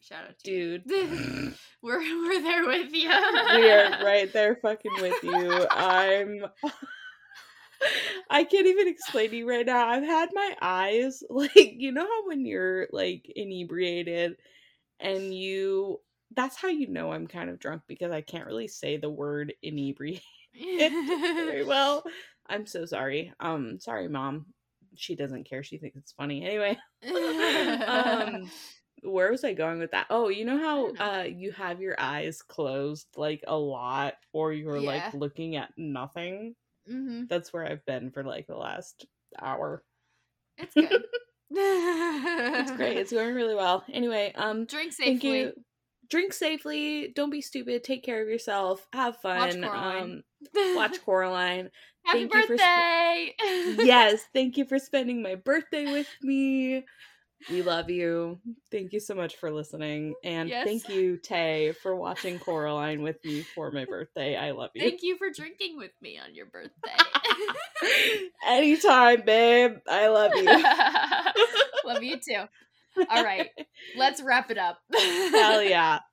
shout 0.00 0.24
out 0.24 0.38
to 0.44 0.50
you. 0.50 0.78
dude. 0.78 1.54
we're 1.82 1.98
we're 1.98 2.42
there 2.42 2.66
with 2.66 2.92
you. 2.94 3.08
we 3.08 3.70
are 3.70 3.90
right 4.04 4.32
there, 4.32 4.56
fucking 4.62 4.92
with 5.00 5.22
you. 5.22 5.66
I'm. 5.70 6.46
I 8.30 8.44
can't 8.44 8.66
even 8.66 8.88
explain 8.88 9.30
to 9.30 9.36
you 9.36 9.48
right 9.48 9.66
now. 9.66 9.88
I've 9.88 10.04
had 10.04 10.30
my 10.32 10.56
eyes 10.60 11.22
like 11.30 11.54
you 11.54 11.92
know 11.92 12.04
how 12.04 12.26
when 12.26 12.44
you're 12.46 12.88
like 12.92 13.30
inebriated 13.34 14.36
and 15.00 15.34
you 15.34 16.00
that's 16.34 16.56
how 16.56 16.68
you 16.68 16.88
know 16.88 17.12
I'm 17.12 17.26
kind 17.26 17.50
of 17.50 17.58
drunk 17.58 17.82
because 17.88 18.12
I 18.12 18.20
can't 18.20 18.46
really 18.46 18.68
say 18.68 18.96
the 18.96 19.10
word 19.10 19.54
inebriated 19.62 20.22
very 20.54 21.64
well. 21.64 22.02
I'm 22.48 22.66
so 22.66 22.84
sorry. 22.84 23.32
Um 23.40 23.78
sorry 23.80 24.08
mom. 24.08 24.46
She 24.98 25.14
doesn't 25.16 25.44
care. 25.44 25.62
She 25.62 25.78
thinks 25.78 25.96
it's 25.96 26.12
funny. 26.12 26.44
Anyway, 26.44 26.82
um 27.86 28.52
where 29.02 29.30
was 29.30 29.44
I 29.44 29.54
going 29.54 29.78
with 29.78 29.92
that? 29.92 30.06
Oh, 30.10 30.28
you 30.28 30.44
know 30.44 30.58
how 30.58 30.92
know. 30.92 31.08
uh 31.12 31.24
you 31.24 31.52
have 31.52 31.80
your 31.80 31.98
eyes 32.00 32.42
closed 32.42 33.08
like 33.16 33.44
a 33.46 33.56
lot 33.56 34.14
or 34.32 34.52
you're 34.52 34.80
Yeah. 34.80 34.82
like 34.82 35.12
looking 35.14 35.56
at 35.56 35.72
nothing? 35.76 36.56
hmm 36.86 37.30
That's 37.30 37.52
where 37.52 37.66
I've 37.66 37.84
been 37.86 38.10
for 38.12 38.24
like 38.24 38.46
the 38.48 38.56
last 38.56 39.06
hour. 39.40 39.84
It's 40.58 40.74
good. 40.76 41.04
It's 41.50 42.70
great. 42.72 42.96
It's 42.98 43.12
going 43.12 43.34
really 43.34 43.54
well. 43.54 43.84
Anyway, 43.88 44.32
um 44.34 44.66
Drink 44.66 44.92
thank 45.04 45.24
safely. 45.24 45.24
you. 45.24 45.52
Drink 46.10 46.32
safely. 46.32 47.12
Don't 47.14 47.30
be 47.30 47.40
stupid. 47.42 47.84
Take 47.84 48.02
care 48.02 48.22
of 48.22 48.28
yourself. 48.28 48.86
Have 48.92 49.18
Watch 49.22 49.52
fun. 49.54 49.62
Coraline. 49.62 50.22
Um 50.56 50.76
watch 50.76 51.02
Coraline. 51.04 51.70
Happy 52.04 52.26
thank 52.26 52.34
you 52.34 52.46
for 52.46 52.56
sp- 52.56 52.64
birthday! 52.64 53.34
yes, 53.84 54.24
thank 54.32 54.56
you 54.56 54.64
for 54.64 54.78
spending 54.78 55.22
my 55.22 55.34
birthday 55.34 55.90
with 55.92 56.06
me. 56.22 56.84
We 57.50 57.62
love 57.62 57.88
you. 57.88 58.40
Thank 58.70 58.92
you 58.92 59.00
so 59.00 59.14
much 59.14 59.36
for 59.36 59.50
listening. 59.50 60.14
And 60.24 60.48
Yes. 60.48 60.66
thank 60.66 60.88
you, 60.88 61.16
Tay, 61.16 61.72
for 61.82 61.94
watching 61.96 62.38
Coraline 62.38 63.02
with 63.02 63.22
me 63.24 63.42
for 63.54 63.70
my 63.70 63.84
birthday. 63.84 64.36
I 64.36 64.50
love 64.50 64.70
you. 64.74 64.82
Thank 64.82 65.02
you 65.02 65.16
for 65.16 65.30
drinking 65.30 65.78
with 65.78 65.92
me 66.02 66.18
on 66.18 66.34
your 66.34 66.46
birthday. 66.46 66.70
Anytime, 68.46 69.22
babe. 69.24 69.76
I 69.88 70.08
love 70.08 70.32
you. 70.34 70.44
Love 71.84 72.02
you 72.02 72.16
too. 72.16 72.44
All 73.10 73.24
right. 73.24 73.48
Let's 73.96 74.22
wrap 74.22 74.50
it 74.50 74.58
up. 74.58 74.78
Hell 74.92 75.62
yeah. 75.62 76.00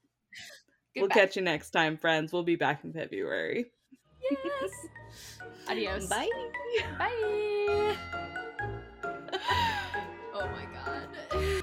Goodbye. 0.96 1.02
We'll 1.02 1.10
catch 1.10 1.36
you 1.36 1.42
next 1.42 1.72
time, 1.72 1.98
friends. 1.98 2.32
We'll 2.32 2.44
be 2.44 2.56
back 2.56 2.84
in 2.84 2.94
February. 2.94 3.66
Yes. 4.32 4.72
Adios. 5.68 6.08
Bye. 6.08 6.30
Bye. 6.98 7.96
oh 10.34 10.50
my 10.52 10.66
god. 10.74 11.62